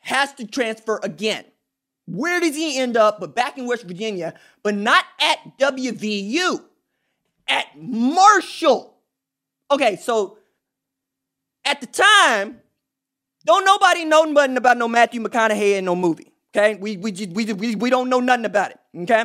has 0.00 0.32
to 0.34 0.46
transfer 0.46 1.00
again. 1.02 1.44
Where 2.06 2.40
does 2.40 2.56
he 2.56 2.78
end 2.78 2.96
up? 2.96 3.20
But 3.20 3.34
back 3.34 3.58
in 3.58 3.66
West 3.66 3.84
Virginia, 3.84 4.34
but 4.62 4.74
not 4.74 5.04
at 5.20 5.58
WVU 5.58 6.62
at 7.46 7.66
Marshall. 7.76 8.96
Okay, 9.70 9.96
so 9.96 10.38
at 11.64 11.80
the 11.80 11.86
time, 11.86 12.60
don't 13.44 13.64
nobody 13.64 14.04
know 14.04 14.24
nothing 14.24 14.56
about 14.56 14.76
no 14.76 14.88
Matthew 14.88 15.22
McConaughey 15.22 15.78
in 15.78 15.84
no 15.84 15.94
movie. 15.94 16.32
Okay, 16.54 16.74
we 16.76 16.96
we 16.96 17.12
we 17.32 17.52
we, 17.52 17.74
we 17.76 17.90
don't 17.90 18.08
know 18.08 18.20
nothing 18.20 18.44
about 18.44 18.72
it. 18.72 18.80
Okay, 19.02 19.24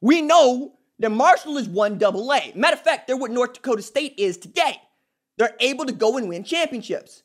we 0.00 0.22
know 0.22 0.77
that 0.98 1.10
Marshall 1.10 1.56
is 1.56 1.68
one 1.68 1.98
double 1.98 2.32
A. 2.32 2.52
Matter 2.54 2.74
of 2.74 2.82
fact, 2.82 3.06
they're 3.06 3.16
what 3.16 3.30
North 3.30 3.54
Dakota 3.54 3.82
State 3.82 4.14
is 4.18 4.36
today. 4.36 4.80
They're 5.36 5.54
able 5.60 5.86
to 5.86 5.92
go 5.92 6.16
and 6.16 6.28
win 6.28 6.44
championships. 6.44 7.22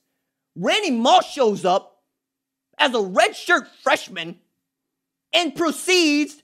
Randy 0.56 0.92
Moss 0.92 1.32
shows 1.32 1.66
up 1.66 2.04
as 2.78 2.92
a 2.92 3.00
redshirt 3.00 3.68
freshman 3.82 4.40
and 5.34 5.56
proceeds 5.56 6.42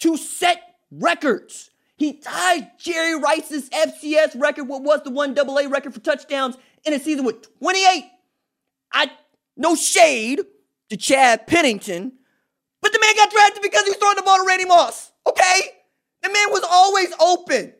to 0.00 0.16
set 0.16 0.60
records. 0.90 1.70
He 1.96 2.12
tied 2.12 2.72
Jerry 2.78 3.18
Rice's 3.18 3.70
FCS 3.70 4.38
record, 4.38 4.64
what 4.64 4.82
was 4.82 5.02
the 5.02 5.10
one 5.10 5.32
double 5.32 5.56
A 5.56 5.68
record 5.68 5.94
for 5.94 6.00
touchdowns 6.00 6.56
in 6.84 6.92
a 6.92 6.98
season 6.98 7.24
with 7.24 7.58
28. 7.58 8.04
I 8.92 9.10
no 9.56 9.74
shade 9.74 10.40
to 10.90 10.96
Chad 10.98 11.46
Pennington, 11.46 12.12
but 12.82 12.92
the 12.92 13.00
man 13.00 13.16
got 13.16 13.30
drafted 13.30 13.62
because 13.62 13.84
he 13.84 13.90
was 13.90 13.96
throwing 13.96 14.16
the 14.16 14.22
ball 14.22 14.36
to 14.36 14.44
Randy 14.46 14.66
Moss. 14.66 15.12
Okay? 15.26 15.60
The 16.26 16.32
man 16.32 16.50
was 16.50 16.64
always 16.68 17.12
open. 17.20 17.72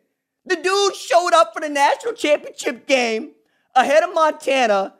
The 0.44 0.54
dude 0.54 0.94
showed 0.94 1.32
up 1.34 1.52
for 1.52 1.58
the 1.58 1.68
national 1.68 2.12
championship 2.12 2.86
game 2.86 3.32
ahead 3.74 4.04
of 4.04 4.14
Montana 4.14 4.94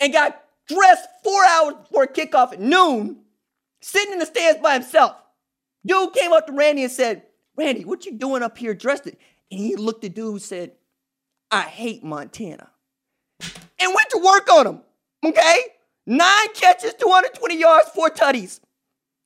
and 0.00 0.14
got 0.14 0.42
dressed 0.66 1.06
four 1.22 1.44
hours 1.44 1.74
before 1.74 2.06
kickoff 2.06 2.54
at 2.54 2.60
noon, 2.60 3.18
sitting 3.82 4.14
in 4.14 4.18
the 4.18 4.24
stands 4.24 4.62
by 4.62 4.72
himself. 4.72 5.14
Dude 5.84 6.14
came 6.14 6.32
up 6.32 6.46
to 6.46 6.54
Randy 6.54 6.84
and 6.84 6.90
said, 6.90 7.24
Randy, 7.54 7.84
what 7.84 8.06
you 8.06 8.12
doing 8.12 8.42
up 8.42 8.56
here 8.56 8.72
dressed 8.72 9.06
it? 9.06 9.20
And 9.50 9.60
he 9.60 9.76
looked 9.76 10.02
at 10.04 10.14
dude 10.14 10.32
and 10.32 10.42
said, 10.42 10.72
I 11.50 11.62
hate 11.64 12.02
Montana. 12.02 12.70
And 13.78 13.94
went 13.94 14.08
to 14.08 14.22
work 14.24 14.50
on 14.50 14.66
him. 14.66 14.80
Okay? 15.22 15.58
Nine 16.06 16.48
catches, 16.54 16.94
220 16.94 17.58
yards, 17.58 17.90
four 17.90 18.08
tutties. 18.08 18.60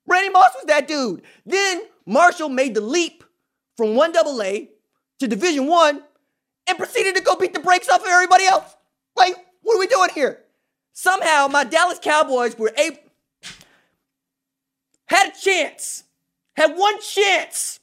Randy 0.08 0.30
Moss 0.30 0.54
was 0.56 0.64
that 0.66 0.88
dude. 0.88 1.22
Then 1.46 1.82
Marshall 2.04 2.48
made 2.48 2.74
the 2.74 2.80
leap 2.80 3.22
from 3.80 3.94
one 3.94 4.12
double 4.12 4.42
A 4.42 4.68
to 5.20 5.26
Division 5.26 5.66
One 5.66 6.02
and 6.68 6.76
proceeded 6.76 7.16
to 7.16 7.22
go 7.22 7.34
beat 7.34 7.54
the 7.54 7.60
brakes 7.60 7.88
off 7.88 8.02
of 8.02 8.08
everybody 8.08 8.44
else. 8.44 8.76
Like, 9.16 9.34
what 9.62 9.74
are 9.74 9.78
we 9.78 9.86
doing 9.86 10.10
here? 10.14 10.40
Somehow 10.92 11.48
my 11.48 11.64
Dallas 11.64 11.98
Cowboys 11.98 12.58
were 12.58 12.74
able 12.76 12.98
had 15.06 15.32
a 15.32 15.40
chance, 15.40 16.04
had 16.56 16.76
one 16.76 17.00
chance 17.00 17.80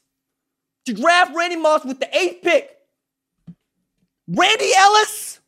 to 0.86 0.94
draft 0.94 1.34
Randy 1.34 1.56
Moss 1.56 1.84
with 1.84 1.98
the 1.98 2.16
eighth 2.16 2.42
pick. 2.42 2.76
Randy 4.28 4.70
Ellis? 4.76 5.40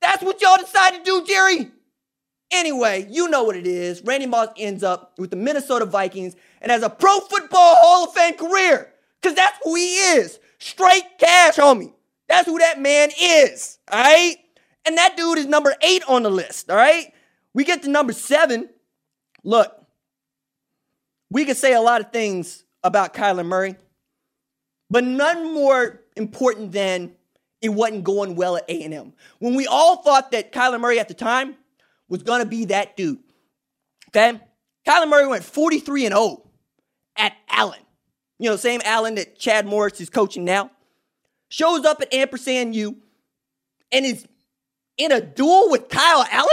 That's 0.00 0.22
what 0.22 0.40
y'all 0.40 0.56
decided 0.56 0.98
to 0.98 1.04
do, 1.04 1.26
Jerry? 1.26 1.72
Anyway, 2.52 3.08
you 3.10 3.28
know 3.28 3.42
what 3.42 3.56
it 3.56 3.66
is. 3.66 4.02
Randy 4.04 4.26
Moss 4.26 4.50
ends 4.56 4.84
up 4.84 5.14
with 5.18 5.30
the 5.30 5.36
Minnesota 5.36 5.84
Vikings 5.84 6.36
and 6.62 6.70
has 6.70 6.84
a 6.84 6.90
Pro 6.90 7.18
Football 7.18 7.74
Hall 7.80 8.04
of 8.04 8.14
Fame 8.14 8.34
career. 8.34 8.89
Because 9.20 9.36
that's 9.36 9.58
who 9.62 9.74
he 9.74 9.96
is. 9.96 10.38
Straight 10.58 11.04
cash, 11.18 11.56
homie. 11.56 11.92
That's 12.28 12.46
who 12.46 12.58
that 12.58 12.80
man 12.80 13.10
is. 13.20 13.78
All 13.90 14.00
right? 14.00 14.36
And 14.84 14.96
that 14.96 15.16
dude 15.16 15.38
is 15.38 15.46
number 15.46 15.74
eight 15.82 16.02
on 16.08 16.22
the 16.22 16.30
list. 16.30 16.70
All 16.70 16.76
right? 16.76 17.12
We 17.54 17.64
get 17.64 17.82
to 17.82 17.90
number 17.90 18.12
seven. 18.12 18.68
Look, 19.42 19.74
we 21.30 21.44
could 21.44 21.56
say 21.56 21.74
a 21.74 21.80
lot 21.80 22.00
of 22.00 22.12
things 22.12 22.64
about 22.82 23.14
Kyler 23.14 23.46
Murray 23.46 23.76
but 24.90 25.04
none 25.04 25.54
more 25.54 26.02
important 26.16 26.72
than 26.72 27.12
it 27.62 27.68
wasn't 27.68 28.04
going 28.04 28.34
well 28.34 28.56
at 28.56 28.64
A&M. 28.68 29.12
When 29.38 29.54
we 29.54 29.66
all 29.66 30.02
thought 30.02 30.32
that 30.32 30.52
Kyler 30.52 30.80
Murray 30.80 30.98
at 30.98 31.08
the 31.08 31.14
time 31.14 31.54
was 32.08 32.22
going 32.22 32.42
to 32.42 32.48
be 32.48 32.66
that 32.66 32.96
dude. 32.96 33.20
Okay? 34.08 34.40
Kyler 34.86 35.08
Murray 35.08 35.28
went 35.28 35.44
43 35.44 36.06
and 36.06 36.14
0 36.14 36.50
at 37.16 37.34
Allen. 37.48 37.78
You 38.40 38.48
know, 38.48 38.56
same 38.56 38.80
Allen 38.86 39.16
that 39.16 39.38
Chad 39.38 39.66
Morris 39.66 40.00
is 40.00 40.08
coaching 40.08 40.46
now. 40.46 40.70
Shows 41.50 41.84
up 41.84 42.00
at 42.00 42.12
Ampersand 42.14 42.74
U 42.74 42.96
and 43.92 44.06
is 44.06 44.26
in 44.96 45.12
a 45.12 45.20
duel 45.20 45.70
with 45.70 45.90
Kyle 45.90 46.24
Allen? 46.30 46.48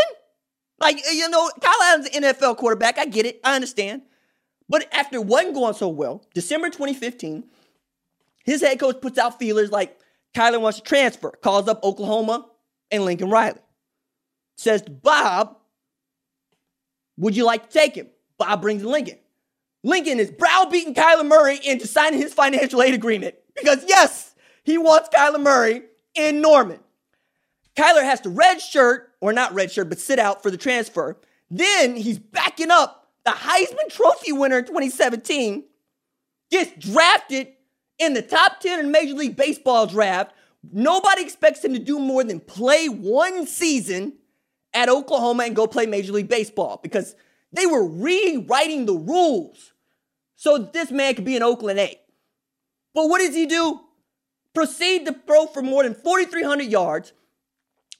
Like, 0.81 0.99
you 1.13 1.29
know, 1.29 1.49
Kyle 1.61 1.81
Allen's 1.83 2.09
an 2.09 2.23
NFL 2.23 2.57
quarterback. 2.57 2.97
I 2.97 3.05
get 3.05 3.25
it. 3.25 3.39
I 3.41 3.55
understand. 3.55 4.01
But 4.67 4.93
after 4.93 5.21
one 5.21 5.53
going 5.53 5.75
so 5.75 5.87
well, 5.87 6.25
December 6.33 6.67
2015, 6.67 7.45
his 8.43 8.59
head 8.61 8.81
coach 8.81 8.99
puts 8.99 9.17
out 9.17 9.39
feelers 9.39 9.71
like 9.71 9.97
Kyler 10.35 10.59
wants 10.59 10.79
to 10.79 10.83
transfer, 10.83 11.31
calls 11.31 11.69
up 11.69 11.85
Oklahoma 11.85 12.47
and 12.91 13.05
Lincoln 13.05 13.29
Riley. 13.29 13.61
Says 14.57 14.81
to 14.81 14.91
Bob, 14.91 15.55
Would 17.15 17.37
you 17.37 17.45
like 17.45 17.69
to 17.69 17.73
take 17.73 17.95
him? 17.95 18.09
Bob 18.37 18.61
brings 18.61 18.83
Lincoln. 18.83 19.19
Lincoln 19.87 20.19
is 20.19 20.29
browbeating 20.29 20.93
Kyler 20.93 21.25
Murray 21.25 21.61
into 21.63 21.87
signing 21.87 22.19
his 22.19 22.33
financial 22.33 22.83
aid 22.83 22.93
agreement 22.93 23.35
because, 23.55 23.85
yes, 23.87 24.35
he 24.65 24.77
wants 24.77 25.07
Kyler 25.07 25.41
Murray 25.41 25.83
in 26.13 26.41
Norman. 26.41 26.81
Kyler 27.77 28.03
has 28.03 28.19
to 28.21 28.29
redshirt, 28.29 29.03
or 29.21 29.31
not 29.31 29.53
redshirt, 29.53 29.87
but 29.87 29.97
sit 29.97 30.19
out 30.19 30.43
for 30.43 30.51
the 30.51 30.57
transfer. 30.57 31.17
Then 31.49 31.95
he's 31.95 32.19
backing 32.19 32.69
up 32.69 33.07
the 33.23 33.31
Heisman 33.31 33.89
Trophy 33.89 34.33
winner 34.33 34.57
in 34.57 34.65
2017, 34.65 35.63
gets 36.51 36.85
drafted 36.85 37.53
in 37.97 38.13
the 38.13 38.21
top 38.21 38.59
10 38.59 38.81
in 38.81 38.91
Major 38.91 39.13
League 39.13 39.37
Baseball 39.37 39.87
draft. 39.87 40.33
Nobody 40.69 41.21
expects 41.21 41.63
him 41.63 41.71
to 41.73 41.79
do 41.79 41.97
more 41.97 42.25
than 42.25 42.41
play 42.41 42.89
one 42.89 43.47
season 43.47 44.17
at 44.73 44.89
Oklahoma 44.89 45.45
and 45.45 45.55
go 45.55 45.65
play 45.65 45.85
Major 45.85 46.11
League 46.11 46.27
Baseball 46.27 46.77
because 46.83 47.15
they 47.53 47.65
were 47.65 47.87
rewriting 47.87 48.85
the 48.85 48.93
rules 48.93 49.71
so 50.37 50.57
this 50.57 50.91
man 50.91 51.15
could 51.15 51.25
be 51.25 51.35
an 51.35 51.43
Oakland 51.43 51.79
A. 51.79 51.99
But 52.93 53.09
what 53.09 53.19
does 53.19 53.35
he 53.35 53.45
do? 53.45 53.81
Proceed 54.53 55.05
to 55.05 55.13
throw 55.27 55.47
for 55.47 55.61
more 55.61 55.83
than 55.83 55.93
4,300 55.93 56.63
yards, 56.63 57.11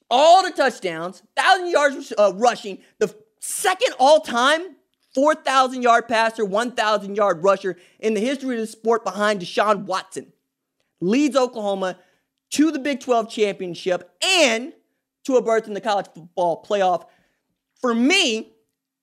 all 0.09 0.43
the 0.43 0.51
touchdowns, 0.51 1.21
1,000 1.35 1.69
yards 1.69 2.13
uh, 2.17 2.31
rushing, 2.35 2.79
the 2.99 3.13
second 3.39 3.93
all 3.99 4.21
time 4.21 4.77
4,000 5.17 5.81
yard 5.81 6.07
passer, 6.07 6.45
1,000 6.45 7.15
yard 7.15 7.43
rusher 7.43 7.75
in 7.99 8.13
the 8.13 8.19
history 8.19 8.53
of 8.55 8.61
the 8.61 8.67
sport 8.67 9.03
behind 9.03 9.41
Deshaun 9.41 9.85
Watson. 9.85 10.31
Leads 11.01 11.35
Oklahoma 11.35 11.97
to 12.51 12.71
the 12.71 12.77
Big 12.77 12.99
12 12.99 13.27
championship 13.27 14.11
and 14.23 14.73
to 15.25 15.37
a 15.37 15.41
berth 15.41 15.67
in 15.67 15.73
the 15.73 15.81
college 15.81 16.05
football 16.13 16.63
playoff. 16.63 17.05
For 17.81 17.95
me, 17.95 18.53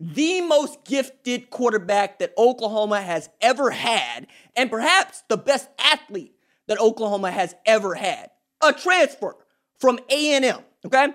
the 0.01 0.41
most 0.41 0.85
gifted 0.85 1.51
quarterback 1.51 2.19
that 2.19 2.33
Oklahoma 2.37 3.01
has 3.01 3.29
ever 3.41 3.71
had, 3.71 4.27
and 4.57 4.71
perhaps 4.71 5.23
the 5.29 5.37
best 5.37 5.69
athlete 5.79 6.35
that 6.67 6.81
Oklahoma 6.81 7.31
has 7.31 7.55
ever 7.67 7.95
had. 7.95 8.31
A 8.63 8.73
transfer 8.73 9.37
from 9.79 9.99
A&M, 10.11 10.59
okay? 10.85 11.09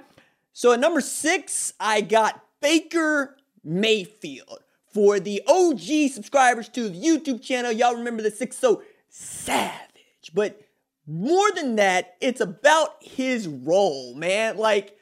So 0.53 0.71
at 0.73 0.79
number 0.79 1.01
six, 1.01 1.73
I 1.79 2.01
got 2.01 2.43
Baker 2.61 3.37
Mayfield. 3.63 4.59
For 4.93 5.19
the 5.19 5.43
OG 5.47 6.11
subscribers 6.11 6.67
to 6.69 6.89
the 6.89 6.99
YouTube 6.99 7.43
channel, 7.43 7.71
y'all 7.71 7.95
remember 7.95 8.23
the 8.23 8.31
six 8.31 8.57
so 8.57 8.81
savage. 9.07 10.31
But 10.33 10.59
more 11.05 11.51
than 11.51 11.75
that, 11.75 12.15
it's 12.21 12.41
about 12.41 12.95
his 13.01 13.47
role, 13.47 14.15
man. 14.15 14.57
Like, 14.57 14.97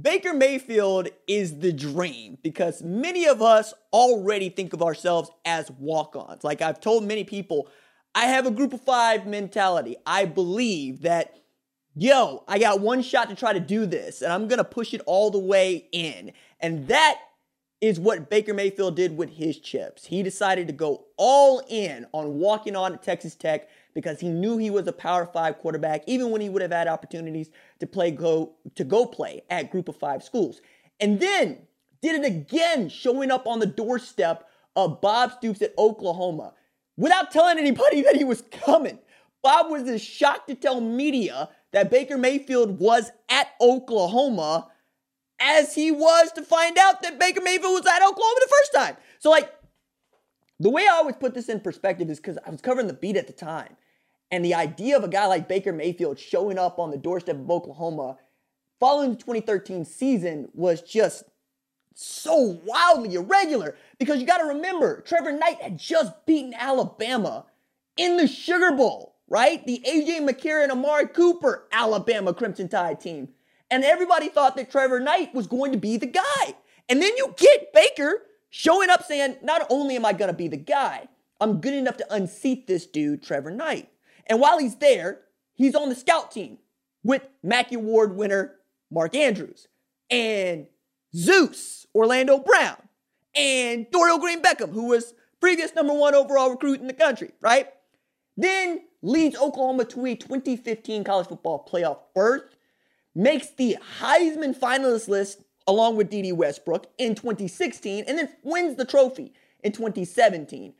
Baker 0.00 0.34
Mayfield 0.34 1.08
is 1.28 1.60
the 1.60 1.72
dream 1.72 2.36
because 2.42 2.82
many 2.82 3.26
of 3.26 3.40
us 3.40 3.72
already 3.92 4.48
think 4.48 4.72
of 4.72 4.82
ourselves 4.82 5.30
as 5.44 5.70
walk 5.70 6.16
ons. 6.16 6.42
Like 6.42 6.60
I've 6.60 6.80
told 6.80 7.04
many 7.04 7.22
people, 7.22 7.68
I 8.12 8.26
have 8.26 8.44
a 8.44 8.50
group 8.50 8.72
of 8.72 8.80
five 8.80 9.24
mentality. 9.24 9.96
I 10.04 10.24
believe 10.24 11.02
that, 11.02 11.38
yo, 11.94 12.42
I 12.48 12.58
got 12.58 12.80
one 12.80 13.02
shot 13.02 13.28
to 13.28 13.36
try 13.36 13.52
to 13.52 13.60
do 13.60 13.86
this 13.86 14.20
and 14.20 14.32
I'm 14.32 14.48
going 14.48 14.58
to 14.58 14.64
push 14.64 14.94
it 14.94 15.00
all 15.06 15.30
the 15.30 15.38
way 15.38 15.86
in. 15.92 16.32
And 16.58 16.88
that 16.88 17.20
is 17.80 18.00
what 18.00 18.28
Baker 18.28 18.52
Mayfield 18.52 18.96
did 18.96 19.16
with 19.16 19.30
his 19.30 19.60
chips. 19.60 20.06
He 20.06 20.24
decided 20.24 20.66
to 20.66 20.72
go 20.72 21.04
all 21.16 21.62
in 21.68 22.06
on 22.12 22.38
walking 22.40 22.74
on 22.74 22.98
Texas 22.98 23.36
Tech 23.36 23.68
because 23.94 24.20
he 24.20 24.28
knew 24.28 24.58
he 24.58 24.70
was 24.70 24.86
a 24.86 24.92
Power 24.92 25.26
5 25.26 25.58
quarterback 25.58 26.02
even 26.06 26.30
when 26.30 26.40
he 26.40 26.48
would 26.48 26.62
have 26.62 26.72
had 26.72 26.88
opportunities 26.88 27.50
to 27.80 27.86
play 27.86 28.10
go 28.10 28.54
to 28.74 28.84
go 28.84 29.06
play 29.06 29.42
at 29.50 29.70
Group 29.70 29.88
of 29.88 29.96
5 29.96 30.22
schools. 30.22 30.60
And 31.00 31.20
then 31.20 31.58
did 32.02 32.22
it 32.22 32.26
again 32.26 32.88
showing 32.88 33.30
up 33.30 33.46
on 33.46 33.60
the 33.60 33.66
doorstep 33.66 34.48
of 34.76 35.00
Bob 35.00 35.32
Stoops 35.32 35.62
at 35.62 35.72
Oklahoma 35.78 36.52
without 36.96 37.30
telling 37.30 37.58
anybody 37.58 38.02
that 38.02 38.16
he 38.16 38.24
was 38.24 38.42
coming. 38.50 38.98
Bob 39.42 39.70
was 39.70 39.88
as 39.88 40.02
shocked 40.02 40.48
to 40.48 40.54
tell 40.54 40.80
media 40.80 41.48
that 41.72 41.90
Baker 41.90 42.16
Mayfield 42.16 42.78
was 42.78 43.10
at 43.28 43.48
Oklahoma 43.60 44.68
as 45.40 45.74
he 45.74 45.90
was 45.90 46.32
to 46.32 46.42
find 46.42 46.78
out 46.78 47.02
that 47.02 47.18
Baker 47.18 47.40
Mayfield 47.42 47.72
was 47.72 47.86
at 47.86 48.02
Oklahoma 48.02 48.40
the 48.40 48.52
first 48.60 48.74
time. 48.74 48.96
So, 49.18 49.30
like, 49.30 49.52
the 50.60 50.70
way 50.70 50.86
I 50.86 50.94
always 50.94 51.16
put 51.16 51.34
this 51.34 51.48
in 51.48 51.60
perspective 51.60 52.08
is 52.08 52.18
because 52.18 52.38
I 52.46 52.50
was 52.50 52.60
covering 52.60 52.86
the 52.86 52.94
beat 52.94 53.16
at 53.16 53.26
the 53.26 53.32
time. 53.32 53.76
And 54.30 54.44
the 54.44 54.54
idea 54.54 54.96
of 54.96 55.04
a 55.04 55.08
guy 55.08 55.26
like 55.26 55.48
Baker 55.48 55.72
Mayfield 55.72 56.18
showing 56.18 56.58
up 56.58 56.78
on 56.78 56.90
the 56.90 56.96
doorstep 56.96 57.36
of 57.36 57.50
Oklahoma 57.50 58.16
following 58.80 59.10
the 59.10 59.16
2013 59.16 59.84
season 59.84 60.48
was 60.52 60.82
just 60.82 61.24
so 61.94 62.58
wildly 62.64 63.14
irregular 63.14 63.76
because 63.98 64.20
you 64.20 64.26
got 64.26 64.38
to 64.38 64.44
remember 64.44 65.00
Trevor 65.02 65.32
Knight 65.32 65.60
had 65.62 65.78
just 65.78 66.12
beaten 66.26 66.54
Alabama 66.54 67.46
in 67.96 68.16
the 68.16 68.26
Sugar 68.26 68.72
Bowl, 68.72 69.14
right? 69.28 69.64
The 69.66 69.82
AJ 69.86 70.28
McCarron, 70.28 70.70
Amari 70.70 71.06
Cooper, 71.06 71.68
Alabama 71.70 72.34
Crimson 72.34 72.68
Tide 72.68 73.00
team. 73.00 73.28
And 73.70 73.84
everybody 73.84 74.28
thought 74.28 74.56
that 74.56 74.70
Trevor 74.70 75.00
Knight 75.00 75.34
was 75.34 75.46
going 75.46 75.72
to 75.72 75.78
be 75.78 75.96
the 75.96 76.06
guy. 76.06 76.54
And 76.88 77.00
then 77.00 77.12
you 77.16 77.34
get 77.36 77.72
Baker 77.72 78.22
showing 78.50 78.90
up 78.90 79.04
saying, 79.04 79.36
not 79.42 79.66
only 79.70 79.96
am 79.96 80.04
I 80.04 80.12
going 80.12 80.30
to 80.30 80.36
be 80.36 80.48
the 80.48 80.56
guy, 80.56 81.08
I'm 81.40 81.60
good 81.60 81.74
enough 81.74 81.96
to 81.98 82.14
unseat 82.14 82.66
this 82.66 82.86
dude, 82.86 83.22
Trevor 83.22 83.50
Knight. 83.50 83.88
And 84.26 84.40
while 84.40 84.58
he's 84.58 84.76
there, 84.76 85.20
he's 85.54 85.74
on 85.74 85.88
the 85.88 85.94
scout 85.94 86.30
team 86.30 86.58
with 87.02 87.22
Mackey 87.42 87.76
Award 87.76 88.16
winner 88.16 88.56
Mark 88.90 89.14
Andrews 89.14 89.68
and 90.10 90.66
Zeus, 91.14 91.86
Orlando 91.94 92.38
Brown, 92.38 92.76
and 93.34 93.86
Dorial 93.90 94.20
Green 94.20 94.42
Beckham, 94.42 94.72
who 94.72 94.86
was 94.86 95.14
previous 95.40 95.74
number 95.74 95.92
one 95.92 96.14
overall 96.14 96.50
recruit 96.50 96.80
in 96.80 96.86
the 96.86 96.92
country, 96.92 97.32
right? 97.40 97.68
Then 98.36 98.82
leads 99.02 99.36
Oklahoma 99.36 99.84
to 99.86 100.06
a 100.06 100.14
2015 100.14 101.04
college 101.04 101.28
football 101.28 101.68
playoff 101.70 101.98
berth, 102.14 102.56
makes 103.14 103.50
the 103.50 103.76
Heisman 104.00 104.58
finalist 104.58 105.08
list 105.08 105.42
along 105.66 105.96
with 105.96 106.10
Dede 106.10 106.32
Westbrook 106.32 106.86
in 106.98 107.14
2016, 107.14 108.04
and 108.06 108.18
then 108.18 108.28
wins 108.42 108.76
the 108.76 108.84
trophy 108.84 109.32
in 109.62 109.72
2017. 109.72 110.74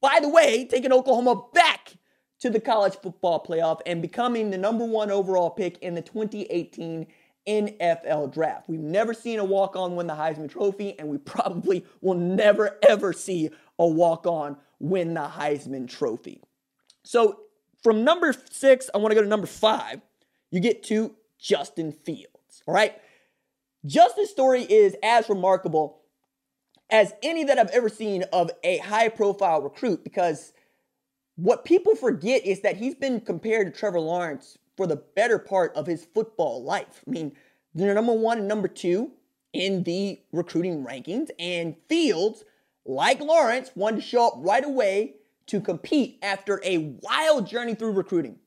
By 0.00 0.18
the 0.20 0.28
way, 0.28 0.64
taking 0.64 0.92
Oklahoma 0.92 1.42
back 1.52 1.94
to 2.42 2.50
the 2.50 2.60
college 2.60 2.96
football 2.96 3.44
playoff 3.48 3.80
and 3.86 4.02
becoming 4.02 4.50
the 4.50 4.58
number 4.58 4.84
one 4.84 5.12
overall 5.12 5.48
pick 5.48 5.78
in 5.78 5.94
the 5.94 6.02
2018 6.02 7.06
NFL 7.46 8.32
draft. 8.32 8.68
We've 8.68 8.80
never 8.80 9.14
seen 9.14 9.38
a 9.38 9.44
walk 9.44 9.76
on 9.76 9.94
win 9.94 10.08
the 10.08 10.14
Heisman 10.14 10.50
Trophy, 10.50 10.98
and 10.98 11.08
we 11.08 11.18
probably 11.24 11.86
will 12.00 12.16
never, 12.16 12.78
ever 12.88 13.12
see 13.12 13.50
a 13.78 13.86
walk 13.86 14.26
on 14.26 14.56
win 14.80 15.14
the 15.14 15.20
Heisman 15.20 15.88
Trophy. 15.88 16.42
So 17.04 17.38
from 17.80 18.02
number 18.02 18.34
six, 18.50 18.90
I 18.92 18.98
want 18.98 19.12
to 19.12 19.14
go 19.14 19.22
to 19.22 19.28
number 19.28 19.46
five. 19.46 20.00
You 20.50 20.58
get 20.58 20.82
to 20.84 21.14
Justin 21.38 21.92
Fields. 21.92 22.64
All 22.66 22.74
right. 22.74 22.96
Justin's 23.86 24.30
story 24.30 24.62
is 24.62 24.96
as 25.02 25.28
remarkable 25.28 26.00
as 26.90 27.12
any 27.22 27.44
that 27.44 27.58
I've 27.58 27.70
ever 27.70 27.88
seen 27.88 28.24
of 28.32 28.50
a 28.64 28.78
high 28.78 29.08
profile 29.08 29.62
recruit 29.62 30.02
because 30.02 30.52
what 31.42 31.64
people 31.64 31.96
forget 31.96 32.46
is 32.46 32.60
that 32.60 32.76
he's 32.76 32.94
been 32.94 33.20
compared 33.20 33.66
to 33.66 33.76
Trevor 33.76 33.98
Lawrence 33.98 34.58
for 34.76 34.86
the 34.86 35.02
better 35.16 35.40
part 35.40 35.74
of 35.74 35.88
his 35.88 36.04
football 36.04 36.62
life. 36.62 37.02
I 37.04 37.10
mean, 37.10 37.32
they're 37.74 37.94
number 37.94 38.12
one 38.12 38.38
and 38.38 38.46
number 38.46 38.68
two 38.68 39.10
in 39.52 39.82
the 39.82 40.20
recruiting 40.30 40.84
rankings, 40.84 41.30
and 41.40 41.74
Fields, 41.88 42.44
like 42.86 43.20
Lawrence, 43.20 43.72
wanted 43.74 43.96
to 43.96 44.02
show 44.02 44.28
up 44.28 44.34
right 44.36 44.64
away 44.64 45.16
to 45.46 45.60
compete 45.60 46.18
after 46.22 46.60
a 46.64 46.96
wild 47.02 47.48
journey 47.48 47.74
through 47.74 47.92
recruiting, 47.92 48.38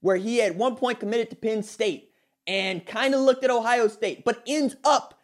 where 0.00 0.16
he 0.16 0.40
at 0.40 0.54
one 0.54 0.76
point 0.76 1.00
committed 1.00 1.30
to 1.30 1.36
Penn 1.36 1.64
State 1.64 2.12
and 2.46 2.86
kind 2.86 3.14
of 3.14 3.20
looked 3.20 3.42
at 3.42 3.50
Ohio 3.50 3.88
State, 3.88 4.24
but 4.24 4.44
ends 4.46 4.76
up 4.84 5.20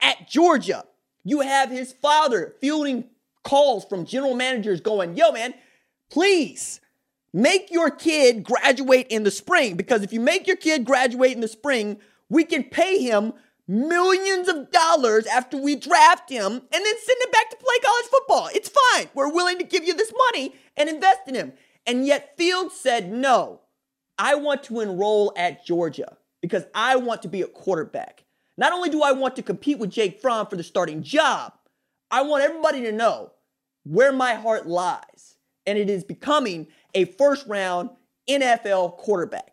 at 0.00 0.28
Georgia. 0.28 0.86
You 1.24 1.40
have 1.40 1.70
his 1.70 1.92
father 1.92 2.54
fielding 2.58 3.04
calls 3.44 3.84
from 3.84 4.06
general 4.06 4.34
managers 4.34 4.80
going, 4.80 5.14
yo, 5.14 5.30
man, 5.30 5.52
please 6.10 6.80
make 7.32 7.70
your 7.70 7.90
kid 7.90 8.42
graduate 8.44 9.06
in 9.08 9.22
the 9.22 9.30
spring 9.30 9.76
because 9.76 10.02
if 10.02 10.12
you 10.12 10.20
make 10.20 10.46
your 10.46 10.56
kid 10.56 10.84
graduate 10.84 11.32
in 11.32 11.40
the 11.40 11.48
spring, 11.48 11.98
we 12.28 12.44
can 12.44 12.64
pay 12.64 13.02
him 13.02 13.32
millions 13.68 14.48
of 14.48 14.70
dollars 14.72 15.26
after 15.26 15.56
we 15.56 15.76
draft 15.76 16.28
him 16.28 16.52
and 16.52 16.60
then 16.70 16.94
send 17.04 17.22
him 17.22 17.30
back 17.30 17.50
to 17.50 17.56
play 17.56 17.78
college 17.82 18.06
football. 18.06 18.48
It's 18.52 18.70
fine. 18.92 19.08
We're 19.14 19.32
willing 19.32 19.58
to 19.58 19.64
give 19.64 19.84
you 19.84 19.94
this 19.94 20.12
money 20.32 20.54
and 20.76 20.88
invest 20.88 21.20
in 21.28 21.36
him. 21.36 21.52
And 21.86 22.04
yet 22.04 22.36
Fields 22.36 22.74
said, 22.74 23.12
no, 23.12 23.60
I 24.18 24.34
want 24.34 24.64
to 24.64 24.80
enroll 24.80 25.32
at 25.36 25.64
Georgia 25.64 26.16
because 26.42 26.64
I 26.74 26.96
want 26.96 27.22
to 27.22 27.28
be 27.28 27.42
a 27.42 27.46
quarterback. 27.46 28.24
Not 28.56 28.72
only 28.72 28.90
do 28.90 29.02
I 29.02 29.12
want 29.12 29.36
to 29.36 29.42
compete 29.42 29.78
with 29.78 29.90
Jake 29.90 30.20
Fromm 30.20 30.46
for 30.46 30.56
the 30.56 30.62
starting 30.62 31.02
job, 31.02 31.52
I 32.10 32.22
want 32.22 32.44
everybody 32.44 32.82
to 32.82 32.92
know 32.92 33.30
where 33.84 34.12
my 34.12 34.34
heart 34.34 34.66
lies. 34.66 35.36
And 35.70 35.78
it 35.78 35.88
is 35.88 36.02
becoming 36.02 36.66
a 36.94 37.04
first 37.04 37.46
round 37.46 37.90
NFL 38.28 38.96
quarterback. 38.96 39.52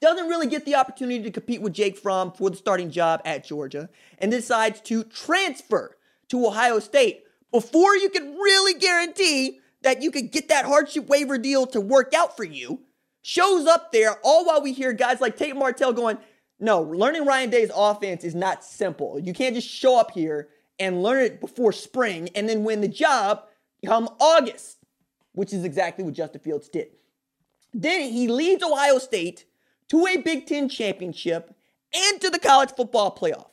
Doesn't 0.00 0.26
really 0.26 0.48
get 0.48 0.64
the 0.64 0.74
opportunity 0.74 1.22
to 1.22 1.30
compete 1.30 1.62
with 1.62 1.72
Jake 1.72 1.96
Fromm 1.96 2.32
for 2.32 2.50
the 2.50 2.56
starting 2.56 2.90
job 2.90 3.22
at 3.24 3.44
Georgia 3.44 3.88
and 4.18 4.32
decides 4.32 4.80
to 4.80 5.04
transfer 5.04 5.96
to 6.30 6.46
Ohio 6.48 6.80
State 6.80 7.22
before 7.52 7.96
you 7.96 8.10
can 8.10 8.34
really 8.34 8.76
guarantee 8.76 9.60
that 9.82 10.02
you 10.02 10.10
could 10.10 10.32
get 10.32 10.48
that 10.48 10.64
hardship 10.64 11.06
waiver 11.06 11.38
deal 11.38 11.64
to 11.68 11.80
work 11.80 12.12
out 12.12 12.36
for 12.36 12.42
you. 12.42 12.80
Shows 13.22 13.68
up 13.68 13.92
there 13.92 14.16
all 14.24 14.44
while 14.46 14.60
we 14.60 14.72
hear 14.72 14.92
guys 14.92 15.20
like 15.20 15.36
Tate 15.36 15.54
Martell 15.54 15.92
going, 15.92 16.18
no, 16.58 16.82
learning 16.82 17.24
Ryan 17.24 17.50
Day's 17.50 17.70
offense 17.72 18.24
is 18.24 18.34
not 18.34 18.64
simple. 18.64 19.20
You 19.20 19.32
can't 19.32 19.54
just 19.54 19.68
show 19.68 19.96
up 19.96 20.10
here 20.10 20.48
and 20.80 21.04
learn 21.04 21.24
it 21.24 21.40
before 21.40 21.70
spring 21.70 22.30
and 22.34 22.48
then 22.48 22.64
win 22.64 22.80
the 22.80 22.88
job 22.88 23.44
come 23.84 24.08
August, 24.20 24.78
which 25.36 25.52
is 25.52 25.64
exactly 25.64 26.02
what 26.02 26.14
Justin 26.14 26.40
Fields 26.40 26.68
did. 26.68 26.88
Then 27.72 28.10
he 28.10 28.26
leads 28.26 28.64
Ohio 28.64 28.98
State 28.98 29.44
to 29.90 30.06
a 30.06 30.16
Big 30.16 30.46
Ten 30.46 30.68
championship 30.68 31.54
and 31.94 32.20
to 32.22 32.30
the 32.30 32.38
college 32.38 32.70
football 32.74 33.14
playoff. 33.14 33.50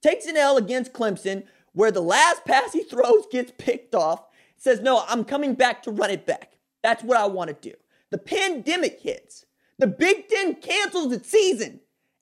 Takes 0.00 0.26
an 0.26 0.38
L 0.38 0.56
against 0.56 0.94
Clemson, 0.94 1.44
where 1.72 1.90
the 1.90 2.00
last 2.00 2.46
pass 2.46 2.72
he 2.72 2.82
throws 2.82 3.26
gets 3.30 3.52
picked 3.58 3.94
off. 3.94 4.24
Says, 4.56 4.80
No, 4.80 5.04
I'm 5.06 5.24
coming 5.24 5.54
back 5.54 5.82
to 5.82 5.90
run 5.90 6.10
it 6.10 6.24
back. 6.24 6.54
That's 6.82 7.04
what 7.04 7.18
I 7.18 7.26
want 7.26 7.48
to 7.48 7.70
do. 7.70 7.76
The 8.10 8.18
pandemic 8.18 9.00
hits. 9.00 9.44
The 9.78 9.86
Big 9.86 10.28
Ten 10.28 10.54
cancels 10.54 11.12
its 11.12 11.28
season. 11.28 11.80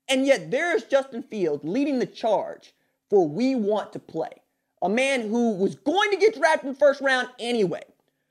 And 0.09 0.27
yet 0.27 0.51
there's 0.51 0.85
Justin 0.85 1.23
Fields 1.23 1.63
leading 1.63 2.01
the 2.01 2.07
charge 2.07 2.75
for 3.11 3.29
We 3.29 3.55
Want 3.55 3.93
to 3.93 4.01
Play. 4.01 4.43
A 4.83 4.89
man 4.89 5.29
who 5.29 5.53
was 5.55 5.77
going 5.77 6.11
to 6.11 6.17
get 6.17 6.37
drafted 6.37 6.67
in 6.67 6.73
the 6.73 6.79
first 6.79 7.01
round 7.01 7.29
anyway, 7.39 7.83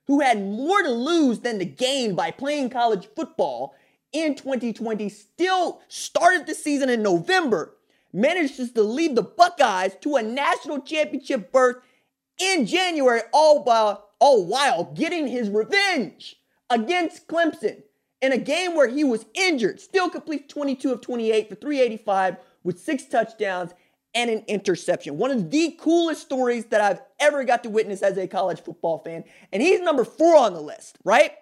who 0.07 0.21
had 0.21 0.41
more 0.41 0.81
to 0.81 0.89
lose 0.89 1.39
than 1.39 1.59
to 1.59 1.65
gain 1.65 2.15
by 2.15 2.31
playing 2.31 2.69
college 2.69 3.07
football 3.15 3.75
in 4.13 4.35
2020, 4.35 5.09
still 5.09 5.81
started 5.89 6.47
the 6.47 6.55
season 6.55 6.89
in 6.89 7.03
November, 7.03 7.75
manages 8.13 8.71
to 8.71 8.81
lead 8.81 9.15
the 9.15 9.21
Buckeyes 9.21 9.95
to 10.01 10.15
a 10.15 10.23
national 10.23 10.81
championship 10.81 11.51
berth 11.51 11.77
in 12.39 12.65
January, 12.65 13.21
all 13.33 13.63
while, 13.63 14.09
all 14.19 14.45
while 14.45 14.85
getting 14.95 15.27
his 15.27 15.49
revenge 15.49 16.37
against 16.69 17.27
Clemson 17.27 17.83
in 18.21 18.31
a 18.31 18.37
game 18.37 18.75
where 18.75 18.87
he 18.87 19.03
was 19.03 19.25
injured, 19.33 19.79
still 19.79 20.09
completes 20.09 20.51
22 20.51 20.93
of 20.93 21.01
28 21.01 21.49
for 21.49 21.55
385 21.55 22.37
with 22.63 22.79
six 22.79 23.05
touchdowns 23.05 23.73
and 24.17 24.31
an 24.31 24.43
interception. 24.47 25.15
One 25.19 25.29
of 25.29 25.51
the 25.51 25.77
coolest 25.79 26.23
stories 26.23 26.65
that 26.65 26.81
I've 26.81 27.01
ever 27.19 27.43
got 27.43 27.61
to 27.63 27.69
witness 27.69 28.01
as 28.01 28.17
a 28.17 28.27
college 28.27 28.59
football 28.59 28.97
fan. 28.97 29.23
And 29.53 29.61
he's 29.61 29.79
number 29.79 30.03
four 30.03 30.35
on 30.35 30.55
the 30.55 30.59
list, 30.59 30.97
right? 31.03 31.33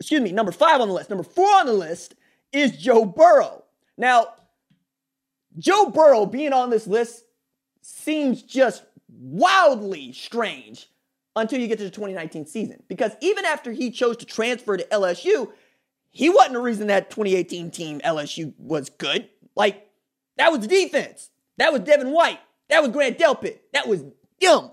Excuse 0.00 0.20
me, 0.20 0.32
number 0.32 0.50
five 0.50 0.80
on 0.80 0.88
the 0.88 0.94
list. 0.94 1.10
Number 1.10 1.22
four 1.22 1.46
on 1.46 1.66
the 1.66 1.72
list 1.72 2.16
is 2.52 2.76
Joe 2.76 3.04
Burrow. 3.04 3.62
Now, 3.96 4.34
Joe 5.58 5.90
Burrow 5.90 6.26
being 6.26 6.52
on 6.52 6.70
this 6.70 6.88
list 6.88 7.22
seems 7.82 8.42
just 8.42 8.82
wildly 9.08 10.12
strange 10.12 10.88
until 11.36 11.60
you 11.60 11.68
get 11.68 11.78
to 11.78 11.84
the 11.84 11.90
2019 11.90 12.46
season. 12.46 12.82
Because 12.88 13.12
even 13.20 13.44
after 13.44 13.70
he 13.70 13.92
chose 13.92 14.16
to 14.16 14.26
transfer 14.26 14.76
to 14.76 14.84
LSU, 14.86 15.52
he 16.10 16.30
wasn't 16.30 16.54
the 16.54 16.60
reason 16.60 16.88
that 16.88 17.10
2018 17.10 17.70
team 17.70 18.00
LSU 18.00 18.54
was 18.58 18.90
good. 18.90 19.28
Like, 19.54 19.86
that 20.36 20.50
was 20.50 20.62
the 20.62 20.66
defense. 20.66 21.30
That 21.60 21.74
was 21.74 21.82
Devin 21.82 22.10
White. 22.10 22.40
That 22.70 22.80
was 22.80 22.90
Grant 22.90 23.18
Delpit. 23.18 23.58
That 23.74 23.86
was 23.86 24.00
him. 24.38 24.70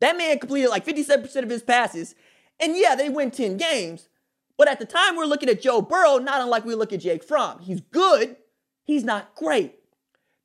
That 0.00 0.18
man 0.18 0.38
completed 0.38 0.68
like 0.68 0.84
57% 0.84 1.34
of 1.42 1.48
his 1.48 1.62
passes. 1.62 2.14
And 2.60 2.76
yeah, 2.76 2.94
they 2.94 3.08
win 3.08 3.30
10 3.30 3.56
games. 3.56 4.10
But 4.58 4.68
at 4.68 4.78
the 4.78 4.84
time, 4.84 5.16
we're 5.16 5.24
looking 5.24 5.48
at 5.48 5.62
Joe 5.62 5.80
Burrow, 5.80 6.18
not 6.18 6.42
unlike 6.42 6.66
we 6.66 6.74
look 6.74 6.92
at 6.92 7.00
Jake 7.00 7.24
Fromm. 7.24 7.60
He's 7.60 7.80
good. 7.80 8.36
He's 8.84 9.02
not 9.02 9.34
great. 9.34 9.76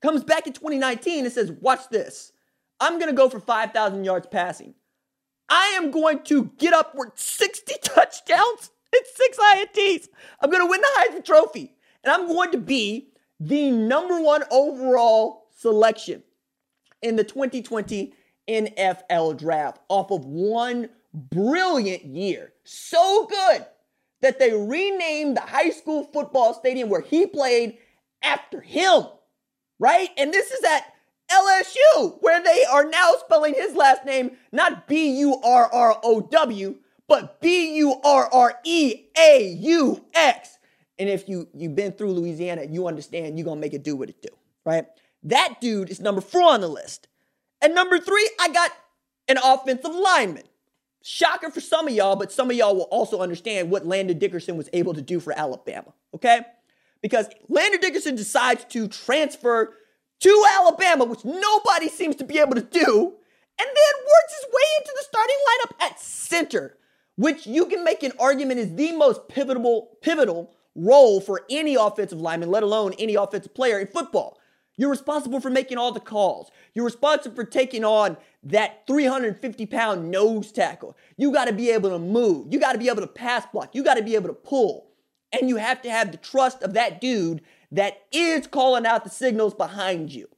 Comes 0.02 0.24
back 0.24 0.48
in 0.48 0.54
2019 0.54 1.26
and 1.26 1.34
says, 1.34 1.52
Watch 1.52 1.90
this. 1.90 2.32
I'm 2.80 2.98
going 2.98 3.12
to 3.12 3.16
go 3.16 3.28
for 3.28 3.42
5,000 3.42 4.06
yards 4.06 4.28
passing. 4.32 4.76
I 5.50 5.74
am 5.76 5.92
going 5.92 6.24
to 6.24 6.52
get 6.58 6.74
upward 6.74 7.12
60 7.16 7.74
touchdowns 7.84 8.72
and 8.96 9.04
six 9.14 9.38
INTs. 9.38 10.08
I'm 10.40 10.50
going 10.50 10.64
to 10.66 10.70
win 10.70 10.80
the 10.80 10.88
Heisman 11.00 11.26
Trophy. 11.26 11.74
And 12.06 12.14
I'm 12.14 12.28
going 12.28 12.52
to 12.52 12.58
be 12.58 13.10
the 13.42 13.72
number 13.72 14.22
one 14.22 14.44
overall 14.52 15.49
selection 15.60 16.24
in 17.02 17.16
the 17.16 17.24
2020 17.24 18.14
NFL 18.48 19.38
draft 19.38 19.80
off 19.90 20.12
of 20.12 20.26
one 20.26 20.90
brilliant 21.14 22.06
year. 22.06 22.54
So 22.64 23.28
good 23.28 23.66
that 24.22 24.40
they 24.40 24.54
renamed 24.54 25.38
the 25.38 25.42
high 25.42 25.70
school 25.70 26.10
football 26.14 26.54
stadium 26.54 26.90
where 26.90 27.02
he 27.02 27.26
played 27.26 27.78
after 28.24 28.62
him, 28.62 29.04
right? 29.80 30.10
And 30.18 30.34
this 30.34 30.52
is 30.52 30.64
at 30.64 30.94
LSU, 31.32 32.18
where 32.22 32.44
they 32.44 32.66
are 32.66 32.86
now 32.86 33.14
spelling 33.20 33.54
his 33.54 33.76
last 33.76 34.04
name 34.06 34.32
not 34.52 34.88
B 34.88 35.20
U 35.20 35.40
R 35.44 35.70
R 35.72 36.00
O 36.04 36.22
W, 36.22 36.76
but 37.08 37.40
B 37.40 37.76
U 37.76 38.02
R 38.04 38.30
R 38.32 38.60
E 38.66 39.06
A 39.18 39.48
U 39.60 40.04
X. 40.16 40.58
And 40.98 41.08
if 41.08 41.30
you 41.30 41.48
you've 41.54 41.76
been 41.76 41.92
through 41.92 42.14
Louisiana, 42.14 42.64
you 42.70 42.88
understand 42.88 43.38
you're 43.38 43.46
gonna 43.46 43.62
make 43.62 43.74
it 43.74 43.84
do 43.84 43.96
what 43.96 44.10
it 44.10 44.22
do, 44.22 44.30
right? 44.66 44.88
That 45.24 45.60
dude 45.60 45.90
is 45.90 46.00
number 46.00 46.22
four 46.22 46.44
on 46.44 46.62
the 46.62 46.68
list. 46.68 47.08
And 47.62 47.76
number 47.76 48.00
three, 48.00 48.30
I 48.40 48.50
got 48.50 48.72
an 49.28 49.38
offensive 49.44 49.94
lineman. 49.94 50.44
Shocker 51.02 51.50
for 51.50 51.62
some 51.62 51.88
of 51.88 51.94
y'all, 51.94 52.16
but 52.16 52.32
some 52.32 52.50
of 52.50 52.58
y'all 52.58 52.76
will 52.76 52.84
also 52.84 53.22
understand 53.22 53.72
what 53.72 53.86
Landon 53.86 54.20
Dickerson 54.20 54.58
was 54.58 54.70
able 54.74 54.94
to 54.94 55.02
do 55.02 55.20
for 55.20 55.38
Alabama, 55.38 55.94
okay? 56.14 56.42
Because 57.02 57.28
Landon 57.48 57.80
Dickerson 57.80 58.16
decides 58.16 58.66
to 58.66 58.88
transfer 58.88 59.74
to 60.20 60.46
Alabama, 60.58 61.06
which 61.06 61.24
nobody 61.24 61.88
seems 61.88 62.18
to 62.18 62.26
be 62.26 62.40
able 62.40 62.56
to 62.56 62.62
do, 62.62 62.82
and 62.82 63.68
then 63.68 64.06
works 64.06 64.36
his 64.36 64.46
way 64.46 64.64
into 64.78 64.94
the 64.96 65.04
starting 65.04 65.36
lineup 65.48 65.86
at 65.86 66.00
center, 66.00 66.78
which 67.16 67.48
you 67.48 67.66
can 67.66 67.84
make 67.84 68.04
an 68.04 68.12
argument 68.20 68.60
is 68.60 68.76
the 68.76 68.92
most 68.94 69.28
pivotal, 69.30 69.98
pivotal 70.02 70.54
role 70.76 71.22
for 71.22 71.46
any 71.50 71.76
offensive 71.76 72.20
lineman, 72.20 72.52
let 72.52 72.64
alone 72.64 72.94
any 73.00 73.16
offensive 73.16 73.54
player 73.54 73.80
in 73.80 73.88
football. 73.88 74.39
You're 74.80 74.90
responsible 74.90 75.42
for 75.42 75.50
making 75.50 75.78
all 75.78 75.92
the 75.92 76.00
calls. 76.00 76.52
You're 76.74 76.86
responsible 76.86 77.36
for 77.36 77.44
taking 77.44 77.84
on 77.84 78.16
that 78.44 78.88
350 78.88 79.66
pound 79.66 80.10
nose 80.10 80.54
tackle. 80.54 80.96
You 81.18 81.34
got 81.34 81.50
to 81.50 81.54
be 81.54 81.70
able 81.70 81.90
to 81.90 82.00
move. 82.00 82.48
You 82.50 82.62
got 82.62 82.72
to 82.72 82.78
be 82.78 82.88
able 82.88 83.02
to 83.02 83.08
pass 83.08 83.46
block. 83.52 83.76
You 83.76 83.84
got 83.84 83.96
to 83.96 84.04
be 84.04 84.16
able 84.16 84.30
to 84.30 84.34
pull. 84.34 84.88
And 85.34 85.50
you 85.50 85.58
have 85.58 85.82
to 85.82 85.92
have 85.92 86.14
the 86.14 86.18
trust 86.18 86.64
of 86.64 86.76
that 86.76 87.02
dude 87.02 87.42
that 87.74 88.04
is 88.14 88.48
calling 88.48 88.86
out 88.86 89.04
the 89.04 89.10
signals 89.10 89.54
behind 89.54 90.14
you. 90.14 90.30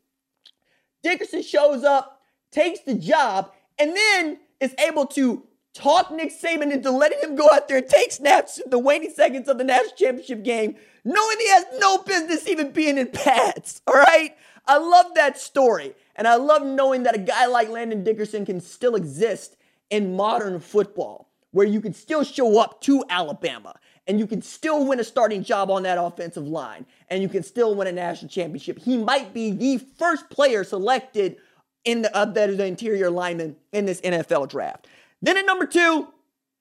Dickerson 1.04 1.44
shows 1.44 1.84
up, 1.84 2.20
takes 2.50 2.80
the 2.80 2.96
job, 2.96 3.52
and 3.78 3.96
then 3.96 4.40
is 4.60 4.74
able 4.80 5.06
to 5.06 5.46
talk 5.74 6.12
Nick 6.12 6.32
Saban 6.32 6.72
into 6.72 6.92
letting 6.92 7.20
him 7.20 7.36
go 7.36 7.50
out 7.52 7.68
there 7.68 7.78
and 7.78 7.88
take 7.88 8.12
snaps 8.12 8.58
in 8.60 8.70
the 8.70 8.80
waning 8.80 9.12
seconds 9.12 9.48
of 9.48 9.58
the 9.58 9.64
national 9.64 9.96
championship 9.96 10.44
game, 10.44 10.76
knowing 11.04 11.38
he 11.40 11.50
has 11.50 11.66
no 11.80 12.00
business 12.00 12.48
even 12.48 12.72
being 12.72 12.98
in 12.98 13.08
pads. 13.08 13.82
All 13.88 13.96
right? 13.96 14.36
I 14.68 14.78
love 14.78 15.08
that 15.16 15.38
story. 15.38 15.94
And 16.16 16.28
I 16.28 16.36
love 16.36 16.66
knowing 16.66 17.04
that 17.04 17.16
a 17.16 17.20
guy 17.20 17.48
like 17.48 17.70
Landon 17.70 18.04
Dickerson 18.04 18.46
can 18.46 18.60
still 18.60 18.96
exist 18.96 19.58
in 19.90 20.16
modern 20.16 20.60
football, 20.60 21.30
where 21.52 21.68
you 21.68 21.82
can 21.82 21.94
still 21.94 22.24
show 22.24 22.60
up 22.60 22.82
to 22.82 23.04
Alabama 23.10 23.76
and 24.08 24.20
you 24.20 24.28
can 24.28 24.42
still 24.42 24.86
win 24.86 25.00
a 25.00 25.04
starting 25.04 25.44
job 25.44 25.70
on 25.70 25.84
that 25.84 25.98
offensive 25.98 26.48
line 26.48 26.86
and 27.10 27.22
you 27.22 27.30
can 27.30 27.44
still 27.44 27.76
win 27.76 27.88
a 27.88 27.92
national 27.92 28.30
championship. 28.30 28.80
He 28.80 28.98
might 28.98 29.34
be 29.34 29.52
the 29.52 29.78
first 29.78 30.30
player 30.30 30.64
selected 30.64 31.38
in 31.84 32.04
the, 32.04 32.16
uh, 32.16 32.26
that 32.26 32.50
is 32.50 32.58
the 32.58 32.66
interior 32.66 33.10
lineman 33.10 33.56
in 33.72 33.86
this 33.86 34.02
NFL 34.02 34.50
draft. 34.50 34.88
Then 35.22 35.38
at 35.38 35.46
number 35.46 35.66
two, 35.66 36.08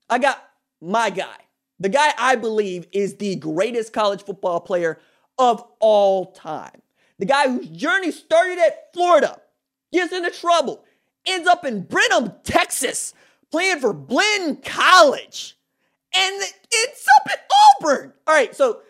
I 0.08 0.18
got 0.18 0.42
my 0.80 1.10
guy, 1.10 1.36
the 1.78 1.88
guy 1.88 2.12
I 2.18 2.36
believe 2.36 2.86
is 2.92 3.16
the 3.16 3.36
greatest 3.36 3.92
college 3.92 4.22
football 4.22 4.60
player 4.60 4.98
of 5.38 5.64
all 5.80 6.32
time. 6.32 6.82
The 7.18 7.26
guy 7.26 7.48
whose 7.48 7.68
journey 7.68 8.10
started 8.10 8.58
at 8.58 8.92
Florida, 8.92 9.40
gets 9.92 10.12
into 10.12 10.30
trouble, 10.30 10.84
ends 11.26 11.48
up 11.48 11.64
in 11.64 11.82
Brenham, 11.82 12.32
Texas, 12.44 13.14
playing 13.50 13.80
for 13.80 13.92
Blinn 13.92 14.56
College, 14.64 15.56
and 16.14 16.34
ends 16.34 17.06
up 17.20 17.30
at 17.30 17.50
Auburn. 17.80 18.12
All 18.26 18.34
right, 18.34 18.54
so 18.54 18.80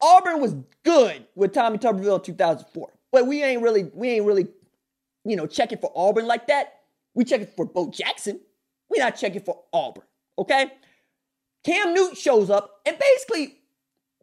Auburn 0.00 0.40
was 0.40 0.54
good 0.84 1.26
with 1.34 1.52
Tommy 1.52 1.78
Tuberville 1.78 2.18
in 2.18 2.24
2004. 2.24 2.92
but 3.10 3.26
we 3.26 3.42
ain't 3.42 3.62
really, 3.62 3.84
we 3.94 4.10
ain't 4.10 4.26
really, 4.26 4.48
you 5.24 5.36
know, 5.36 5.46
checking 5.46 5.78
for 5.78 5.92
Auburn 5.94 6.26
like 6.26 6.46
that. 6.48 6.81
We 7.14 7.24
checking 7.24 7.48
for 7.56 7.64
Bo 7.64 7.90
Jackson. 7.90 8.40
we 8.88 8.98
not 8.98 9.16
checking 9.16 9.42
for 9.42 9.62
Auburn. 9.72 10.04
Okay. 10.38 10.72
Cam 11.64 11.94
Newton 11.94 12.16
shows 12.16 12.50
up 12.50 12.80
and 12.86 12.98
basically, 12.98 13.58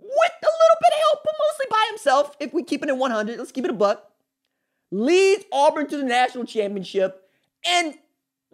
with 0.01 0.31
a 0.41 0.51
little 0.51 0.79
bit 0.81 0.93
of 0.93 0.99
help, 0.99 1.19
but 1.23 1.35
mostly 1.39 1.65
by 1.69 1.85
himself, 1.89 2.35
if 2.39 2.53
we 2.53 2.63
keep 2.63 2.83
it 2.83 2.89
in 2.89 2.97
100, 2.97 3.37
let's 3.37 3.51
keep 3.51 3.65
it 3.65 3.71
a 3.71 3.73
buck, 3.73 4.11
leads 4.91 5.45
Auburn 5.51 5.87
to 5.87 5.97
the 5.97 6.03
national 6.03 6.45
championship 6.45 7.29
and 7.65 7.93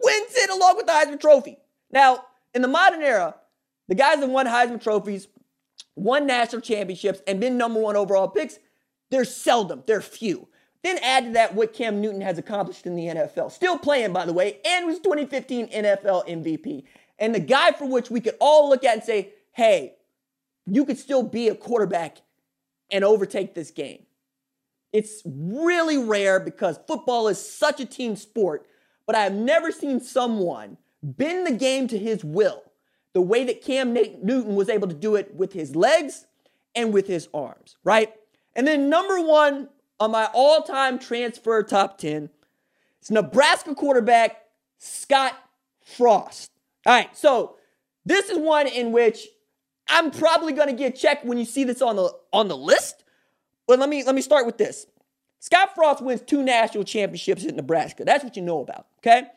wins 0.02 0.32
it 0.34 0.50
along 0.50 0.76
with 0.76 0.86
the 0.86 0.92
Heisman 0.92 1.20
Trophy. 1.20 1.58
Now, 1.90 2.24
in 2.54 2.62
the 2.62 2.68
modern 2.68 3.02
era, 3.02 3.34
the 3.88 3.94
guys 3.94 4.20
that 4.20 4.28
won 4.28 4.46
Heisman 4.46 4.82
trophies, 4.82 5.28
won 5.94 6.26
national 6.26 6.62
championships, 6.62 7.20
and 7.26 7.40
been 7.40 7.56
number 7.56 7.80
one 7.80 7.96
overall 7.96 8.28
picks, 8.28 8.58
they're 9.10 9.24
seldom, 9.24 9.82
they're 9.86 10.00
few. 10.00 10.48
Then 10.82 10.98
add 11.02 11.24
to 11.24 11.30
that 11.32 11.54
what 11.54 11.72
Cam 11.72 12.00
Newton 12.00 12.20
has 12.20 12.38
accomplished 12.38 12.86
in 12.86 12.96
the 12.96 13.06
NFL. 13.06 13.50
Still 13.50 13.78
playing, 13.78 14.12
by 14.12 14.24
the 14.24 14.32
way, 14.32 14.58
and 14.64 14.86
was 14.86 14.98
2015 14.98 15.68
NFL 15.68 16.28
MVP. 16.28 16.84
And 17.18 17.34
the 17.34 17.40
guy 17.40 17.72
for 17.72 17.86
which 17.88 18.10
we 18.10 18.20
could 18.20 18.36
all 18.40 18.68
look 18.68 18.84
at 18.84 18.94
and 18.94 19.02
say, 19.02 19.32
hey, 19.52 19.94
you 20.66 20.84
could 20.84 20.98
still 20.98 21.22
be 21.22 21.48
a 21.48 21.54
quarterback 21.54 22.18
and 22.90 23.04
overtake 23.04 23.54
this 23.54 23.70
game. 23.70 24.04
It's 24.92 25.22
really 25.24 25.98
rare 25.98 26.40
because 26.40 26.78
football 26.86 27.28
is 27.28 27.38
such 27.38 27.80
a 27.80 27.86
team 27.86 28.16
sport, 28.16 28.66
but 29.06 29.16
I 29.16 29.24
have 29.24 29.34
never 29.34 29.70
seen 29.70 30.00
someone 30.00 30.76
bend 31.02 31.46
the 31.46 31.52
game 31.52 31.88
to 31.88 31.98
his 31.98 32.24
will 32.24 32.62
the 33.12 33.20
way 33.22 33.44
that 33.44 33.62
Cam 33.62 33.92
Newton 33.94 34.54
was 34.54 34.68
able 34.68 34.88
to 34.88 34.94
do 34.94 35.14
it 35.16 35.34
with 35.34 35.52
his 35.52 35.74
legs 35.74 36.26
and 36.74 36.92
with 36.92 37.06
his 37.06 37.28
arms, 37.32 37.76
right? 37.82 38.12
And 38.54 38.66
then 38.66 38.88
number 38.88 39.20
one 39.20 39.68
on 39.98 40.10
my 40.10 40.28
all 40.32 40.62
time 40.62 40.98
transfer 40.98 41.62
top 41.62 41.98
10 41.98 42.30
It's 43.00 43.10
Nebraska 43.10 43.74
quarterback 43.74 44.42
Scott 44.78 45.34
Frost. 45.84 46.50
All 46.84 46.92
right, 46.94 47.16
so 47.16 47.56
this 48.04 48.28
is 48.28 48.38
one 48.38 48.66
in 48.66 48.92
which 48.92 49.26
I'm 49.88 50.10
probably 50.10 50.52
going 50.52 50.68
to 50.68 50.74
get 50.74 50.96
checked 50.96 51.24
when 51.24 51.38
you 51.38 51.44
see 51.44 51.64
this 51.64 51.80
on 51.80 51.96
the 51.96 52.12
on 52.32 52.48
the 52.48 52.56
list. 52.56 53.04
But 53.66 53.78
let 53.78 53.88
me 53.88 54.04
let 54.04 54.14
me 54.14 54.22
start 54.22 54.46
with 54.46 54.58
this. 54.58 54.86
Scott 55.38 55.74
Frost 55.74 56.02
wins 56.02 56.22
two 56.22 56.42
national 56.42 56.84
championships 56.84 57.44
at 57.44 57.54
Nebraska. 57.54 58.04
That's 58.04 58.24
what 58.24 58.36
you 58.36 58.42
know 58.42 58.60
about, 58.60 58.86
okay? 58.98 59.28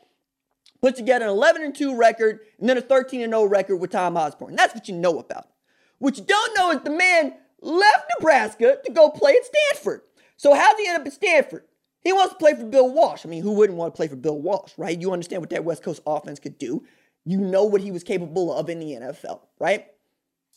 put 0.82 0.96
together 0.96 1.26
an 1.26 1.32
11 1.32 1.64
and 1.64 1.76
2 1.76 1.96
record 1.96 2.40
and 2.60 2.70
then 2.70 2.78
a 2.78 2.82
13 2.82 3.22
and 3.22 3.32
0 3.32 3.46
record 3.46 3.78
with 3.78 3.92
Tom 3.92 4.18
Osborne. 4.18 4.56
That's 4.56 4.74
what 4.74 4.88
you 4.88 4.96
know 4.96 5.20
about. 5.20 5.48
What 6.00 6.18
you 6.18 6.24
don't 6.24 6.58
know 6.58 6.72
is 6.72 6.82
the 6.82 6.92
man 6.92 7.34
left 7.62 8.12
Nebraska 8.18 8.78
to 8.86 8.92
go 8.92 9.10
play 9.10 9.34
at 9.34 9.46
Stanford. 9.46 10.02
So 10.40 10.54
how's 10.54 10.80
he 10.80 10.88
end 10.88 11.02
up 11.02 11.06
at 11.06 11.12
Stanford? 11.12 11.66
He 12.00 12.14
wants 12.14 12.32
to 12.32 12.40
play 12.40 12.56
for 12.56 12.64
Bill 12.64 12.90
Walsh. 12.90 13.26
I 13.26 13.30
mean, 13.30 13.44
who 13.44 13.52
wouldn't 13.52 13.78
want 13.78 13.94
to 13.94 13.98
play 13.98 14.08
for 14.08 14.16
Bill 14.16 14.40
Walsh, 14.40 14.72
right? 14.78 14.98
You 14.98 15.12
understand 15.12 15.42
what 15.42 15.50
that 15.50 15.66
West 15.66 15.84
Coast 15.84 16.02
offense 16.08 16.40
could 16.40 16.58
do. 16.58 16.82
You 17.26 17.42
know 17.42 17.66
what 17.66 17.82
he 17.82 17.92
was 17.92 18.06
capable 18.06 18.54
of 18.54 18.70
in 18.70 18.80
the 18.80 18.94
NFL, 18.94 19.42
right? 19.60 19.88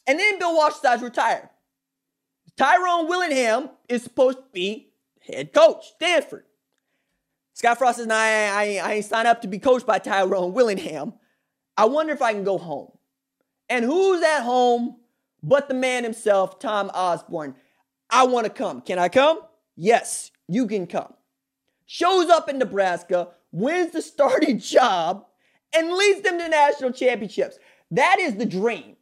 And 0.07 0.21
then 0.21 0.39
Bill 0.39 0.55
Walsh 0.55 0.75
decides 0.75 1.01
to 1.01 1.07
retire. 1.07 1.51
Tyrone 2.57 3.09
Willingham 3.09 3.71
is 3.89 4.05
supposed 4.05 4.39
to 4.39 4.45
be 4.53 4.93
head 5.21 5.53
coach, 5.53 5.91
Stanford. 5.97 6.45
Scott 7.53 7.79
Frost 7.79 7.99
says, 7.99 8.07
nah, 8.07 8.15
I, 8.15 8.79
I, 8.79 8.81
I 8.85 8.93
ain't 8.95 9.05
signed 9.05 9.27
up 9.27 9.43
to 9.43 9.49
be 9.49 9.59
coached 9.59 9.85
by 9.85 9.99
Tyrone 9.99 10.53
Willingham. 10.53 11.15
I 11.77 11.87
wonder 11.87 12.13
if 12.13 12.23
I 12.23 12.35
can 12.35 12.45
go 12.45 12.57
home. 12.57 12.93
And 13.69 13.85
who's 13.85 14.23
at 14.23 14.43
home 14.43 14.99
but 15.43 15.67
the 15.67 15.75
man 15.75 16.05
himself, 16.05 16.61
Tom 16.61 16.89
Osborne? 16.95 17.57
I 18.09 18.27
want 18.27 18.47
to 18.47 18.53
come. 18.53 18.81
Can 18.81 19.01
I 19.01 19.09
come? 19.09 19.41
Yes, 19.77 20.31
you 20.49 20.67
can 20.67 20.87
come. 20.87 21.15
Shows 21.87 22.29
up 22.29 22.49
in 22.49 22.59
Nebraska, 22.59 23.29
wins 23.51 23.93
the 23.93 24.03
starting 24.03 24.59
job, 24.61 25.27
and 25.75 25.93
leads 25.93 26.23
them 26.23 26.39
to 26.39 26.49
national 26.49 26.93
championships. 26.93 27.59
That 27.91 28.19
is 28.19 28.37
the 28.37 28.47
dream. 28.47 28.97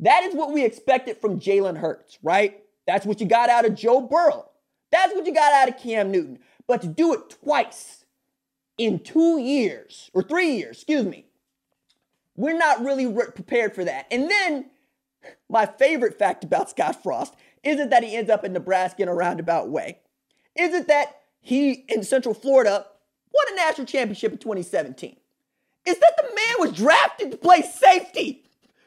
That 0.00 0.24
is 0.24 0.34
what 0.34 0.52
we 0.52 0.64
expected 0.64 1.18
from 1.18 1.40
Jalen 1.40 1.78
Hurts, 1.78 2.18
right? 2.22 2.62
That's 2.86 3.06
what 3.06 3.20
you 3.20 3.26
got 3.26 3.48
out 3.48 3.64
of 3.64 3.74
Joe 3.74 4.00
Burrow. 4.00 4.50
That's 4.92 5.14
what 5.14 5.26
you 5.26 5.34
got 5.34 5.52
out 5.52 5.68
of 5.68 5.78
Cam 5.78 6.10
Newton. 6.10 6.38
But 6.66 6.82
to 6.82 6.88
do 6.88 7.14
it 7.14 7.30
twice 7.42 8.04
in 8.78 8.98
two 8.98 9.38
years, 9.40 10.10
or 10.14 10.22
three 10.22 10.56
years, 10.56 10.76
excuse 10.76 11.04
me, 11.04 11.26
we're 12.36 12.58
not 12.58 12.84
really 12.84 13.06
re- 13.06 13.30
prepared 13.34 13.74
for 13.74 13.84
that. 13.84 14.06
And 14.10 14.30
then, 14.30 14.70
my 15.48 15.66
favorite 15.66 16.18
fact 16.18 16.44
about 16.44 16.70
Scott 16.70 17.02
Frost 17.02 17.34
isn't 17.62 17.90
that 17.90 18.04
he 18.04 18.14
ends 18.14 18.30
up 18.30 18.44
in 18.44 18.52
Nebraska 18.52 19.02
in 19.02 19.08
a 19.08 19.14
roundabout 19.14 19.68
way. 19.70 19.98
Is 20.58 20.74
it 20.74 20.88
that 20.88 21.20
he, 21.40 21.84
in 21.88 22.02
Central 22.02 22.34
Florida, 22.34 22.86
won 23.32 23.52
a 23.52 23.56
national 23.56 23.86
championship 23.86 24.32
in 24.32 24.38
2017? 24.38 25.16
Is 25.86 25.98
that 25.98 26.14
the 26.16 26.24
man 26.24 26.68
was 26.68 26.72
drafted 26.72 27.30
to 27.30 27.36
play 27.36 27.62
safety 27.62 28.44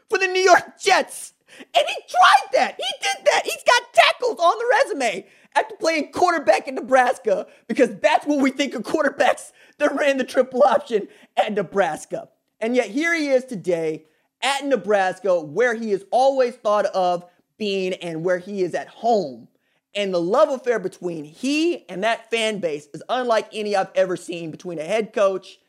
for 0.09 0.17
the 0.17 0.27
New 0.27 0.41
York 0.41 0.79
Jets? 0.81 1.33
And 1.57 1.85
he 1.87 1.95
tried 2.07 2.49
that. 2.53 2.75
He 2.77 2.93
did 3.01 3.25
that. 3.25 3.41
He's 3.43 3.63
got 3.63 3.93
tackles 3.93 4.39
on 4.39 4.57
the 4.57 4.65
resume 4.83 5.25
after 5.55 5.75
playing 5.75 6.11
quarterback 6.11 6.67
in 6.67 6.75
Nebraska 6.75 7.47
because 7.67 7.95
that's 8.01 8.25
what 8.25 8.39
we 8.39 8.51
think 8.51 8.75
of 8.75 8.83
quarterbacks 8.83 9.51
that 9.77 9.95
ran 9.95 10.17
the 10.17 10.23
triple 10.23 10.63
option 10.63 11.07
at 11.37 11.53
Nebraska. 11.53 12.29
And 12.59 12.75
yet 12.75 12.89
here 12.89 13.15
he 13.15 13.29
is 13.29 13.45
today 13.45 14.05
at 14.41 14.65
Nebraska 14.65 15.41
where 15.41 15.73
he 15.73 15.91
is 15.91 16.05
always 16.11 16.55
thought 16.55 16.85
of 16.87 17.25
being 17.57 17.93
and 17.95 18.23
where 18.23 18.39
he 18.39 18.63
is 18.63 18.73
at 18.73 18.87
home. 18.87 19.48
And 19.95 20.13
the 20.13 20.21
love 20.21 20.49
affair 20.49 20.79
between 20.79 21.25
he 21.25 21.87
and 21.89 22.03
that 22.03 22.29
fan 22.29 22.59
base 22.59 22.87
is 22.93 23.03
unlike 23.09 23.49
any 23.51 23.75
I've 23.75 23.91
ever 23.95 24.15
seen 24.15 24.51
between 24.51 24.77
a 24.77 24.83
head 24.83 25.13
coach 25.13 25.59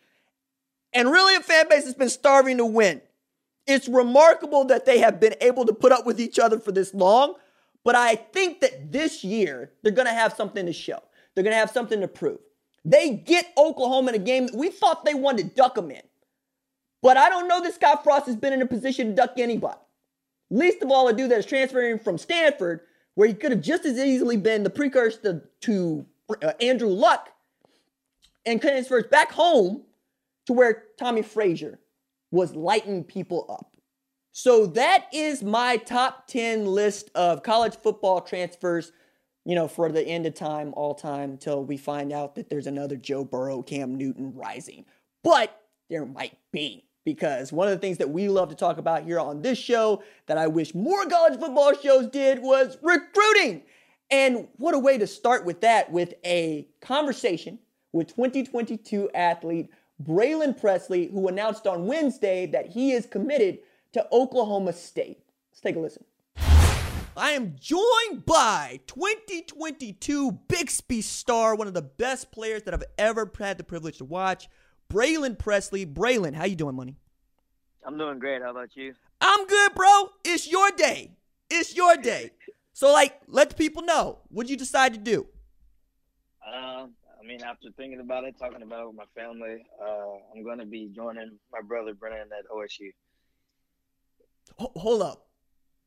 and 0.93 1.11
really 1.11 1.37
a 1.37 1.41
fan 1.41 1.69
base 1.69 1.85
that's 1.85 1.97
been 1.97 2.11
starving 2.11 2.59
to 2.59 2.67
win. 2.67 3.01
It's 3.67 3.89
remarkable 3.89 4.65
that 4.67 4.85
they 4.85 4.99
have 4.99 5.21
been 5.21 5.35
able 5.41 5.65
to 5.67 5.73
put 5.73 5.93
up 5.93 6.05
with 6.05 6.21
each 6.21 6.39
other 6.39 6.59
for 6.59 6.73
this 6.73 6.93
long, 6.93 7.35
but 7.85 7.95
I 7.95 8.17
think 8.17 8.61
that 8.61 8.93
this 8.93 9.25
year 9.25 9.73
they're 9.83 9.93
going 9.93 10.09
to 10.09 10.15
have 10.15 10.33
something 10.33 10.67
to 10.67 10.73
show. 10.73 10.99
They're 11.35 11.45
going 11.45 11.55
to 11.55 11.61
have 11.61 11.71
something 11.71 12.01
to 12.01 12.09
prove. 12.09 12.41
They 12.85 13.11
get 13.11 13.53
Oklahoma 13.57 14.11
in 14.11 14.15
a 14.17 14.25
game 14.25 14.47
that 14.47 14.57
we 14.57 14.71
thought 14.71 15.05
they 15.05 15.15
wanted 15.15 15.49
to 15.49 15.55
duck 15.55 15.75
them 15.75 15.91
in. 15.91 16.03
But 17.03 17.17
I 17.17 17.29
don't 17.29 17.49
know 17.49 17.63
that 17.63 17.75
Scott 17.75 18.05
Frost 18.05 18.27
has 18.27 18.37
been 18.37 18.53
in 18.53 18.63
a 18.63 18.67
position 18.67 19.09
to 19.09 19.15
duck 19.15 19.35
anybody. 19.39 19.79
Least 20.51 20.83
of 20.83 20.91
all, 20.91 21.09
a 21.09 21.13
dude 21.13 21.31
that 21.31 21.39
is 21.39 21.47
transferring 21.47 21.99
from 21.99 22.19
Stanford, 22.19 22.81
where 23.21 23.29
he 23.29 23.35
could 23.35 23.51
have 23.51 23.61
just 23.61 23.85
as 23.85 23.99
easily 23.99 24.39
been 24.39 24.63
the 24.63 24.71
precursor 24.71 25.21
to, 25.21 25.43
to 25.61 26.07
uh, 26.43 26.53
Andrew 26.59 26.89
Luck, 26.89 27.29
and 28.47 28.63
transfers 28.63 29.05
back 29.11 29.31
home 29.31 29.83
to 30.47 30.55
where 30.55 30.85
Tommie 30.99 31.21
Frazier 31.21 31.79
was 32.31 32.55
lighting 32.55 33.05
people 33.05 33.45
up. 33.51 33.77
So 34.33 34.65
that 34.69 35.05
is 35.13 35.43
my 35.43 35.77
top 35.77 36.29
10 36.29 36.65
list 36.65 37.11
of 37.15 37.43
college 37.43 37.77
football 37.77 38.23
transfers, 38.23 38.91
you 39.45 39.55
know, 39.55 39.69
for 39.69 39.93
the 39.93 40.03
end 40.03 40.25
of 40.25 40.33
time, 40.33 40.73
all 40.75 40.95
time, 40.95 41.33
until 41.33 41.63
we 41.63 41.77
find 41.77 42.15
out 42.15 42.37
that 42.37 42.49
there's 42.49 42.67
another 42.67 42.97
Joe 42.97 43.23
Burrow, 43.23 43.61
Cam 43.61 43.97
Newton 43.97 44.33
rising. 44.35 44.87
But 45.23 45.61
there 45.91 46.07
might 46.07 46.39
be, 46.53 46.87
because 47.05 47.53
one 47.53 47.69
of 47.69 47.73
the 47.73 47.79
things 47.79 47.99
that 47.99 48.11
we 48.11 48.29
love 48.29 48.49
to 48.51 48.55
talk 48.55 48.79
about 48.79 49.05
here 49.05 49.19
on 49.19 49.43
this 49.43 49.59
show 49.59 50.03
that 50.27 50.39
I 50.39 50.47
wish 50.47 50.75
more 50.75 51.07
college 51.07 51.39
football 51.39 51.75
shows 51.75 52.07
did 52.09 52.43
was 52.43 52.79
recruiting. 52.83 53.63
And 54.11 54.49
what 54.57 54.75
a 54.75 54.79
way 54.79 54.99
to 54.99 55.07
start 55.07 55.45
with 55.45 55.61
that 55.61 55.91
with 55.91 56.15
a 56.25 56.67
conversation 56.81 57.59
with 57.93 58.09
2022 58.09 59.11
athlete 59.15 59.71
Braylon 60.03 60.59
Presley, 60.59 61.09
who 61.09 61.29
announced 61.29 61.67
on 61.67 61.87
Wednesday 61.87 62.47
that 62.47 62.67
he 62.67 62.93
is 62.93 63.07
committed 63.07 63.59
to 63.93 64.07
Oklahoma 64.13 64.73
State. 64.73 65.19
Let's 65.51 65.61
take 65.61 65.77
a 65.77 65.81
listen. 65.81 66.05
I 67.17 67.33
am 67.33 67.57
joined 67.61 68.25
by 68.25 68.81
2022 68.87 70.33
Bixby 70.49 71.03
star, 71.03 71.55
one 71.55 71.67
of 71.67 71.75
the 71.75 71.83
best 71.83 72.33
players 72.33 72.63
that 72.63 72.73
I've 72.73 72.85
ever 72.97 73.31
had 73.39 73.59
the 73.59 73.65
privilege 73.65 73.99
to 73.99 74.05
watch, 74.05 74.49
Braylon 74.91 75.39
Presley. 75.39 75.87
Braylon, 75.87 76.35
how 76.35 76.45
you 76.45 76.57
doing, 76.57 76.77
money? 76.77 76.97
I'm 77.87 77.97
doing 77.97 78.19
great. 78.19 78.43
How 78.43 78.51
about 78.51 78.77
you? 78.77 78.95
I'm 79.21 79.47
good, 79.47 79.75
bro. 79.75 80.11
It's 80.25 80.51
your 80.51 80.71
day. 80.73 81.13
It's 81.49 81.75
your 81.75 81.97
day. 82.11 82.33
So, 82.75 82.93
like, 82.93 83.19
let 83.27 83.51
the 83.51 83.57
people 83.57 83.83
know 83.83 84.19
what 84.29 84.49
you 84.49 84.57
decide 84.57 84.93
to 84.95 85.01
do. 85.01 85.27
Um, 86.47 86.93
I 87.19 87.27
mean, 87.27 87.43
after 87.43 87.69
thinking 87.77 88.01
about 88.01 88.25
it, 88.25 88.39
talking 88.39 88.63
about 88.63 88.83
it 88.83 88.87
with 88.89 88.97
my 88.97 89.05
family, 89.15 89.65
uh, 89.81 90.17
I'm 90.35 90.43
going 90.43 90.59
to 90.59 90.67
be 90.67 90.91
joining 90.95 91.39
my 91.53 91.61
brother 91.67 91.95
Brennan 91.95 92.29
at 92.37 92.47
OSU 92.51 92.93
hold 94.59 95.03
up. 95.03 95.27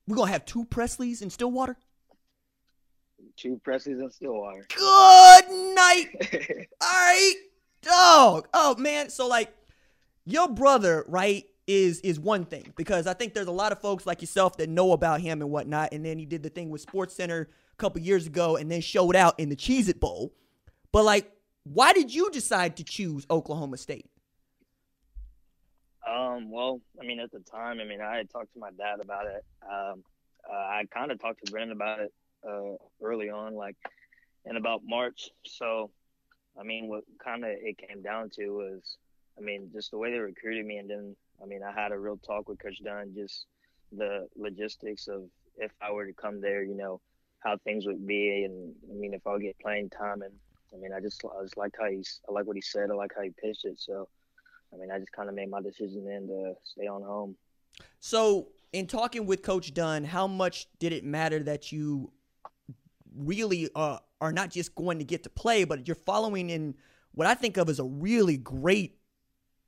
We're 0.08 0.16
going 0.16 0.28
to 0.28 0.34
have 0.34 0.46
two 0.46 0.66
Presleys 0.66 1.22
in 1.22 1.30
Stillwater? 1.30 1.78
Two 3.38 3.60
Presleys 3.66 4.02
in 4.02 4.12
Stillwater. 4.12 4.66
Good 4.76 5.76
night. 5.76 6.08
All 6.82 6.90
right. 6.90 7.34
Dog. 7.84 8.48
Oh, 8.54 8.76
man. 8.78 9.10
So, 9.10 9.28
like, 9.28 9.54
your 10.26 10.48
brother, 10.48 11.06
right, 11.08 11.46
is 11.66 12.02
is 12.02 12.20
one 12.20 12.44
thing 12.46 12.74
because 12.76 13.08
I 13.08 13.14
think 13.14 13.34
there's 13.34 13.48
a 13.48 13.52
lot 13.52 13.72
of 13.72 13.80
folks 13.80 14.06
like 14.06 14.22
yourself 14.22 14.58
that 14.58 14.68
know 14.70 14.92
about 14.92 15.22
him 15.22 15.42
and 15.42 15.50
whatnot. 15.50 15.94
And 15.94 16.06
then 16.06 16.20
he 16.20 16.26
did 16.26 16.44
the 16.44 16.50
thing 16.50 16.70
with 16.70 16.82
Sports 16.82 17.16
Center 17.16 17.50
a 17.72 17.76
couple 17.78 18.02
years 18.02 18.28
ago, 18.28 18.58
and 18.58 18.70
then 18.70 18.82
showed 18.82 19.16
out 19.16 19.40
in 19.40 19.50
the 19.50 19.56
Cheez 19.56 19.88
It 19.88 20.00
Bowl. 20.00 20.34
But 20.92 21.06
like, 21.06 21.32
why 21.64 21.94
did 21.94 22.14
you 22.14 22.30
decide 22.32 22.78
to 22.78 22.84
choose 22.84 23.26
Oklahoma 23.30 23.78
State? 23.78 24.10
Um, 26.08 26.52
well, 26.52 26.82
I 27.02 27.06
mean, 27.06 27.20
at 27.20 27.32
the 27.32 27.40
time, 27.40 27.80
I 27.80 27.86
mean, 27.86 28.02
I 28.02 28.18
had 28.18 28.30
talked 28.30 28.54
to 28.54 28.60
my 28.60 28.72
dad 28.72 29.00
about 29.02 29.26
it. 29.26 29.46
Um, 29.64 30.04
uh, 30.50 30.56
I 30.56 30.84
kind 30.94 31.12
of 31.12 31.20
talked 31.22 31.46
to 31.46 31.52
Brennan 31.52 31.72
about 31.72 32.00
it 32.02 32.14
uh, 32.48 32.76
early 33.02 33.30
on, 33.30 33.56
like 33.56 33.78
in 34.46 34.58
about 34.58 34.82
March. 34.86 35.30
So, 35.46 35.92
I 36.60 36.64
mean, 36.64 36.88
what 36.88 37.04
kind 37.24 37.44
of 37.44 37.52
it 37.52 37.78
came 37.78 38.02
down 38.02 38.30
to 38.32 38.50
was, 38.50 38.98
I 39.38 39.42
mean, 39.42 39.70
just 39.74 39.92
the 39.92 39.98
way 39.98 40.12
they 40.12 40.20
recruited 40.20 40.66
me, 40.66 40.78
and 40.78 40.90
then, 40.90 41.16
I 41.42 41.46
mean, 41.46 41.62
I 41.64 41.72
had 41.72 41.92
a 41.92 42.00
real 42.00 42.18
talk 42.18 42.48
with 42.48 42.62
Coach 42.62 42.80
Dunn, 42.84 43.14
just 43.16 43.46
the 43.92 44.28
logistics 44.36 45.08
of 45.08 45.24
if 45.58 45.72
I 45.82 45.92
were 45.92 46.06
to 46.06 46.14
come 46.14 46.42
there, 46.42 46.64
you 46.64 46.76
know, 46.76 47.02
how 47.40 47.58
things 47.58 47.86
would 47.86 48.06
be, 48.08 48.44
and 48.44 48.74
I 48.90 48.94
mean, 48.94 49.14
if 49.14 49.26
I'll 49.26 49.40
get 49.40 49.60
playing 49.60 49.90
time, 49.90 50.22
and 50.22 50.34
I 50.74 50.78
mean, 50.78 50.94
I 50.94 51.00
just, 51.00 51.24
I 51.26 51.44
just 51.44 51.58
like 51.58 51.74
how 51.80 51.90
he's, 51.90 52.20
I 52.30 52.32
like 52.32 52.46
what 52.46 52.56
he 52.56 52.62
said, 52.62 52.90
I 52.92 52.94
like 52.94 53.12
how 53.16 53.24
he 53.24 53.32
pitched 53.42 53.66
it, 53.66 53.80
so. 53.80 54.08
I 54.74 54.78
mean, 54.78 54.92
I 54.92 54.98
just 54.98 55.12
kind 55.12 55.30
of 55.30 55.36
made 55.36 55.50
my 55.50 55.62
decision 55.62 56.06
then 56.06 56.28
to 56.28 56.54
stay 56.64 56.88
on 56.88 57.04
home. 57.04 57.36
So, 58.00 58.48
in 58.72 58.88
talking 58.88 59.26
with 59.26 59.44
Coach 59.44 59.74
Dunn, 59.74 60.04
how 60.04 60.28
much 60.28 60.68
did 60.80 60.94
it 60.94 61.04
matter 61.04 61.44
that 61.44 61.72
you 61.72 62.12
really 63.16 63.70
uh, 63.76 64.00
are 64.24 64.32
not 64.32 64.50
just 64.50 64.74
going 64.74 65.00
to 65.00 65.04
get 65.04 65.24
to 65.24 65.30
play, 65.30 65.66
but 65.66 65.86
you're 65.86 65.96
following 65.96 66.50
in 66.50 66.76
what 67.14 67.28
I 67.28 67.34
think 67.34 67.58
of 67.58 67.68
as 67.68 67.80
a 67.80 67.84
really 67.84 68.38
great 68.38 68.98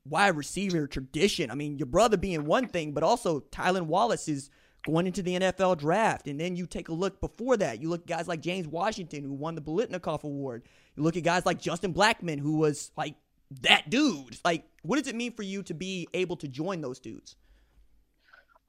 wide 0.06 0.38
receiver 0.38 0.88
tradition? 0.88 1.52
I 1.52 1.56
mean, 1.56 1.78
your 1.78 1.88
brother 1.88 2.16
being 2.16 2.46
one 2.46 2.68
thing, 2.68 2.94
but 2.94 3.04
also 3.04 3.42
Tylan 3.52 3.88
Wallace 3.88 4.30
is 4.30 4.50
going 4.86 5.08
into 5.08 5.22
the 5.22 5.38
NFL 5.38 5.78
draft. 5.78 6.28
And 6.28 6.40
then 6.40 6.56
you 6.56 6.68
take 6.68 6.88
a 6.88 6.94
look 6.94 7.20
before 7.20 7.58
that. 7.58 7.82
You 7.82 7.90
look 7.90 8.02
at 8.02 8.08
guys 8.08 8.28
like 8.30 8.40
James 8.40 8.66
Washington, 8.66 9.24
who 9.24 9.34
won 9.34 9.56
the 9.56 9.62
Biletnikoff 9.62 10.24
Award. 10.24 10.64
You 10.96 11.04
look 11.04 11.18
at 11.18 11.24
guys 11.24 11.46
like 11.46 11.60
Justin 11.60 11.94
Blackmon, 11.94 12.40
who 12.40 12.58
was 12.58 12.92
like 12.96 13.16
that 13.62 13.90
dude. 13.90 14.38
Like, 14.46 14.64
what 14.84 14.98
does 14.98 15.08
it 15.08 15.16
mean 15.16 15.34
for 15.34 15.44
you 15.44 15.64
to 15.64 15.74
be 15.74 16.08
able 16.14 16.38
to 16.38 16.48
join 16.48 16.80
those 16.80 17.00
dudes? 17.00 17.36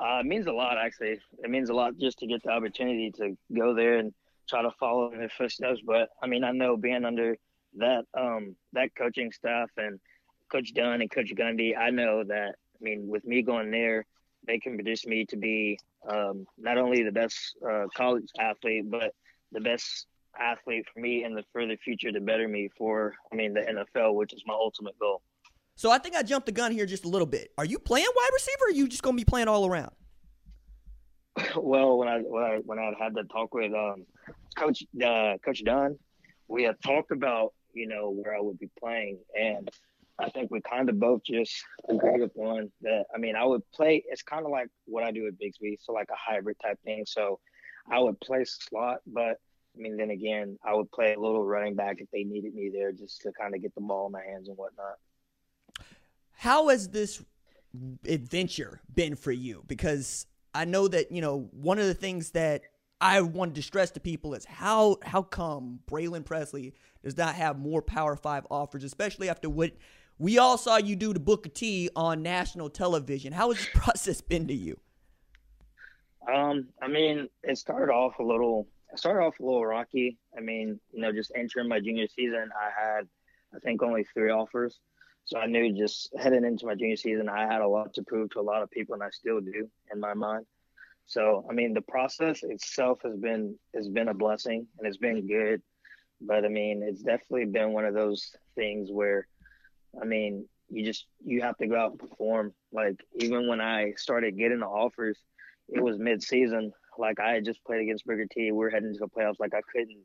Uh, 0.00 0.18
it 0.20 0.26
means 0.26 0.46
a 0.46 0.52
lot, 0.52 0.76
actually. 0.78 1.20
It 1.38 1.48
means 1.48 1.70
a 1.70 1.74
lot 1.74 1.96
just 1.96 2.18
to 2.18 2.26
get 2.26 2.42
the 2.42 2.50
opportunity 2.50 3.12
to 3.12 3.36
go 3.56 3.72
there 3.72 3.98
and 3.98 4.12
try 4.48 4.62
to 4.62 4.70
follow 4.78 5.12
in 5.12 5.18
their 5.18 5.28
footsteps. 5.28 5.80
But 5.84 6.08
I 6.22 6.26
mean, 6.26 6.44
I 6.44 6.52
know 6.52 6.76
being 6.76 7.04
under 7.04 7.36
that 7.76 8.04
um, 8.18 8.56
that 8.72 8.94
coaching 8.96 9.32
staff 9.32 9.70
and 9.76 10.00
Coach 10.50 10.72
Dunn 10.74 11.00
and 11.00 11.10
Coach 11.10 11.32
Gundy, 11.34 11.76
I 11.76 11.90
know 11.90 12.24
that. 12.24 12.54
I 12.78 12.84
mean, 12.84 13.08
with 13.08 13.24
me 13.24 13.40
going 13.40 13.70
there, 13.70 14.04
they 14.46 14.58
can 14.58 14.74
produce 14.74 15.06
me 15.06 15.24
to 15.30 15.36
be 15.36 15.78
um, 16.08 16.46
not 16.58 16.76
only 16.76 17.02
the 17.02 17.10
best 17.10 17.56
uh, 17.66 17.86
college 17.94 18.28
athlete, 18.38 18.90
but 18.90 19.14
the 19.52 19.60
best 19.60 20.06
athlete 20.38 20.84
for 20.92 21.00
me 21.00 21.24
in 21.24 21.34
the 21.34 21.42
further 21.52 21.76
future 21.76 22.12
to 22.12 22.20
better 22.20 22.46
me 22.46 22.68
for, 22.76 23.14
I 23.32 23.36
mean, 23.36 23.54
the 23.54 23.60
NFL, 23.60 24.14
which 24.14 24.32
is 24.32 24.42
my 24.46 24.54
ultimate 24.54 24.98
goal. 24.98 25.22
So 25.74 25.90
I 25.90 25.98
think 25.98 26.16
I 26.16 26.22
jumped 26.22 26.46
the 26.46 26.52
gun 26.52 26.72
here 26.72 26.86
just 26.86 27.04
a 27.04 27.08
little 27.08 27.26
bit. 27.26 27.52
Are 27.58 27.64
you 27.64 27.78
playing 27.78 28.06
wide 28.14 28.30
receiver? 28.32 28.64
or 28.64 28.68
Are 28.68 28.72
you 28.72 28.88
just 28.88 29.02
going 29.02 29.16
to 29.16 29.20
be 29.20 29.24
playing 29.24 29.48
all 29.48 29.66
around? 29.66 29.92
Well, 31.56 31.98
when 31.98 32.08
I 32.08 32.18
when 32.18 32.42
I 32.42 32.56
when 32.64 32.78
I 32.78 32.92
had 32.98 33.14
the 33.14 33.24
talk 33.24 33.54
with 33.54 33.72
um, 33.72 34.04
Coach 34.56 34.84
uh, 35.04 35.34
Coach 35.44 35.62
Dunn, 35.64 35.98
we 36.48 36.64
had 36.64 36.76
talked 36.82 37.10
about 37.10 37.52
you 37.72 37.88
know 37.88 38.10
where 38.10 38.34
I 38.34 38.40
would 38.40 38.58
be 38.58 38.70
playing, 38.78 39.18
and 39.38 39.68
I 40.18 40.30
think 40.30 40.50
we 40.50 40.60
kind 40.60 40.88
of 40.88 40.98
both 40.98 41.22
just 41.24 41.54
agreed 41.88 42.22
upon 42.22 42.70
that. 42.82 43.04
I 43.14 43.18
mean, 43.18 43.36
I 43.36 43.44
would 43.44 43.62
play. 43.72 44.04
It's 44.08 44.22
kind 44.22 44.44
of 44.44 44.50
like 44.50 44.68
what 44.86 45.04
I 45.04 45.10
do 45.10 45.26
at 45.26 45.38
Bixby, 45.38 45.78
so 45.82 45.92
like 45.92 46.08
a 46.10 46.16
hybrid 46.16 46.56
type 46.62 46.78
thing. 46.84 47.04
So 47.06 47.38
I 47.90 47.98
would 47.98 48.18
play 48.20 48.44
slot, 48.44 48.98
but 49.06 49.38
I 49.76 49.80
mean, 49.82 49.96
then 49.96 50.10
again, 50.10 50.58
I 50.64 50.74
would 50.74 50.90
play 50.90 51.14
a 51.14 51.20
little 51.20 51.44
running 51.44 51.74
back 51.74 52.00
if 52.00 52.10
they 52.10 52.24
needed 52.24 52.54
me 52.54 52.70
there, 52.72 52.92
just 52.92 53.20
to 53.22 53.32
kind 53.32 53.54
of 53.54 53.62
get 53.62 53.74
the 53.74 53.80
ball 53.80 54.06
in 54.06 54.12
my 54.12 54.22
hands 54.22 54.48
and 54.48 54.56
whatnot. 54.56 54.96
How 56.32 56.68
has 56.68 56.88
this 56.88 57.22
adventure 58.08 58.80
been 58.94 59.16
for 59.16 59.32
you? 59.32 59.64
Because 59.66 60.26
I 60.56 60.64
know 60.64 60.88
that 60.88 61.12
you 61.12 61.20
know 61.20 61.48
one 61.52 61.78
of 61.78 61.86
the 61.86 61.94
things 61.94 62.30
that 62.30 62.62
I 63.00 63.20
wanted 63.20 63.56
to 63.56 63.62
stress 63.62 63.90
to 63.92 64.00
people 64.00 64.34
is 64.34 64.44
how 64.44 64.96
how 65.02 65.22
come 65.22 65.80
Braylon 65.90 66.24
Presley 66.24 66.74
does 67.04 67.16
not 67.16 67.34
have 67.34 67.58
more 67.58 67.82
Power 67.82 68.16
Five 68.16 68.46
offers, 68.50 68.82
especially 68.82 69.28
after 69.28 69.50
what 69.50 69.72
we 70.18 70.38
all 70.38 70.56
saw 70.56 70.78
you 70.78 70.96
do 70.96 71.12
to 71.12 71.20
Booker 71.20 71.50
T 71.50 71.90
on 71.94 72.22
national 72.22 72.70
television. 72.70 73.32
How 73.32 73.50
has 73.52 73.58
this 73.58 73.68
process 73.74 74.20
been 74.20 74.48
to 74.48 74.54
you? 74.54 74.78
Um, 76.32 76.68
I 76.82 76.88
mean, 76.88 77.28
it 77.42 77.58
started 77.58 77.92
off 77.92 78.18
a 78.18 78.22
little. 78.22 78.66
It 78.92 78.98
started 78.98 79.24
off 79.24 79.38
a 79.40 79.44
little 79.44 79.66
rocky. 79.66 80.16
I 80.36 80.40
mean, 80.40 80.80
you 80.92 81.00
know, 81.02 81.12
just 81.12 81.32
entering 81.34 81.68
my 81.68 81.80
junior 81.80 82.06
season, 82.06 82.48
I 82.58 82.70
had, 82.80 83.06
I 83.54 83.58
think, 83.58 83.82
only 83.82 84.04
three 84.04 84.30
offers. 84.30 84.78
So 85.26 85.38
I 85.38 85.46
knew 85.46 85.72
just 85.72 86.14
heading 86.16 86.44
into 86.44 86.66
my 86.66 86.76
junior 86.76 86.96
season, 86.96 87.28
I 87.28 87.52
had 87.52 87.60
a 87.60 87.66
lot 87.66 87.94
to 87.94 88.02
prove 88.02 88.30
to 88.30 88.40
a 88.40 88.42
lot 88.42 88.62
of 88.62 88.70
people, 88.70 88.94
and 88.94 89.02
I 89.02 89.10
still 89.10 89.40
do 89.40 89.68
in 89.92 90.00
my 90.00 90.14
mind. 90.14 90.46
So 91.06 91.44
I 91.50 91.52
mean, 91.52 91.74
the 91.74 91.82
process 91.82 92.42
itself 92.42 93.00
has 93.04 93.16
been 93.16 93.58
has 93.74 93.88
been 93.88 94.08
a 94.08 94.14
blessing 94.14 94.66
and 94.78 94.86
it's 94.86 94.96
been 94.96 95.26
good, 95.26 95.62
but 96.20 96.44
I 96.44 96.48
mean, 96.48 96.82
it's 96.82 97.02
definitely 97.02 97.46
been 97.46 97.72
one 97.72 97.84
of 97.84 97.94
those 97.94 98.34
things 98.54 98.88
where, 98.90 99.26
I 100.00 100.04
mean, 100.04 100.48
you 100.68 100.84
just 100.84 101.06
you 101.24 101.42
have 101.42 101.56
to 101.58 101.66
go 101.66 101.76
out 101.76 101.90
and 101.92 102.00
perform. 102.00 102.52
Like 102.72 103.00
even 103.16 103.48
when 103.48 103.60
I 103.60 103.94
started 103.96 104.38
getting 104.38 104.60
the 104.60 104.66
offers, 104.66 105.18
it 105.68 105.82
was 105.82 105.98
mid 105.98 106.22
season. 106.22 106.72
Like 106.98 107.18
I 107.18 107.32
had 107.32 107.44
just 107.44 107.64
played 107.64 107.82
against 107.82 108.06
Booker 108.06 108.26
T. 108.30 108.44
We 108.44 108.52
we're 108.52 108.70
heading 108.70 108.92
to 108.92 108.98
the 108.98 109.08
playoffs. 109.08 109.40
Like 109.40 109.54
I 109.54 109.60
couldn't 109.72 110.04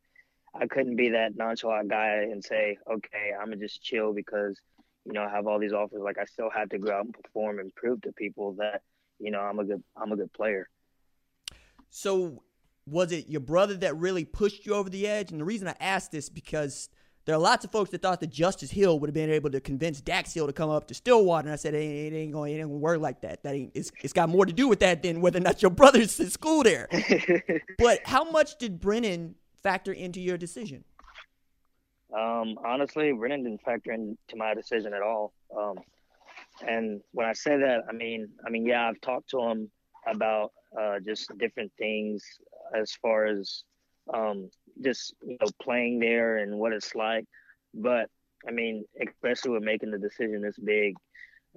I 0.54 0.68
couldn't 0.68 0.96
be 0.96 1.10
that 1.10 1.36
nonchalant 1.36 1.90
guy 1.90 2.28
and 2.32 2.44
say, 2.44 2.78
okay, 2.92 3.34
I'm 3.40 3.48
gonna 3.48 3.58
just 3.58 3.82
chill 3.84 4.14
because 4.14 4.60
you 5.06 5.14
know, 5.14 5.24
I 5.24 5.30
have 5.30 5.48
all 5.48 5.60
these 5.60 5.74
offers. 5.74 6.02
Like 6.02 6.18
I 6.18 6.26
still 6.26 6.50
had 6.50 6.70
to 6.72 6.80
go 6.80 6.92
out 6.92 7.06
and 7.06 7.14
perform 7.14 7.60
and 7.60 7.74
prove 7.76 8.02
to 8.02 8.12
people 8.12 8.54
that, 8.54 8.82
you 9.20 9.32
know, 9.32 9.40
I'm 9.40 9.60
a 9.60 9.66
good 9.66 9.84
I'm 9.96 10.12
a 10.12 10.16
good 10.16 10.32
player. 10.34 10.70
So 11.90 12.44
was 12.88 13.12
it 13.12 13.30
your 13.30 13.42
brother 13.42 13.76
that 13.78 13.98
really 13.98 14.26
pushed 14.26 14.66
you 14.66 14.74
over 14.74 14.90
the 14.90 15.08
edge? 15.08 15.32
And 15.32 15.40
the 15.40 15.46
reason 15.46 15.68
I 15.68 15.76
asked 15.80 16.12
this 16.12 16.30
because 16.30 16.90
there 17.26 17.36
are 17.36 17.40
lots 17.40 17.64
of 17.64 17.72
folks 17.72 17.92
that 17.92 18.02
thought 18.02 18.20
that 18.22 18.32
Justice 18.32 18.72
Hill 18.72 19.00
would 19.00 19.08
have 19.08 19.14
been 19.14 19.30
able 19.30 19.52
to 19.52 19.60
convince 19.60 20.02
Dax 20.02 20.34
Hill 20.34 20.48
to 20.48 20.54
come 20.54 20.72
up 20.72 20.88
to 20.88 20.96
Stillwater, 20.96 21.48
and 21.48 21.54
I 21.54 21.56
said 21.56 21.76
it 21.76 21.78
ain't, 21.78 22.14
it 22.14 22.18
ain't 22.18 22.32
going, 22.34 22.52
it 22.52 22.58
ain't 22.58 22.68
going 22.68 22.80
to 22.80 22.84
work 22.84 23.00
like 23.00 23.22
that. 23.22 23.44
That 23.44 23.54
ain't. 23.54 23.72
It's, 23.76 23.92
it's 24.02 24.14
got 24.14 24.30
more 24.30 24.46
to 24.46 24.54
do 24.54 24.68
with 24.68 24.80
that 24.80 25.04
than 25.04 25.22
whether 25.22 25.38
or 25.38 25.42
not 25.42 25.62
your 25.62 25.70
brother's 25.70 26.20
in 26.20 26.32
school 26.32 26.64
there. 26.64 26.90
but 27.78 28.00
how 28.06 28.24
much 28.32 28.58
did 28.58 28.80
Brennan 28.80 29.36
factor 29.62 29.94
into 29.94 30.20
your 30.20 30.38
decision? 30.38 30.84
Um, 32.16 32.56
honestly, 32.66 33.12
Brennan 33.14 33.44
didn't 33.44 33.62
factor 33.62 33.92
into 33.92 34.36
my 34.36 34.54
decision 34.54 34.94
at 34.94 35.02
all. 35.02 35.34
Um, 35.58 35.76
and 36.68 37.02
when 37.12 37.28
I 37.28 37.34
say 37.34 37.58
that, 37.58 37.82
I 37.90 37.94
mean, 37.94 38.30
I 38.46 38.50
mean, 38.50 38.66
yeah, 38.66 38.88
I've 38.88 39.02
talked 39.02 39.30
to 39.32 39.42
him 39.42 39.72
about 40.08 40.52
uh, 40.80 41.00
just 41.06 41.32
different 41.38 41.72
things 41.78 42.24
as 42.76 42.92
far 43.02 43.26
as 43.26 43.64
um, 44.14 44.50
just 44.84 45.14
you 45.24 45.38
know 45.40 45.48
playing 45.62 46.00
there 46.00 46.38
and 46.38 46.58
what 46.60 46.74
it's 46.74 46.96
like. 46.96 47.26
But 47.74 48.10
I 48.48 48.52
mean, 48.52 48.86
especially 49.08 49.52
with 49.52 49.64
making 49.64 49.92
the 49.92 49.98
decision 50.00 50.42
this 50.42 50.58
big, 50.58 50.96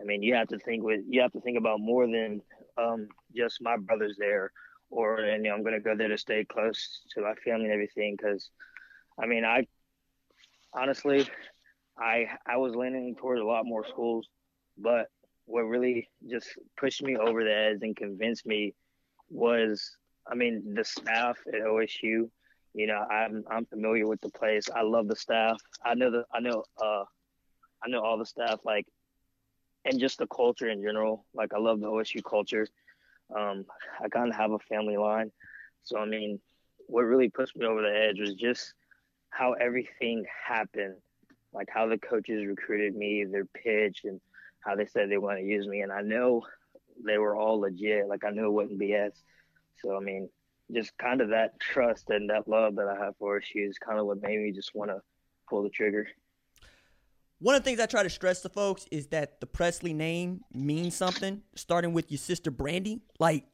I 0.00 0.05
mean, 0.05 0.22
you 0.22 0.34
have 0.34 0.48
to 0.48 0.59
think 0.59 0.82
with 0.84 1.00
you 1.09 1.20
have 1.22 1.32
to 1.32 1.40
think 1.40 1.59
about 1.59 1.80
more 1.80 2.07
than 2.07 2.40
um, 2.78 3.09
just 3.34 3.59
my 3.61 3.76
brothers 3.76 4.16
there, 4.18 4.52
or 4.90 5.16
and 5.16 5.44
you 5.44 5.50
know, 5.50 5.57
I'm 5.57 5.64
gonna 5.64 5.80
go 5.80 5.96
there 5.96 6.09
to 6.09 6.18
stay 6.18 6.44
close 6.44 7.02
to 7.14 7.22
my 7.22 7.34
family 7.44 7.64
and 7.64 7.72
everything. 7.72 8.16
Because 8.16 8.50
I 9.20 9.26
mean, 9.26 9.44
I 9.44 9.66
honestly, 10.75 11.27
I 11.99 12.29
I 12.47 12.57
was 12.57 12.75
leaning 12.75 13.14
towards 13.16 13.41
a 13.41 13.45
lot 13.45 13.64
more 13.66 13.87
schools, 13.87 14.29
but 14.77 15.09
what 15.47 15.62
really 15.62 16.09
just 16.29 16.49
pushed 16.79 17.03
me 17.03 17.16
over 17.16 17.45
the 17.45 17.55
edge 17.55 17.79
and 17.83 17.97
convinced 17.97 18.47
me 18.47 18.75
was, 19.29 19.97
I 20.31 20.35
mean, 20.35 20.75
the 20.75 20.85
staff 20.85 21.39
at 21.47 21.61
OSU. 21.61 22.31
You 22.77 22.87
know, 22.89 23.05
I'm 23.11 23.45
I'm 23.51 23.66
familiar 23.66 24.07
with 24.07 24.20
the 24.20 24.31
place. 24.31 24.68
I 24.75 24.83
love 24.83 25.07
the 25.09 25.16
staff. 25.16 25.59
I 25.85 25.95
know 25.95 26.11
the 26.11 26.25
I 26.33 26.41
know 26.41 26.64
uh 26.83 27.05
I 27.85 27.89
know 27.89 28.01
all 28.01 28.18
the 28.18 28.27
staff 28.27 28.61
like, 28.64 28.87
and 29.85 30.01
just 30.01 30.18
the 30.18 30.27
culture 30.27 30.68
in 30.68 30.83
general. 30.83 31.25
Like 31.35 31.53
I 31.55 31.59
love 31.59 31.81
the 31.81 31.87
OSU 31.89 32.22
culture. 32.29 32.66
Um, 33.35 33.64
I 34.03 34.09
kind 34.09 34.29
of 34.29 34.37
have 34.37 34.51
a 34.51 34.59
family 34.59 34.97
line, 34.97 35.31
so 35.83 35.99
I 35.99 36.05
mean, 36.05 36.41
what 36.87 37.03
really 37.03 37.31
pushed 37.31 37.57
me 37.57 37.66
over 37.66 37.81
the 37.83 37.97
edge 37.97 38.20
was 38.20 38.35
just 38.35 38.75
how 39.35 39.55
everything 39.55 40.24
happened, 40.47 40.95
like 41.53 41.68
how 41.68 41.89
the 41.89 41.99
coaches 41.99 42.47
recruited 42.47 42.95
me, 42.95 43.24
their 43.24 43.45
pitch, 43.45 44.03
and 44.05 44.20
how 44.61 44.76
they 44.76 44.87
said 44.87 45.11
they 45.11 45.18
want 45.18 45.39
to 45.39 45.45
use 45.45 45.66
me. 45.66 45.80
And 45.80 45.93
I 45.93 46.03
know 46.03 46.43
they 47.05 47.18
were 47.18 47.35
all 47.35 47.61
legit. 47.61 48.07
Like 48.07 48.24
I 48.24 48.30
knew 48.30 48.47
it 48.47 48.51
wasn't 48.51 48.80
BS. 48.80 49.12
So 49.82 49.97
I 49.97 50.01
mean, 50.01 50.28
just 50.72 50.97
kind 50.99 51.20
of 51.20 51.30
that 51.30 51.59
trust 51.59 52.11
and 52.11 52.30
that 52.30 52.47
love 52.47 52.76
that 52.76 52.87
I 52.89 53.05
have 53.05 53.16
for 53.18 53.41
OSU 53.41 53.68
is 53.68 53.78
kind 53.78 53.99
of 53.99 54.07
what 54.07 54.22
made 54.22 54.39
me 54.39 54.53
just 54.53 54.72
want 54.72 54.91
to 54.91 55.01
pull 55.51 55.64
the 55.64 55.68
trigger. 55.68 56.07
One 57.41 57.57
of 57.57 57.62
the 57.62 57.68
things 57.68 57.80
I 57.80 57.87
try 57.87 58.05
to 58.05 58.11
stress 58.11 58.41
to 58.43 58.49
folks 58.49 58.87
is 58.93 59.09
that 59.09 59.41
the 59.41 59.47
Presley 59.47 59.93
name 59.93 60.43
means 60.53 60.95
something, 60.95 61.43
starting 61.57 61.93
with 61.93 62.11
your 62.11 62.18
sister 62.18 62.53
Brandy. 62.53 63.01
Like, 63.18 63.45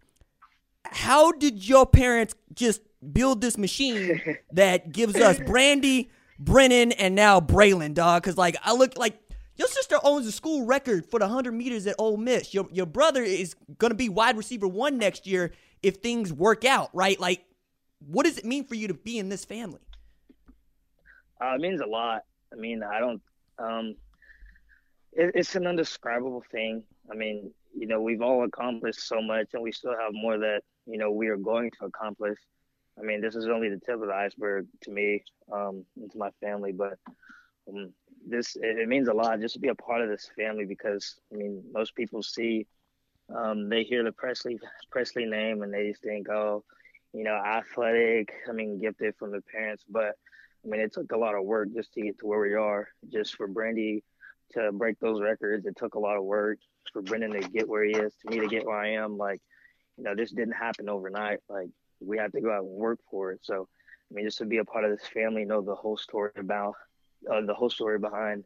how 0.84 1.32
did 1.32 1.66
your 1.66 1.86
parents 1.86 2.34
just 2.54 2.82
build 3.12 3.40
this 3.40 3.58
machine 3.58 4.20
that 4.52 4.92
gives 4.92 5.16
us 5.16 5.38
Brandy, 5.40 6.10
Brennan, 6.38 6.92
and 6.92 7.14
now 7.14 7.40
Braylon, 7.40 7.94
dog? 7.94 8.22
Because, 8.22 8.36
like, 8.36 8.56
I 8.62 8.74
look 8.74 8.96
like 8.96 9.18
your 9.56 9.68
sister 9.68 9.96
owns 10.02 10.26
the 10.26 10.32
school 10.32 10.64
record 10.64 11.06
for 11.06 11.18
the 11.18 11.26
100 11.26 11.52
meters 11.52 11.86
at 11.86 11.96
Ole 11.98 12.16
Miss. 12.16 12.54
Your, 12.54 12.66
your 12.72 12.86
brother 12.86 13.22
is 13.22 13.54
going 13.78 13.90
to 13.90 13.96
be 13.96 14.08
wide 14.08 14.36
receiver 14.36 14.66
one 14.66 14.98
next 14.98 15.26
year 15.26 15.52
if 15.82 15.96
things 15.96 16.32
work 16.32 16.64
out, 16.64 16.90
right? 16.94 17.18
Like, 17.20 17.44
what 17.98 18.24
does 18.24 18.38
it 18.38 18.44
mean 18.44 18.64
for 18.64 18.74
you 18.74 18.88
to 18.88 18.94
be 18.94 19.18
in 19.18 19.28
this 19.28 19.44
family? 19.44 19.80
Uh, 21.40 21.54
it 21.54 21.60
means 21.60 21.80
a 21.80 21.86
lot. 21.86 22.22
I 22.52 22.56
mean, 22.56 22.82
I 22.82 23.00
don't. 23.00 23.22
Um, 23.58 23.94
it, 25.12 25.32
it's 25.34 25.54
an 25.54 25.66
undescribable 25.66 26.42
thing. 26.50 26.82
I 27.10 27.14
mean, 27.14 27.52
you 27.76 27.86
know, 27.86 28.00
we've 28.00 28.22
all 28.22 28.44
accomplished 28.44 29.06
so 29.06 29.20
much, 29.20 29.48
and 29.54 29.62
we 29.62 29.72
still 29.72 29.94
have 29.98 30.12
more 30.12 30.38
that 30.38 30.62
you 30.86 30.98
know 30.98 31.10
we 31.10 31.28
are 31.28 31.36
going 31.36 31.70
to 31.78 31.86
accomplish. 31.86 32.38
I 33.00 33.04
mean, 33.04 33.20
this 33.20 33.34
is 33.34 33.48
only 33.48 33.68
the 33.68 33.80
tip 33.80 34.00
of 34.00 34.08
the 34.08 34.14
iceberg 34.14 34.66
to 34.82 34.90
me 34.90 35.22
um, 35.52 35.84
and 35.96 36.10
to 36.12 36.18
my 36.18 36.30
family, 36.40 36.72
but 36.72 36.98
um, 37.68 37.92
this 38.26 38.56
it, 38.56 38.78
it, 38.78 38.88
means 38.88 39.08
a 39.08 39.14
lot 39.14 39.40
just 39.40 39.54
to 39.54 39.60
be 39.60 39.68
a 39.68 39.74
part 39.74 40.02
of 40.02 40.08
this 40.08 40.28
family 40.36 40.66
because 40.66 41.16
I 41.32 41.36
mean, 41.36 41.62
most 41.72 41.94
people 41.94 42.22
see, 42.22 42.66
um, 43.34 43.68
they 43.68 43.84
hear 43.84 44.04
the 44.04 44.12
Presley 44.12 44.58
Presley 44.90 45.24
name 45.24 45.62
and 45.62 45.72
they 45.72 45.88
just 45.88 46.02
think, 46.02 46.28
oh, 46.28 46.64
you 47.12 47.24
know, 47.24 47.34
athletic. 47.34 48.32
I 48.48 48.52
mean, 48.52 48.80
gifted 48.80 49.14
from 49.18 49.32
the 49.32 49.40
parents, 49.42 49.84
but 49.88 50.14
I 50.64 50.68
mean, 50.68 50.80
it 50.80 50.92
took 50.92 51.12
a 51.12 51.18
lot 51.18 51.34
of 51.34 51.44
work 51.44 51.68
just 51.74 51.92
to 51.94 52.02
get 52.02 52.18
to 52.18 52.26
where 52.26 52.40
we 52.40 52.54
are. 52.54 52.88
Just 53.10 53.36
for 53.36 53.46
Brandy 53.46 54.04
to 54.52 54.72
break 54.72 54.98
those 55.00 55.20
records, 55.20 55.66
it 55.66 55.76
took 55.76 55.94
a 55.94 55.98
lot 55.98 56.16
of 56.16 56.24
work. 56.24 56.58
For 56.92 57.02
Brennan 57.02 57.32
to 57.32 57.48
get 57.48 57.68
where 57.68 57.84
he 57.84 57.92
is, 57.92 58.12
to 58.16 58.30
me 58.30 58.40
to 58.40 58.48
get 58.48 58.66
where 58.66 58.78
I 58.78 58.94
am, 58.94 59.16
like, 59.16 59.40
you 59.96 60.02
know, 60.02 60.14
this 60.14 60.32
didn't 60.32 60.54
happen 60.54 60.88
overnight. 60.88 61.38
Like, 61.48 61.68
we 62.00 62.18
had 62.18 62.32
to 62.32 62.40
go 62.40 62.52
out 62.52 62.62
and 62.62 62.70
work 62.70 62.98
for 63.10 63.32
it. 63.32 63.40
So, 63.42 63.68
I 64.10 64.14
mean, 64.14 64.24
just 64.24 64.38
to 64.38 64.46
be 64.46 64.58
a 64.58 64.64
part 64.64 64.84
of 64.84 64.90
this 64.90 65.06
family, 65.08 65.44
know 65.44 65.60
the 65.60 65.74
whole 65.74 65.96
story 65.96 66.32
about 66.36 66.74
uh, 67.30 67.42
the 67.42 67.54
whole 67.54 67.70
story 67.70 67.98
behind 67.98 68.44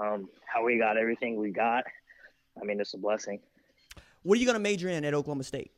um, 0.00 0.28
how 0.46 0.64
we 0.64 0.78
got 0.78 0.96
everything 0.96 1.36
we 1.36 1.50
got. 1.50 1.84
I 2.60 2.64
mean, 2.64 2.80
it's 2.80 2.94
a 2.94 2.98
blessing. 2.98 3.40
What 4.22 4.36
are 4.36 4.40
you 4.40 4.46
going 4.46 4.54
to 4.54 4.60
major 4.60 4.88
in 4.88 5.04
at 5.04 5.14
Oklahoma 5.14 5.44
State? 5.44 5.72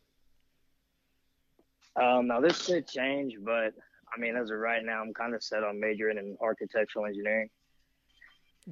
Um, 1.96 2.26
now 2.26 2.40
this 2.40 2.66
could 2.66 2.88
change, 2.88 3.36
but 3.42 3.72
I 4.14 4.20
mean, 4.20 4.36
as 4.36 4.50
of 4.50 4.58
right 4.58 4.84
now, 4.84 5.00
I'm 5.00 5.14
kind 5.14 5.34
of 5.34 5.42
set 5.42 5.62
on 5.62 5.80
majoring 5.80 6.18
in 6.18 6.36
architectural 6.40 7.06
engineering. 7.06 7.48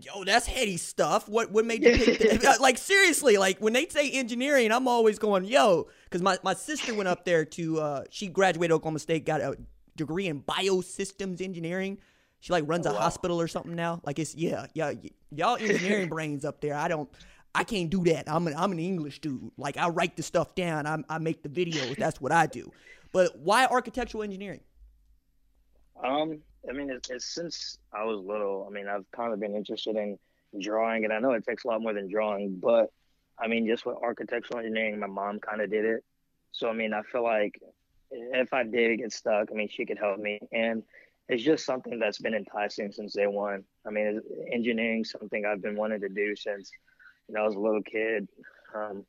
Yo, 0.00 0.24
that's 0.24 0.46
heady 0.46 0.78
stuff. 0.78 1.28
What 1.28 1.50
what 1.50 1.66
made 1.66 1.82
you 1.82 1.92
pick 1.92 2.40
that? 2.40 2.60
like 2.62 2.78
seriously? 2.78 3.36
Like 3.36 3.58
when 3.58 3.74
they 3.74 3.86
say 3.86 4.10
engineering, 4.10 4.72
I'm 4.72 4.88
always 4.88 5.18
going 5.18 5.44
yo, 5.44 5.88
because 6.04 6.22
my, 6.22 6.38
my 6.42 6.54
sister 6.54 6.94
went 6.94 7.08
up 7.08 7.26
there 7.26 7.44
to 7.44 7.80
uh, 7.80 8.04
she 8.08 8.28
graduated 8.28 8.72
Oklahoma 8.72 9.00
State, 9.00 9.26
got 9.26 9.42
a 9.42 9.56
degree 9.94 10.28
in 10.28 10.42
biosystems 10.42 11.42
engineering. 11.42 11.98
She 12.40 12.54
like 12.54 12.64
runs 12.66 12.86
oh, 12.86 12.90
a 12.90 12.94
wow. 12.94 13.00
hospital 13.00 13.38
or 13.38 13.48
something 13.48 13.74
now. 13.74 14.00
Like 14.04 14.18
it's 14.18 14.34
yeah 14.34 14.66
yeah 14.72 14.92
y'all 15.30 15.56
engineering 15.56 16.08
brains 16.10 16.46
up 16.46 16.62
there. 16.62 16.74
I 16.74 16.88
don't. 16.88 17.10
I 17.54 17.64
can't 17.64 17.90
do 17.90 18.02
that. 18.04 18.24
I'm 18.32 18.46
an 18.46 18.54
I'm 18.56 18.72
an 18.72 18.78
English 18.78 19.20
dude. 19.20 19.50
Like 19.58 19.76
I 19.76 19.90
write 19.90 20.16
the 20.16 20.22
stuff 20.22 20.54
down. 20.54 20.86
I 20.86 21.04
I 21.10 21.18
make 21.18 21.42
the 21.42 21.50
videos. 21.50 21.96
That's 21.96 22.18
what 22.18 22.32
I 22.32 22.46
do. 22.46 22.72
But 23.12 23.38
why 23.38 23.66
architectural 23.66 24.22
engineering? 24.22 24.60
Um, 26.02 26.40
I 26.68 26.72
mean, 26.72 26.90
it's, 26.90 27.10
it's, 27.10 27.26
since 27.26 27.78
I 27.92 28.04
was 28.04 28.20
little. 28.20 28.66
I 28.68 28.72
mean, 28.72 28.88
I've 28.88 29.10
kind 29.10 29.32
of 29.32 29.40
been 29.40 29.54
interested 29.54 29.96
in 29.96 30.18
drawing, 30.60 31.04
and 31.04 31.12
I 31.12 31.18
know 31.18 31.32
it 31.32 31.44
takes 31.44 31.64
a 31.64 31.68
lot 31.68 31.80
more 31.80 31.92
than 31.92 32.10
drawing, 32.10 32.58
but 32.60 32.90
I 33.38 33.48
mean, 33.48 33.66
just 33.66 33.84
with 33.86 33.96
architectural 33.96 34.60
engineering, 34.60 34.98
my 35.00 35.06
mom 35.06 35.40
kind 35.40 35.60
of 35.60 35.70
did 35.70 35.84
it. 35.84 36.04
So 36.52 36.68
I 36.68 36.72
mean, 36.72 36.92
I 36.92 37.02
feel 37.02 37.24
like 37.24 37.60
if 38.10 38.52
I 38.52 38.62
did 38.64 38.98
get 38.98 39.12
stuck, 39.12 39.48
I 39.50 39.54
mean, 39.54 39.68
she 39.68 39.86
could 39.86 39.98
help 39.98 40.18
me, 40.18 40.38
and 40.52 40.82
it's 41.28 41.42
just 41.42 41.64
something 41.64 41.98
that's 41.98 42.18
been 42.18 42.34
enticing 42.34 42.92
since 42.92 43.14
day 43.14 43.26
one. 43.26 43.64
I 43.86 43.90
mean, 43.90 44.20
engineering 44.52 45.04
something 45.04 45.44
I've 45.46 45.62
been 45.62 45.76
wanting 45.76 46.00
to 46.00 46.08
do 46.08 46.36
since 46.36 46.70
you 47.28 47.34
know 47.34 47.42
I 47.42 47.46
was 47.46 47.56
a 47.56 47.60
little 47.60 47.82
kid. 47.82 48.28
Um, 48.74 49.04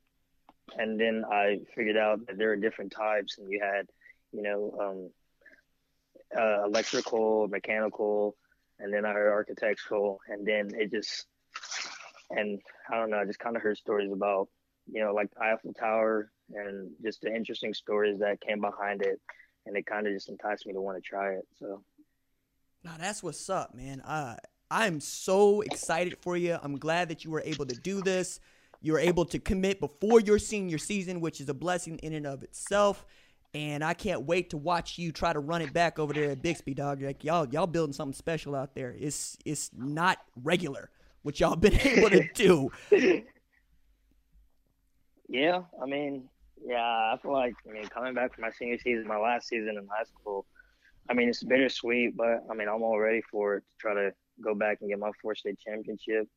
and 0.77 0.99
then 0.99 1.23
I 1.29 1.59
figured 1.75 1.97
out 1.97 2.25
that 2.27 2.37
there 2.37 2.51
are 2.51 2.55
different 2.55 2.91
types, 2.91 3.37
and 3.37 3.51
you 3.51 3.59
had, 3.61 3.87
you 4.31 4.41
know, 4.41 4.77
um, 4.79 5.09
uh, 6.37 6.63
electrical, 6.65 7.47
mechanical, 7.47 8.35
and 8.79 8.93
then 8.93 9.05
I 9.05 9.13
heard 9.13 9.31
architectural, 9.31 10.19
and 10.27 10.45
then 10.45 10.71
it 10.73 10.91
just, 10.91 11.25
and 12.29 12.59
I 12.91 12.97
don't 12.97 13.09
know, 13.09 13.19
I 13.19 13.25
just 13.25 13.39
kind 13.39 13.55
of 13.55 13.61
heard 13.61 13.77
stories 13.77 14.11
about, 14.11 14.49
you 14.91 15.03
know, 15.03 15.13
like 15.13 15.29
Eiffel 15.41 15.73
Tower 15.73 16.31
and 16.53 16.91
just 17.01 17.21
the 17.21 17.33
interesting 17.33 17.73
stories 17.73 18.19
that 18.19 18.41
came 18.41 18.61
behind 18.61 19.01
it, 19.01 19.19
and 19.65 19.77
it 19.77 19.85
kind 19.85 20.07
of 20.07 20.13
just 20.13 20.29
enticed 20.29 20.65
me 20.65 20.73
to 20.73 20.81
want 20.81 20.97
to 20.97 21.01
try 21.01 21.33
it. 21.33 21.47
So, 21.59 21.83
now 22.83 22.95
that's 22.99 23.23
what's 23.23 23.49
up, 23.49 23.73
man. 23.73 24.01
Uh, 24.01 24.35
I'm 24.69 24.99
so 24.99 25.61
excited 25.61 26.17
for 26.21 26.35
you. 26.35 26.57
I'm 26.61 26.77
glad 26.77 27.09
that 27.09 27.23
you 27.23 27.31
were 27.31 27.43
able 27.45 27.65
to 27.67 27.75
do 27.75 28.01
this. 28.01 28.39
You 28.81 28.93
were 28.93 28.99
able 28.99 29.23
to 29.25 29.39
commit 29.39 29.79
before 29.79 30.19
your 30.19 30.39
senior 30.39 30.77
season, 30.77 31.21
which 31.21 31.39
is 31.39 31.47
a 31.47 31.53
blessing 31.53 31.99
in 31.99 32.13
and 32.13 32.25
of 32.25 32.43
itself. 32.43 33.05
And 33.53 33.83
I 33.83 33.93
can't 33.93 34.23
wait 34.23 34.49
to 34.49 34.57
watch 34.57 34.97
you 34.97 35.11
try 35.11 35.31
to 35.31 35.39
run 35.39 35.61
it 35.61 35.73
back 35.73 35.99
over 35.99 36.11
there 36.11 36.31
at 36.31 36.41
Bixby, 36.41 36.73
dog. 36.73 37.01
Like 37.01 37.23
y'all, 37.23 37.47
y'all 37.47 37.67
building 37.67 37.93
something 37.93 38.15
special 38.15 38.55
out 38.55 38.73
there. 38.73 38.95
It's 38.97 39.37
it's 39.45 39.69
not 39.75 40.17
regular 40.41 40.89
what 41.21 41.39
y'all 41.39 41.55
been 41.55 41.79
able 41.83 42.09
to 42.09 42.27
do. 42.33 42.71
Yeah, 45.29 45.61
I 45.81 45.85
mean, 45.85 46.29
yeah, 46.65 46.81
I 47.13 47.17
feel 47.21 47.33
like 47.33 47.55
I 47.67 47.73
mean 47.73 47.85
coming 47.87 48.13
back 48.13 48.35
from 48.35 48.43
my 48.43 48.51
senior 48.51 48.77
season, 48.77 49.07
my 49.07 49.17
last 49.17 49.47
season 49.47 49.77
in 49.77 49.87
high 49.87 50.03
school. 50.03 50.45
I 51.09 51.13
mean, 51.13 51.29
it's 51.29 51.43
bittersweet, 51.43 52.15
but 52.15 52.43
I 52.49 52.53
mean, 52.53 52.67
I'm 52.67 52.83
all 52.83 52.99
ready 52.99 53.21
for 53.29 53.55
it 53.55 53.61
to 53.61 53.65
try 53.79 53.93
to 53.93 54.13
go 54.41 54.55
back 54.55 54.77
and 54.81 54.89
get 54.89 54.99
my 54.99 55.11
four 55.21 55.35
state 55.35 55.59
championship, 55.59 56.27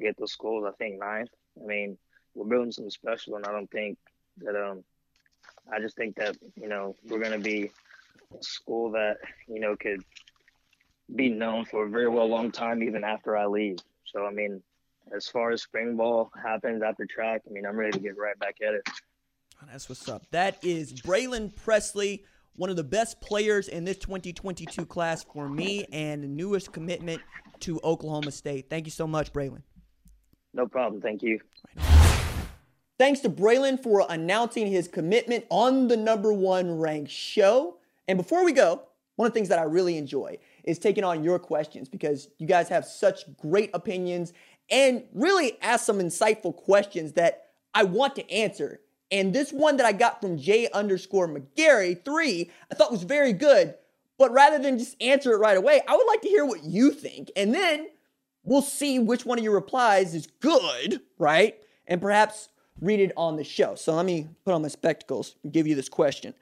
get 0.00 0.16
those 0.18 0.32
schools. 0.32 0.64
I 0.66 0.72
think 0.78 0.98
ninth. 0.98 1.28
I 1.62 1.66
mean, 1.66 1.98
we're 2.34 2.46
building 2.46 2.72
something 2.72 2.90
special, 2.90 3.36
and 3.36 3.46
I 3.46 3.52
don't 3.52 3.70
think 3.70 3.98
that 4.38 4.56
um 4.56 4.84
I 5.72 5.80
just 5.80 5.96
think 5.96 6.16
that 6.16 6.36
you 6.54 6.68
know 6.68 6.94
we're 7.08 7.18
going 7.18 7.32
to 7.32 7.38
be 7.38 7.70
a 8.38 8.42
school 8.42 8.90
that 8.92 9.18
you 9.48 9.60
know 9.60 9.76
could 9.76 10.02
be 11.14 11.28
known 11.28 11.64
for 11.64 11.86
a 11.86 11.88
very 11.88 12.08
well 12.08 12.28
long 12.28 12.50
time 12.50 12.82
even 12.82 13.04
after 13.04 13.36
I 13.36 13.46
leave. 13.46 13.78
So 14.06 14.26
I 14.26 14.30
mean, 14.30 14.62
as 15.14 15.28
far 15.28 15.50
as 15.50 15.62
spring 15.62 15.96
ball 15.96 16.30
happens 16.42 16.82
after 16.82 17.06
track, 17.06 17.42
I 17.48 17.52
mean 17.52 17.66
I'm 17.66 17.76
ready 17.76 17.92
to 17.92 18.00
get 18.00 18.16
right 18.16 18.38
back 18.38 18.56
at 18.66 18.74
it. 18.74 18.88
That's 19.70 19.88
what's 19.88 20.08
up. 20.08 20.26
That 20.32 20.62
is 20.62 20.92
Braylon 20.92 21.54
Presley, 21.54 22.24
one 22.56 22.70
of 22.70 22.76
the 22.76 22.84
best 22.84 23.20
players 23.20 23.68
in 23.68 23.84
this 23.84 23.96
2022 23.98 24.84
class 24.86 25.24
for 25.24 25.48
me, 25.48 25.86
and 25.92 26.22
the 26.22 26.28
newest 26.28 26.72
commitment 26.72 27.22
to 27.60 27.80
Oklahoma 27.82 28.32
State. 28.32 28.68
Thank 28.68 28.86
you 28.86 28.92
so 28.92 29.06
much, 29.06 29.32
Braylon. 29.32 29.62
No 30.52 30.66
problem. 30.66 31.00
Thank 31.00 31.22
you. 31.22 31.40
Thanks 32.98 33.20
to 33.20 33.28
Braylon 33.28 33.82
for 33.82 34.06
announcing 34.08 34.68
his 34.68 34.88
commitment 34.88 35.44
on 35.50 35.88
the 35.88 35.98
number 35.98 36.32
one 36.32 36.78
ranked 36.78 37.10
show. 37.10 37.76
And 38.08 38.16
before 38.16 38.42
we 38.42 38.52
go, 38.52 38.82
one 39.16 39.26
of 39.26 39.34
the 39.34 39.38
things 39.38 39.50
that 39.50 39.58
I 39.58 39.64
really 39.64 39.98
enjoy 39.98 40.38
is 40.64 40.78
taking 40.78 41.04
on 41.04 41.22
your 41.22 41.38
questions 41.38 41.90
because 41.90 42.28
you 42.38 42.46
guys 42.46 42.70
have 42.70 42.86
such 42.86 43.24
great 43.36 43.70
opinions 43.74 44.32
and 44.70 45.04
really 45.12 45.58
ask 45.60 45.84
some 45.84 45.98
insightful 45.98 46.56
questions 46.56 47.12
that 47.12 47.48
I 47.74 47.84
want 47.84 48.16
to 48.16 48.30
answer. 48.30 48.80
And 49.10 49.34
this 49.34 49.52
one 49.52 49.76
that 49.76 49.86
I 49.86 49.92
got 49.92 50.22
from 50.22 50.38
J 50.38 50.68
underscore 50.72 51.28
McGarry 51.28 52.02
three, 52.02 52.50
I 52.70 52.74
thought 52.74 52.90
was 52.90 53.02
very 53.02 53.34
good. 53.34 53.74
But 54.18 54.32
rather 54.32 54.58
than 54.58 54.78
just 54.78 55.00
answer 55.02 55.32
it 55.34 55.38
right 55.38 55.58
away, 55.58 55.82
I 55.86 55.94
would 55.94 56.06
like 56.06 56.22
to 56.22 56.28
hear 56.28 56.46
what 56.46 56.64
you 56.64 56.92
think. 56.92 57.30
And 57.36 57.54
then 57.54 57.88
we'll 58.42 58.62
see 58.62 58.98
which 58.98 59.26
one 59.26 59.36
of 59.38 59.44
your 59.44 59.52
replies 59.52 60.14
is 60.14 60.26
good, 60.40 61.02
right? 61.18 61.58
And 61.86 62.00
perhaps 62.00 62.48
read 62.80 63.00
it 63.00 63.12
on 63.16 63.36
the 63.36 63.44
show. 63.44 63.74
So 63.74 63.94
let 63.94 64.06
me 64.06 64.28
put 64.44 64.54
on 64.54 64.62
my 64.62 64.68
spectacles 64.68 65.36
and 65.42 65.52
give 65.52 65.66
you 65.66 65.74
this 65.74 65.88
question. 65.88 66.34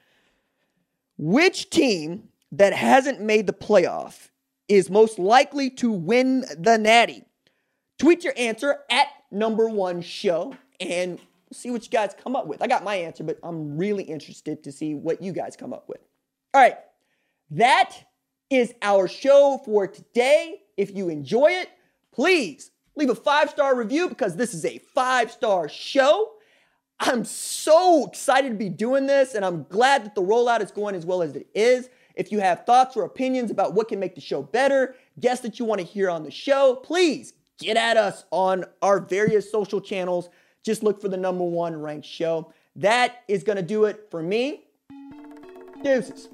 Which 1.17 1.69
team 1.69 2.29
that 2.51 2.73
hasn't 2.73 3.21
made 3.21 3.47
the 3.47 3.53
playoff 3.53 4.29
is 4.67 4.89
most 4.89 5.19
likely 5.19 5.69
to 5.71 5.91
win 5.91 6.45
the 6.57 6.77
Natty? 6.77 7.23
Tweet 7.97 8.23
your 8.23 8.33
answer 8.35 8.79
at 8.89 9.07
number 9.31 9.69
one 9.69 10.01
show 10.01 10.55
and 10.79 11.19
see 11.53 11.71
what 11.71 11.83
you 11.83 11.89
guys 11.89 12.13
come 12.21 12.35
up 12.35 12.47
with. 12.47 12.61
I 12.61 12.67
got 12.67 12.83
my 12.83 12.95
answer, 12.95 13.23
but 13.23 13.39
I'm 13.43 13.77
really 13.77 14.03
interested 14.03 14.63
to 14.63 14.71
see 14.71 14.93
what 14.93 15.21
you 15.21 15.31
guys 15.31 15.55
come 15.55 15.73
up 15.73 15.87
with. 15.87 16.01
All 16.53 16.61
right, 16.61 16.77
that 17.51 17.95
is 18.49 18.73
our 18.81 19.07
show 19.07 19.61
for 19.63 19.87
today. 19.87 20.61
If 20.75 20.95
you 20.95 21.09
enjoy 21.09 21.47
it, 21.47 21.69
please 22.11 22.71
leave 22.95 23.09
a 23.09 23.15
five 23.15 23.49
star 23.49 23.75
review 23.75 24.09
because 24.09 24.35
this 24.35 24.53
is 24.53 24.65
a 24.65 24.79
five 24.93 25.31
star 25.31 25.69
show. 25.69 26.31
I'm 26.99 27.25
so 27.25 28.07
excited 28.07 28.49
to 28.49 28.55
be 28.55 28.69
doing 28.69 29.05
this, 29.05 29.35
and 29.35 29.43
I'm 29.43 29.63
glad 29.63 30.05
that 30.05 30.15
the 30.15 30.21
rollout 30.21 30.61
is 30.61 30.71
going 30.71 30.95
as 30.95 31.05
well 31.05 31.21
as 31.21 31.35
it 31.35 31.47
is. 31.53 31.89
If 32.15 32.31
you 32.31 32.39
have 32.39 32.65
thoughts 32.65 32.95
or 32.95 33.03
opinions 33.03 33.51
about 33.51 33.73
what 33.73 33.89
can 33.89 33.99
make 33.99 34.15
the 34.15 34.21
show 34.21 34.41
better, 34.41 34.95
guests 35.19 35.43
that 35.43 35.59
you 35.59 35.65
want 35.65 35.81
to 35.81 35.85
hear 35.85 36.09
on 36.09 36.23
the 36.23 36.31
show, 36.31 36.75
please 36.83 37.33
get 37.59 37.75
at 37.75 37.97
us 37.97 38.23
on 38.31 38.65
our 38.81 38.99
various 38.99 39.51
social 39.51 39.81
channels. 39.81 40.29
Just 40.63 40.83
look 40.83 41.01
for 41.01 41.09
the 41.09 41.17
number 41.17 41.43
one 41.43 41.79
ranked 41.79 42.07
show. 42.07 42.53
That 42.77 43.23
is 43.27 43.43
going 43.43 43.57
to 43.57 43.63
do 43.63 43.85
it 43.85 44.07
for 44.09 44.23
me. 44.23 44.63
Deuces. 45.83 46.29